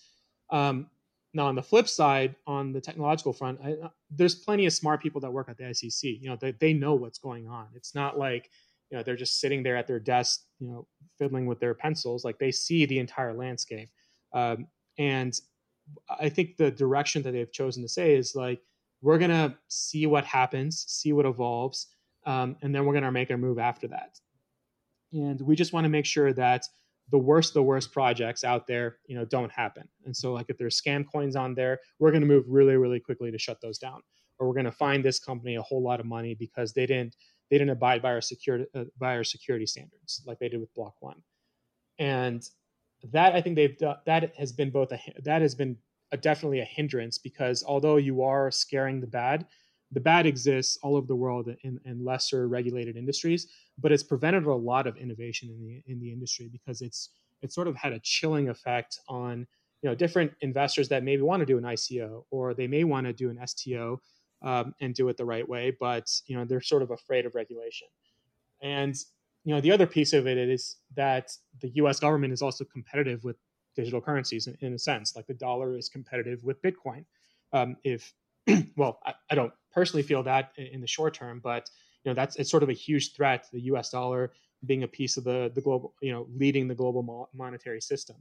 Um, 0.50 0.88
now, 1.34 1.48
on 1.48 1.56
the 1.56 1.62
flip 1.62 1.90
side, 1.90 2.34
on 2.48 2.72
the 2.72 2.80
technological 2.80 3.34
front, 3.34 3.60
I, 3.62 3.74
uh, 3.74 3.90
there's 4.10 4.36
plenty 4.36 4.66
of 4.66 4.72
smart 4.72 5.04
people 5.04 5.20
that 5.20 5.32
work 5.32 5.50
at 5.50 5.58
the 5.58 5.74
SEC. 5.74 6.10
You 6.10 6.30
know, 6.30 6.38
they, 6.40 6.52
they 6.52 6.72
know 6.72 6.96
what's 6.96 7.20
going 7.20 7.50
on. 7.50 7.68
It's 7.76 7.94
not 7.94 8.18
like 8.18 8.50
you 8.90 8.98
know 8.98 9.04
they're 9.04 9.18
just 9.18 9.42
sitting 9.42 9.62
there 9.62 9.76
at 9.76 9.88
their 9.88 10.00
desk, 10.00 10.44
you 10.60 10.70
know, 10.70 10.88
fiddling 11.18 11.48
with 11.48 11.60
their 11.60 11.74
pencils. 11.74 12.24
Like 12.24 12.40
they 12.40 12.52
see 12.52 12.86
the 12.86 13.00
entire 13.00 13.34
landscape. 13.34 13.90
Um, 14.32 14.68
and 14.98 15.38
I 16.10 16.30
think 16.30 16.58
the 16.58 16.72
direction 16.72 17.22
that 17.24 17.32
they've 17.32 17.52
chosen 17.52 17.84
to 17.84 17.90
say 17.90 18.16
is 18.16 18.36
like 18.36 18.62
we're 19.02 19.18
gonna 19.18 19.58
see 19.68 20.08
what 20.08 20.26
happens, 20.26 20.86
see 20.88 21.14
what 21.14 21.26
evolves, 21.26 21.88
um, 22.26 22.56
and 22.62 22.74
then 22.74 22.86
we're 22.86 22.94
gonna 22.94 23.12
make 23.12 23.30
a 23.30 23.38
move 23.38 23.60
after 23.60 23.88
that. 23.90 24.20
And 25.14 25.40
we 25.42 25.56
just 25.56 25.74
want 25.74 25.86
to 25.86 25.90
make 25.90 26.06
sure 26.06 26.34
that 26.34 26.66
the 27.12 27.18
worst 27.18 27.54
the 27.54 27.64
worst 27.64 27.92
projects 27.92 28.44
out 28.44 28.68
there 28.68 28.98
you 29.08 29.16
know 29.16 29.26
don't 29.26 29.52
happen. 29.52 29.88
And 30.06 30.16
so 30.16 30.34
like 30.34 30.48
if 30.50 30.58
there's 30.58 30.82
scam 30.82 31.06
coins 31.10 31.36
on 31.36 31.54
there 31.54 31.80
we're 32.00 32.12
going 32.12 32.22
to 32.22 32.28
move 32.28 32.46
really 32.48 32.76
really 32.78 33.00
quickly 33.00 33.32
to 33.32 33.38
shut 33.38 33.62
those 33.62 33.78
down. 33.78 34.02
Or 34.38 34.48
we're 34.48 34.54
going 34.54 34.66
to 34.66 34.72
find 34.72 35.06
this 35.06 35.20
company 35.20 35.56
a 35.56 35.62
whole 35.62 35.82
lot 35.82 36.00
of 36.00 36.06
money 36.06 36.36
because 36.36 36.74
they 36.74 36.86
didn't 36.86 37.16
they 37.50 37.58
didn't 37.58 37.72
abide 37.72 38.02
by 38.02 38.12
our 38.12 38.22
security 38.22 38.66
uh, 38.76 38.86
by 38.98 39.16
our 39.16 39.24
security 39.24 39.66
standards 39.66 40.24
like 40.26 40.40
they 40.40 40.50
did 40.50 40.60
with 40.60 40.74
Block.one. 40.74 41.22
And 42.00 42.44
that 43.12 43.34
i 43.36 43.42
think 43.42 43.56
they've 43.56 43.78
done 43.78 43.96
that 44.06 44.36
has 44.36 44.52
been 44.52 44.70
both 44.70 44.92
a 44.92 45.00
that 45.24 45.42
has 45.42 45.56
been 45.56 45.78
a, 46.12 46.18
definitely 46.18 46.60
a 46.60 46.66
hindrance 46.66 47.18
because 47.18 47.64
although 47.68 47.98
you 47.98 48.22
are 48.22 48.52
scaring 48.52 49.00
the 49.00 49.08
bad 49.08 49.46
the 49.92 50.00
bad 50.00 50.26
exists 50.26 50.78
all 50.82 50.96
over 50.96 51.08
the 51.08 51.16
world 51.16 51.50
in, 51.64 51.80
in 51.86 52.04
lesser 52.04 52.48
regulated 52.48 52.98
industries, 52.98 53.48
but 53.78 53.92
it's 53.92 54.04
prevented 54.04 54.46
a 54.46 54.54
lot 54.54 54.88
of 54.88 54.98
innovation 54.98 55.50
in 55.50 55.62
the 55.66 55.84
in 55.92 56.00
the 56.00 56.12
industry 56.12 56.50
because 56.52 56.82
it's 56.82 57.10
it's 57.42 57.56
sort 57.56 57.68
of 57.68 57.76
had 57.76 57.94
a 57.94 58.00
chilling 58.00 58.50
effect 58.50 59.00
on 59.08 59.48
you 59.82 59.90
know 59.90 59.96
different 59.96 60.32
investors 60.42 60.90
that 60.90 61.04
maybe 61.04 61.22
want 61.22 61.40
to 61.40 61.46
do 61.46 61.58
an 61.58 61.64
ICO 61.64 62.26
or 62.32 62.54
they 62.54 62.68
may 62.68 62.84
want 62.84 63.06
to 63.06 63.14
do 63.14 63.30
an 63.30 63.40
STO 63.46 64.02
um, 64.42 64.74
and 64.82 64.94
do 64.94 65.08
it 65.10 65.18
the 65.18 65.26
right 65.26 65.48
way, 65.48 65.76
but 65.80 66.12
you 66.26 66.36
know 66.36 66.46
they're 66.46 66.62
sort 66.62 66.82
of 66.82 66.92
afraid 66.92 67.26
of 67.26 67.36
regulation. 67.36 67.88
And 68.62 68.96
you 69.46 69.54
know 69.54 69.62
the 69.62 69.72
other 69.72 69.86
piece 69.86 70.12
of 70.12 70.28
it 70.28 70.38
is 70.38 70.78
that 70.96 71.32
the 71.62 71.70
U.S. 71.76 72.00
government 72.00 72.34
is 72.34 72.42
also 72.42 72.66
competitive 72.66 73.24
with 73.24 73.38
digital 73.76 74.02
currencies 74.02 74.48
in, 74.48 74.58
in 74.62 74.74
a 74.74 74.80
sense, 74.80 75.16
like 75.16 75.28
the 75.28 75.34
dollar 75.34 75.78
is 75.78 75.88
competitive 75.88 76.44
with 76.44 76.62
Bitcoin. 76.62 77.06
Um, 77.54 77.78
if 77.84 78.14
well, 78.76 79.00
I, 79.06 79.14
I, 79.30 79.36
don't 79.36 79.54
personally 79.72 80.04
feel 80.04 80.24
that 80.24 80.52
in, 80.58 80.68
in, 80.68 80.82
the 80.82 80.88
short 80.88 81.14
term, 81.14 81.42
but 81.44 81.70
you 82.04 82.10
know 82.10 82.16
that's 82.16 82.36
it's 82.38 82.50
sort 82.50 82.64
of 82.64 82.70
a 82.70 82.74
huge 82.74 83.14
threat. 83.14 83.44
to 83.44 83.50
The 83.54 83.62
U.S. 83.62 83.92
dollar 83.92 84.34
being 84.66 84.84
a 84.84 84.88
piece 84.88 85.16
of 85.16 85.24
the 85.24 85.52
the 85.54 85.62
global, 85.62 85.94
you 86.02 86.12
know, 86.12 86.28
leading 86.36 86.68
the 86.68 86.76
global 86.76 87.04
mo- 87.04 87.30
monetary 87.34 87.82
system, 87.82 88.18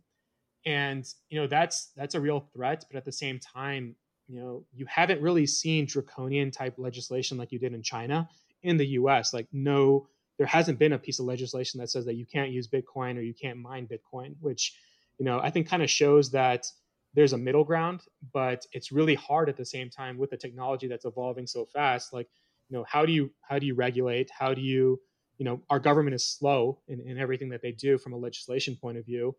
and 0.66 1.06
you 1.30 1.40
know 1.40 1.46
that's 1.46 1.90
that's 1.96 2.14
a 2.14 2.20
real 2.20 2.40
threat. 2.52 2.84
But 2.90 2.98
at 2.98 3.04
the 3.06 3.12
same 3.12 3.38
time, 3.38 3.96
you 4.28 4.38
know, 4.38 4.64
you 4.74 4.84
haven't 4.86 5.22
really 5.22 5.46
seen 5.46 5.86
draconian 5.86 6.50
type 6.50 6.74
legislation 6.76 7.38
like 7.38 7.50
you 7.50 7.58
did 7.58 7.72
in 7.72 7.82
China 7.82 8.28
in 8.62 8.76
the 8.76 8.86
U.S. 8.88 9.32
Like 9.32 9.46
no, 9.52 10.06
there 10.38 10.46
hasn't 10.46 10.78
been 10.78 10.92
a 10.92 10.98
piece 10.98 11.20
of 11.20 11.26
legislation 11.26 11.80
that 11.80 11.90
says 11.90 12.04
that 12.06 12.16
you 12.16 12.26
can't 12.26 12.50
use 12.50 12.68
Bitcoin 12.68 13.16
or 13.16 13.20
you 13.20 13.34
can't 13.34 13.58
mine 13.58 13.86
Bitcoin, 13.86 14.34
which 14.40 14.76
you 15.18 15.24
know 15.24 15.38
I 15.40 15.50
think 15.50 15.68
kind 15.68 15.82
of 15.82 15.90
shows 15.90 16.30
that 16.32 16.66
there's 17.14 17.32
a 17.32 17.38
middle 17.38 17.64
ground, 17.64 18.02
but 18.32 18.66
it's 18.72 18.90
really 18.90 19.14
hard 19.14 19.48
at 19.48 19.56
the 19.56 19.64
same 19.64 19.88
time 19.88 20.18
with 20.18 20.30
the 20.30 20.36
technology 20.36 20.88
that's 20.88 21.04
evolving 21.04 21.46
so 21.46 21.64
fast. 21.64 22.12
Like, 22.12 22.28
you 22.68 22.76
know, 22.76 22.84
how 22.88 23.06
do 23.06 23.12
you 23.12 23.30
how 23.42 23.58
do 23.58 23.66
you 23.66 23.74
regulate? 23.74 24.30
How 24.36 24.52
do 24.52 24.60
you, 24.60 25.00
you 25.38 25.44
know, 25.44 25.62
our 25.70 25.78
government 25.78 26.14
is 26.14 26.26
slow 26.26 26.80
in, 26.88 27.00
in 27.00 27.18
everything 27.18 27.48
that 27.50 27.62
they 27.62 27.72
do 27.72 27.98
from 27.98 28.12
a 28.12 28.16
legislation 28.16 28.76
point 28.76 28.98
of 28.98 29.06
view. 29.06 29.34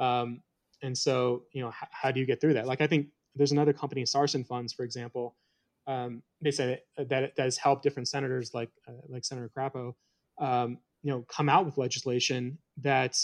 Um, 0.00 0.40
and 0.82 0.96
so, 0.96 1.42
you 1.52 1.60
know, 1.60 1.68
h- 1.68 1.88
how 1.90 2.10
do 2.10 2.20
you 2.20 2.26
get 2.26 2.40
through 2.40 2.54
that? 2.54 2.66
Like, 2.66 2.80
I 2.80 2.86
think 2.86 3.08
there's 3.34 3.52
another 3.52 3.72
company, 3.72 4.06
Sarson 4.06 4.44
Funds, 4.44 4.72
for 4.72 4.84
example. 4.84 5.36
Um, 5.86 6.22
they 6.40 6.50
said 6.50 6.80
that 6.96 7.08
that 7.08 7.32
has 7.36 7.56
helped 7.58 7.82
different 7.82 8.08
senators, 8.08 8.54
like 8.54 8.70
uh, 8.88 8.92
like 9.08 9.24
Senator 9.24 9.50
Crapo, 9.54 9.94
um, 10.38 10.78
you 11.02 11.10
know, 11.10 11.24
come 11.28 11.48
out 11.48 11.64
with 11.64 11.78
legislation 11.78 12.58
that 12.78 13.16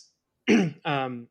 um, 0.84 1.28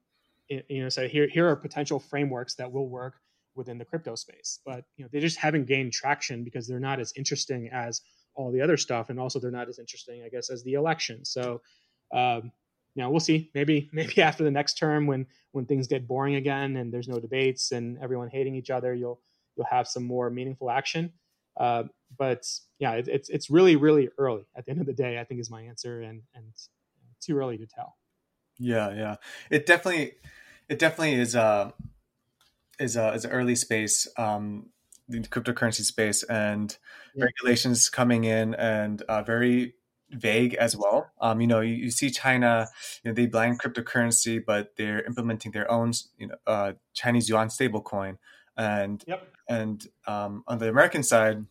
you 0.49 0.83
know 0.83 0.89
say 0.89 1.07
here 1.07 1.27
here 1.27 1.47
are 1.47 1.55
potential 1.55 1.99
frameworks 1.99 2.55
that 2.55 2.71
will 2.71 2.87
work 2.87 3.15
within 3.55 3.77
the 3.77 3.85
crypto 3.85 4.15
space. 4.15 4.59
But 4.65 4.85
you 4.97 5.03
know 5.03 5.09
they 5.11 5.19
just 5.19 5.37
haven't 5.37 5.65
gained 5.65 5.93
traction 5.93 6.43
because 6.43 6.67
they're 6.67 6.79
not 6.79 6.99
as 6.99 7.13
interesting 7.15 7.69
as 7.71 8.01
all 8.35 8.51
the 8.51 8.61
other 8.61 8.77
stuff. 8.77 9.09
And 9.09 9.19
also 9.19 9.39
they're 9.39 9.51
not 9.51 9.69
as 9.69 9.77
interesting 9.79 10.23
i 10.25 10.29
guess 10.29 10.49
as 10.49 10.63
the 10.63 10.73
election. 10.73 11.23
So 11.23 11.61
um, 12.13 12.51
you 12.95 13.03
know 13.03 13.09
we'll 13.09 13.19
see. 13.19 13.51
Maybe 13.53 13.89
maybe 13.93 14.21
after 14.21 14.43
the 14.43 14.51
next 14.51 14.77
term 14.77 15.07
when 15.07 15.25
when 15.51 15.65
things 15.65 15.87
get 15.87 16.07
boring 16.07 16.35
again 16.35 16.77
and 16.77 16.93
there's 16.93 17.07
no 17.07 17.19
debates 17.19 17.71
and 17.71 17.97
everyone 17.99 18.29
hating 18.29 18.55
each 18.55 18.69
other 18.69 18.93
you'll 18.93 19.21
you'll 19.55 19.67
have 19.67 19.87
some 19.87 20.03
more 20.03 20.29
meaningful 20.29 20.69
action 20.69 21.13
uh, 21.57 21.83
but 22.17 22.45
yeah 22.79 22.93
it, 22.93 23.07
it's 23.07 23.29
it's 23.29 23.49
really 23.49 23.75
really 23.75 24.09
early 24.17 24.45
at 24.55 24.65
the 24.65 24.71
end 24.71 24.79
of 24.81 24.87
the 24.87 24.93
day 24.93 25.19
i 25.19 25.23
think 25.23 25.39
is 25.39 25.49
my 25.49 25.61
answer 25.63 26.01
and 26.01 26.21
and 26.35 26.45
too 27.21 27.37
early 27.37 27.57
to 27.57 27.65
tell 27.65 27.95
yeah, 28.59 28.93
yeah. 28.93 29.15
It 29.49 29.65
definitely, 29.65 30.13
it 30.69 30.79
definitely 30.79 31.15
is 31.15 31.35
a 31.35 31.73
is 32.79 32.95
a 32.95 33.13
is 33.13 33.25
an 33.25 33.31
early 33.31 33.55
space, 33.55 34.07
um, 34.17 34.67
the 35.07 35.19
cryptocurrency 35.21 35.81
space, 35.81 36.23
and 36.23 36.77
yeah. 37.15 37.25
regulations 37.25 37.89
coming 37.89 38.23
in 38.23 38.55
and 38.55 39.01
uh, 39.03 39.23
very 39.23 39.75
vague 40.11 40.53
as 40.55 40.77
well. 40.77 41.11
Um, 41.19 41.41
you 41.41 41.47
know, 41.47 41.61
you, 41.61 41.73
you, 41.73 41.91
see 41.91 42.11
China, 42.11 42.67
you 43.03 43.09
know, 43.09 43.15
they 43.15 43.25
ban 43.25 43.57
cryptocurrency, 43.57 44.43
but 44.45 44.75
they're 44.77 45.03
implementing 45.03 45.51
their 45.51 45.69
own, 45.71 45.91
you 46.17 46.27
know, 46.27 46.35
uh, 46.45 46.73
Chinese 46.93 47.29
yuan 47.29 47.47
stablecoin, 47.47 48.17
and 48.55 49.03
yep. 49.07 49.27
And 49.47 49.85
um, 50.07 50.43
on 50.47 50.59
the 50.59 50.69
American 50.69 51.03
side. 51.03 51.45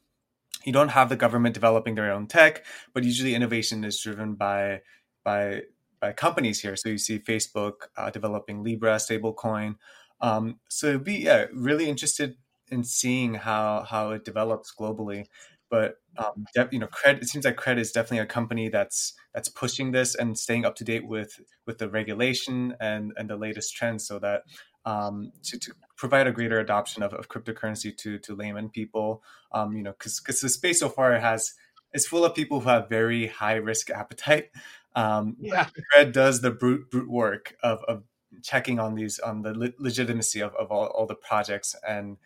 You 0.65 0.73
don't 0.73 0.91
have 0.91 1.09
the 1.09 1.17
government 1.17 1.55
developing 1.55 1.97
their 1.97 2.13
own 2.13 2.29
tech, 2.29 2.65
but 2.95 3.03
usually 3.03 3.35
innovation 3.35 3.83
is 3.83 4.01
driven 4.01 4.35
by 4.37 4.83
by 5.25 5.63
by 6.01 6.13
companies 6.13 6.61
here. 6.61 6.77
So 6.77 6.89
you 6.91 6.99
see 6.99 7.19
Facebook 7.19 7.89
uh, 7.97 8.11
developing 8.11 8.63
Libra 8.63 8.97
stablecoin. 8.97 9.77
Um, 10.21 10.61
so 10.69 10.99
be 10.99 11.15
yeah, 11.15 11.47
really 11.53 11.89
interested 11.89 12.37
in 12.71 12.85
seeing 12.85 13.35
how 13.35 13.85
how 13.89 14.11
it 14.11 14.25
develops 14.25 14.73
globally. 14.75 15.27
But 15.71 15.97
um, 16.19 16.45
you 16.71 16.79
know, 16.79 16.89
Cred, 16.89 17.23
it 17.23 17.29
seems 17.29 17.47
like 17.47 17.57
Cred 17.57 17.79
is 17.79 17.93
definitely 17.93 18.19
a 18.19 18.27
company 18.27 18.69
that's 18.69 19.15
that's 19.33 19.49
pushing 19.49 19.93
this 19.93 20.15
and 20.15 20.39
staying 20.39 20.67
up 20.67 20.77
to 20.77 20.85
date 20.85 21.07
with 21.07 21.41
with 21.67 21.79
the 21.79 21.89
regulation 21.89 22.77
and 22.81 23.13
and 23.17 23.31
the 23.31 23.37
latest 23.37 23.75
trends, 23.75 24.07
so 24.07 24.19
that 24.19 24.43
um, 24.85 25.33
to, 25.45 25.59
to 25.59 25.73
provide 25.97 26.27
a 26.27 26.33
greater 26.33 26.59
adoption 26.59 27.03
of, 27.03 27.13
of 27.15 27.29
cryptocurrency 27.29 27.97
to 27.97 28.19
to 28.19 28.35
layman 28.35 28.69
people. 28.69 29.23
Um, 29.53 29.77
you 29.77 29.83
know, 29.83 29.93
because 29.93 30.21
because 30.21 30.41
the 30.41 30.49
space 30.49 30.81
so 30.81 30.89
far 30.89 31.19
has 31.19 31.55
is 31.93 32.07
full 32.07 32.25
of 32.25 32.35
people 32.35 32.61
who 32.61 32.69
have 32.69 32.89
very 32.89 33.27
high 33.27 33.55
risk 33.55 33.91
appetite. 33.91 34.51
Um, 34.95 35.37
yeah, 35.41 35.69
Cred 35.95 36.13
does 36.13 36.41
the 36.41 36.51
brute 36.51 36.91
brute 36.91 37.11
work 37.11 37.57
of, 37.63 37.83
of 37.85 38.05
checking 38.43 38.79
on 38.79 38.95
these 38.95 39.19
on 39.19 39.43
the 39.43 39.55
le- 39.55 39.73
legitimacy 39.79 40.41
of, 40.41 40.55
of 40.55 40.71
all, 40.71 40.87
all 40.87 41.07
the 41.07 41.15
projects 41.15 41.75
and 41.87 42.17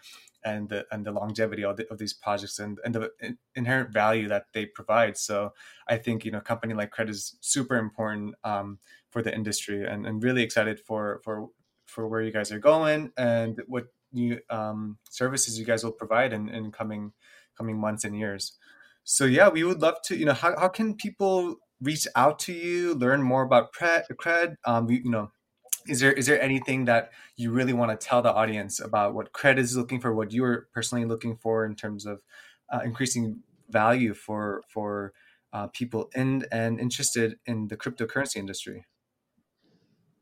and 0.45 0.69
the 0.69 0.87
and 0.93 1.05
the 1.05 1.13
longevity 1.13 1.65
of, 1.65 1.77
the, 1.77 1.91
of 1.91 1.99
these 1.99 2.13
projects 2.13 2.59
and, 2.59 2.79
and 2.85 2.95
the 2.95 3.11
inherent 3.55 3.93
value 3.93 4.29
that 4.29 4.47
they 4.53 4.65
provide. 4.67 5.17
So 5.17 5.53
I 5.89 5.97
think 5.99 6.25
you 6.25 6.31
know 6.31 6.39
a 6.39 6.43
company 6.43 6.75
like 6.75 6.95
Cred 6.95 7.11
is 7.11 7.37
super 7.41 7.77
important 7.77 8.35
um, 8.45 8.79
for 9.11 9.23
the 9.23 9.35
industry 9.35 9.85
and, 9.85 10.07
and 10.07 10.23
really 10.23 10.43
excited 10.43 10.81
for 10.81 11.21
for 11.25 11.49
for 11.87 12.07
where 12.09 12.23
you 12.23 12.33
guys 12.33 12.53
are 12.53 12.59
going 12.59 13.13
and 13.17 13.63
what 13.67 13.87
new 14.13 14.39
um, 14.51 14.99
services 15.11 15.59
you 15.59 15.65
guys 15.65 15.85
will 15.85 15.93
provide 15.93 16.33
in, 16.33 16.49
in 16.49 16.71
coming 16.71 17.13
coming 17.57 17.79
months 17.79 18.05
and 18.05 18.17
years. 18.17 18.53
So 19.05 19.25
yeah, 19.25 19.49
we 19.49 19.65
would 19.65 19.81
love 19.81 20.03
to. 20.07 20.17
You 20.17 20.27
know, 20.27 20.35
how, 20.35 20.59
how 20.59 20.69
can 20.69 20.95
people 20.95 21.57
reach 21.81 22.07
out 22.15 22.39
to 22.41 22.53
you, 22.53 22.95
learn 22.95 23.23
more 23.23 23.43
about 23.43 23.73
Cred? 23.73 24.57
Um, 24.65 24.91
you, 24.91 25.03
you 25.05 25.11
know, 25.11 25.31
is 25.89 26.01
there 26.01 26.13
is 26.13 26.27
there 26.27 26.41
anything 26.41 26.85
that 26.87 27.13
you 27.37 27.51
really 27.51 27.73
want 27.73 27.99
to 27.99 28.07
tell 28.07 28.23
the 28.23 28.33
audience 28.33 28.81
about 28.81 29.15
what 29.15 29.33
cred 29.33 29.59
is 29.59 29.77
looking 29.77 30.01
for 30.01 30.15
what 30.15 30.33
you're 30.33 30.69
personally 30.73 31.05
looking 31.05 31.37
for 31.37 31.65
in 31.65 31.75
terms 31.75 32.07
of 32.07 32.21
uh, 32.73 32.81
increasing 32.85 33.41
value 33.69 34.15
for 34.15 34.63
for 34.69 35.13
uh, 35.53 35.67
people 35.69 36.11
in 36.15 36.45
and 36.51 36.81
interested 36.81 37.39
in 37.47 37.69
the 37.69 37.77
cryptocurrency 37.77 38.37
industry 38.37 38.85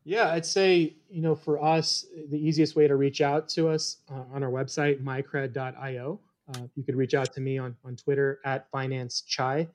yeah 0.05 0.33
i'd 0.33 0.47
say 0.47 0.95
you 1.11 1.23
know 1.23 1.35
for 1.35 1.63
us 1.63 2.07
the 2.31 2.39
easiest 2.39 2.77
way 2.77 2.87
to 2.87 2.97
reach 2.97 3.21
out 3.21 3.49
to 3.49 3.69
us 3.69 3.99
uh, 4.11 4.23
on 4.33 4.43
our 4.43 4.51
website 4.51 5.03
mycred.io 5.03 6.21
uh, 6.55 6.59
you 6.75 6.83
could 6.83 6.95
reach 6.97 7.15
out 7.15 7.33
to 7.33 7.41
me 7.41 7.59
on, 7.59 7.77
on 7.85 7.97
twitter 7.97 8.41
at 8.45 8.71
finance 8.71 9.23
chai 9.23 9.69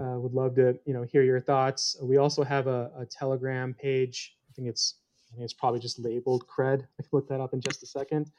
uh, 0.00 0.18
would 0.18 0.34
love 0.34 0.54
to 0.54 0.78
you 0.84 0.94
know 0.94 1.02
hear 1.02 1.22
your 1.22 1.40
thoughts 1.40 1.96
we 2.02 2.18
also 2.18 2.42
have 2.42 2.66
a, 2.66 2.90
a 2.98 3.06
telegram 3.06 3.74
page 3.74 4.36
i 4.48 4.52
think 4.52 4.68
it's 4.68 4.94
I 5.30 5.34
think 5.34 5.44
it's 5.44 5.52
probably 5.52 5.80
just 5.80 5.98
labeled 5.98 6.46
cred. 6.46 6.82
I 6.98 7.02
can 7.02 7.10
look 7.12 7.28
that 7.28 7.40
up 7.40 7.52
in 7.52 7.60
just 7.60 7.82
a 7.82 7.86
second. 7.86 8.30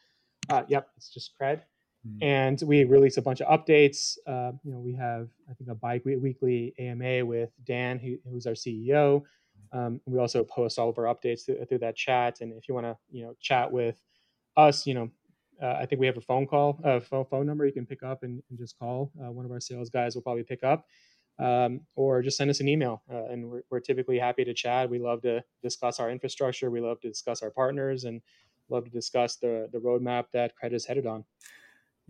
Uh, 0.49 0.63
yep, 0.67 0.89
it's 0.97 1.09
just 1.09 1.31
cred. 1.39 1.61
Mm-hmm. 2.07 2.23
And 2.23 2.61
we 2.65 2.85
release 2.85 3.17
a 3.17 3.21
bunch 3.21 3.41
of 3.41 3.47
updates. 3.47 4.17
Uh, 4.25 4.53
you 4.63 4.71
know, 4.71 4.79
we 4.79 4.93
have 4.93 5.29
I 5.49 5.53
think 5.53 5.69
a 5.69 5.75
bi-weekly 5.75 6.73
AMA 6.79 7.25
with 7.25 7.51
Dan, 7.65 7.99
who, 7.99 8.17
who's 8.29 8.47
our 8.47 8.53
CEO. 8.53 9.23
Um, 9.71 10.01
we 10.05 10.19
also 10.19 10.43
post 10.43 10.79
all 10.79 10.89
of 10.89 10.97
our 10.97 11.05
updates 11.05 11.45
through, 11.45 11.63
through 11.65 11.79
that 11.79 11.95
chat. 11.95 12.41
And 12.41 12.53
if 12.53 12.67
you 12.67 12.73
want 12.73 12.87
to, 12.87 12.97
you 13.11 13.23
know, 13.23 13.35
chat 13.39 13.71
with 13.71 14.01
us, 14.57 14.85
you 14.85 14.93
know, 14.93 15.09
uh, 15.61 15.77
I 15.79 15.85
think 15.85 15.99
we 15.99 16.07
have 16.07 16.17
a 16.17 16.21
phone 16.21 16.47
call, 16.47 16.79
a 16.83 17.01
phone, 17.01 17.25
phone 17.25 17.45
number 17.45 17.65
you 17.65 17.73
can 17.73 17.85
pick 17.85 18.03
up 18.03 18.23
and, 18.23 18.41
and 18.49 18.57
just 18.57 18.79
call. 18.79 19.11
Uh, 19.21 19.31
one 19.31 19.45
of 19.45 19.51
our 19.51 19.59
sales 19.59 19.89
guys 19.89 20.15
will 20.15 20.21
probably 20.21 20.43
pick 20.43 20.63
up 20.63 20.85
um, 21.39 21.81
or 21.95 22.21
just 22.21 22.37
send 22.37 22.49
us 22.49 22.59
an 22.59 22.67
email. 22.67 23.01
Uh, 23.11 23.25
and 23.25 23.49
we're, 23.49 23.63
we're, 23.69 23.79
typically 23.79 24.19
happy 24.19 24.43
to 24.43 24.53
chat. 24.53 24.89
We 24.89 24.99
love 24.99 25.21
to 25.23 25.43
discuss 25.63 25.99
our 25.99 26.09
infrastructure. 26.09 26.69
We 26.69 26.81
love 26.81 26.99
to 27.01 27.09
discuss 27.09 27.41
our 27.41 27.49
partners 27.49 28.03
and 28.03 28.21
love 28.69 28.85
to 28.85 28.91
discuss 28.91 29.37
the, 29.37 29.69
the 29.71 29.79
roadmap 29.79 30.25
that 30.33 30.55
credit 30.55 30.75
is 30.75 30.85
headed 30.85 31.05
on. 31.05 31.23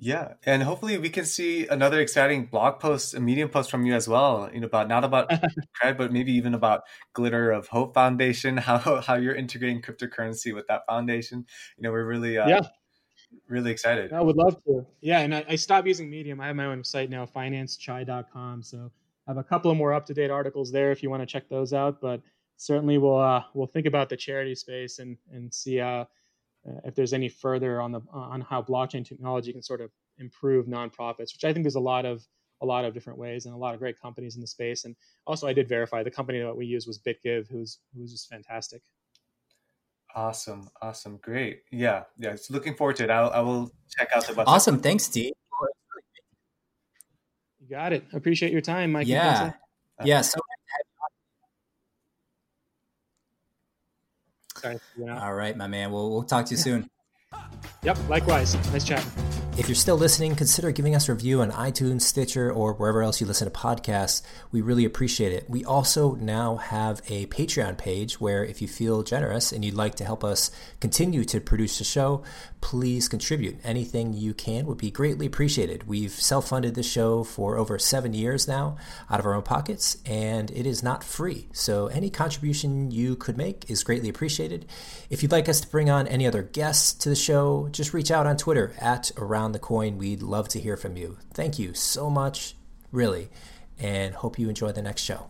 Yeah, 0.01 0.33
and 0.45 0.63
hopefully 0.63 0.97
we 0.97 1.09
can 1.09 1.25
see 1.25 1.67
another 1.67 1.99
exciting 1.99 2.45
blog 2.45 2.79
post, 2.79 3.13
a 3.13 3.19
medium 3.19 3.49
post 3.49 3.69
from 3.69 3.85
you 3.85 3.93
as 3.93 4.07
well. 4.07 4.49
You 4.53 4.61
know, 4.61 4.67
about 4.67 4.87
not 4.87 5.03
about 5.03 5.29
cred, 5.81 5.97
but 5.97 6.13
maybe 6.13 6.31
even 6.31 6.53
about 6.53 6.83
Glimmer 7.13 7.51
of 7.51 7.67
Hope 7.67 7.93
Foundation, 7.93 8.57
how 8.69 9.01
how 9.01 9.15
you're 9.15 9.35
integrating 9.35 9.81
cryptocurrency 9.81 10.55
with 10.55 10.67
that 10.67 10.85
foundation. 10.87 11.45
You 11.77 11.83
know, 11.83 11.91
we're 11.91 12.05
really 12.05 12.37
uh, 12.37 12.47
yeah 12.47 12.61
really 13.47 13.71
excited. 13.71 14.13
I 14.13 14.21
would 14.21 14.35
love 14.35 14.61
to. 14.65 14.85
Yeah, 15.01 15.19
and 15.19 15.35
I, 15.35 15.45
I, 15.49 15.55
stopped 15.55 15.87
using 15.87 16.09
Medium. 16.09 16.39
I 16.41 16.47
have 16.47 16.55
my 16.55 16.65
own 16.65 16.83
site 16.83 17.09
now, 17.09 17.25
financechai.com. 17.25 18.63
So 18.63 18.91
I 19.27 19.31
have 19.31 19.37
a 19.37 19.43
couple 19.43 19.71
of 19.71 19.77
more 19.77 19.93
up 19.93 20.05
to 20.07 20.13
date 20.13 20.31
articles 20.31 20.71
there 20.71 20.91
if 20.91 21.03
you 21.03 21.09
want 21.09 21.21
to 21.21 21.27
check 21.27 21.49
those 21.49 21.73
out. 21.73 22.01
But 22.01 22.21
certainly 22.57 22.97
we'll 22.97 23.19
uh, 23.19 23.43
we'll 23.53 23.67
think 23.67 23.85
about 23.85 24.09
the 24.09 24.17
charity 24.17 24.55
space 24.55 24.99
and 24.99 25.17
and 25.31 25.53
see 25.53 25.77
how, 25.77 26.01
uh, 26.01 26.05
Uh, 26.69 26.79
if 26.85 26.95
there's 26.95 27.13
any 27.13 27.29
further 27.29 27.81
on 27.81 27.91
the 27.91 28.01
uh, 28.13 28.17
on 28.17 28.41
how 28.41 28.61
blockchain 28.61 29.05
technology 29.05 29.51
can 29.51 29.61
sort 29.61 29.81
of 29.81 29.91
improve 30.17 30.67
nonprofits, 30.67 31.33
which 31.33 31.43
I 31.43 31.53
think 31.53 31.63
there's 31.63 31.75
a 31.75 31.79
lot 31.79 32.05
of 32.05 32.25
a 32.61 32.65
lot 32.65 32.85
of 32.85 32.93
different 32.93 33.17
ways 33.17 33.45
and 33.45 33.55
a 33.55 33.57
lot 33.57 33.73
of 33.73 33.79
great 33.79 33.99
companies 33.99 34.35
in 34.35 34.41
the 34.41 34.47
space. 34.47 34.83
And 34.83 34.95
also, 35.25 35.47
I 35.47 35.53
did 35.53 35.67
verify 35.67 36.03
the 36.03 36.11
company 36.11 36.39
that 36.39 36.55
we 36.55 36.65
use 36.65 36.85
was 36.85 36.99
BitGive, 36.99 37.49
who's 37.49 37.79
who's 37.95 38.11
just 38.11 38.29
fantastic. 38.29 38.81
Awesome, 40.15 40.67
awesome, 40.81 41.17
great. 41.17 41.61
Yeah, 41.71 42.03
yeah. 42.17 42.35
So 42.35 42.53
looking 42.53 42.75
forward 42.75 42.95
to 42.97 43.03
it. 43.03 43.09
I'll, 43.09 43.29
I 43.29 43.39
will 43.41 43.71
check 43.97 44.09
out 44.15 44.25
the 44.25 44.33
website. 44.33 44.47
Awesome, 44.47 44.79
thanks, 44.79 45.05
Steve 45.05 45.33
got 47.69 47.93
it. 47.93 48.05
Appreciate 48.13 48.51
your 48.51 48.61
time, 48.61 48.91
Mike. 48.91 49.07
Yeah. 49.07 49.53
Yeah. 50.03 50.21
So 50.21 50.39
Sorry, 54.59 54.79
All 55.09 55.33
right, 55.33 55.55
my 55.55 55.67
man. 55.67 55.91
We'll, 55.91 56.09
we'll 56.11 56.23
talk 56.23 56.45
to 56.45 56.51
you 56.51 56.57
soon. 56.57 56.89
Yep, 57.83 57.97
likewise. 58.09 58.55
Nice 58.71 58.83
chatting. 58.83 59.09
If 59.59 59.67
you're 59.67 59.75
still 59.75 59.97
listening, 59.97 60.37
consider 60.37 60.71
giving 60.71 60.95
us 60.95 61.09
a 61.09 61.13
review 61.13 61.41
on 61.41 61.51
iTunes, 61.51 62.03
Stitcher, 62.03 62.49
or 62.49 62.71
wherever 62.71 63.03
else 63.03 63.19
you 63.19 63.27
listen 63.27 63.51
to 63.51 63.53
podcasts. 63.53 64.21
We 64.53 64.61
really 64.61 64.85
appreciate 64.85 65.33
it. 65.33 65.49
We 65.49 65.65
also 65.65 66.15
now 66.15 66.55
have 66.55 67.01
a 67.09 67.25
Patreon 67.25 67.77
page 67.77 68.21
where, 68.21 68.45
if 68.45 68.61
you 68.61 68.69
feel 68.69 69.03
generous 69.03 69.51
and 69.51 69.65
you'd 69.65 69.73
like 69.73 69.95
to 69.95 70.05
help 70.05 70.23
us 70.23 70.49
continue 70.79 71.25
to 71.25 71.41
produce 71.41 71.77
the 71.77 71.83
show, 71.83 72.23
please 72.61 73.09
contribute. 73.09 73.57
Anything 73.61 74.13
you 74.13 74.33
can 74.33 74.65
would 74.65 74.77
be 74.77 74.91
greatly 74.91 75.25
appreciated. 75.25 75.85
We've 75.85 76.13
self 76.13 76.47
funded 76.47 76.75
this 76.75 76.89
show 76.89 77.25
for 77.25 77.57
over 77.57 77.77
seven 77.77 78.13
years 78.13 78.47
now 78.47 78.77
out 79.09 79.19
of 79.19 79.25
our 79.25 79.33
own 79.33 79.43
pockets, 79.43 79.97
and 80.05 80.51
it 80.51 80.65
is 80.65 80.81
not 80.81 81.03
free. 81.03 81.49
So 81.51 81.87
any 81.87 82.09
contribution 82.09 82.91
you 82.91 83.17
could 83.17 83.35
make 83.35 83.69
is 83.69 83.83
greatly 83.83 84.07
appreciated. 84.07 84.67
If 85.09 85.21
you'd 85.21 85.33
like 85.33 85.49
us 85.49 85.59
to 85.59 85.67
bring 85.67 85.89
on 85.89 86.07
any 86.07 86.25
other 86.25 86.43
guests 86.43 86.93
to 86.93 87.09
the 87.09 87.15
show, 87.15 87.67
just 87.73 87.93
reach 87.93 88.09
out 88.09 88.25
on 88.25 88.37
Twitter 88.37 88.73
at 88.79 89.11
around 89.17 89.48
the 89.51 89.59
coin. 89.59 89.97
We'd 89.97 90.21
love 90.21 90.47
to 90.49 90.59
hear 90.59 90.77
from 90.77 90.97
you. 90.97 91.17
Thank 91.33 91.59
you 91.59 91.73
so 91.73 92.09
much, 92.09 92.55
really, 92.91 93.29
and 93.77 94.15
hope 94.15 94.39
you 94.39 94.49
enjoy 94.49 94.71
the 94.71 94.81
next 94.81 95.01
show. 95.01 95.29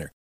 winner. 0.01 0.13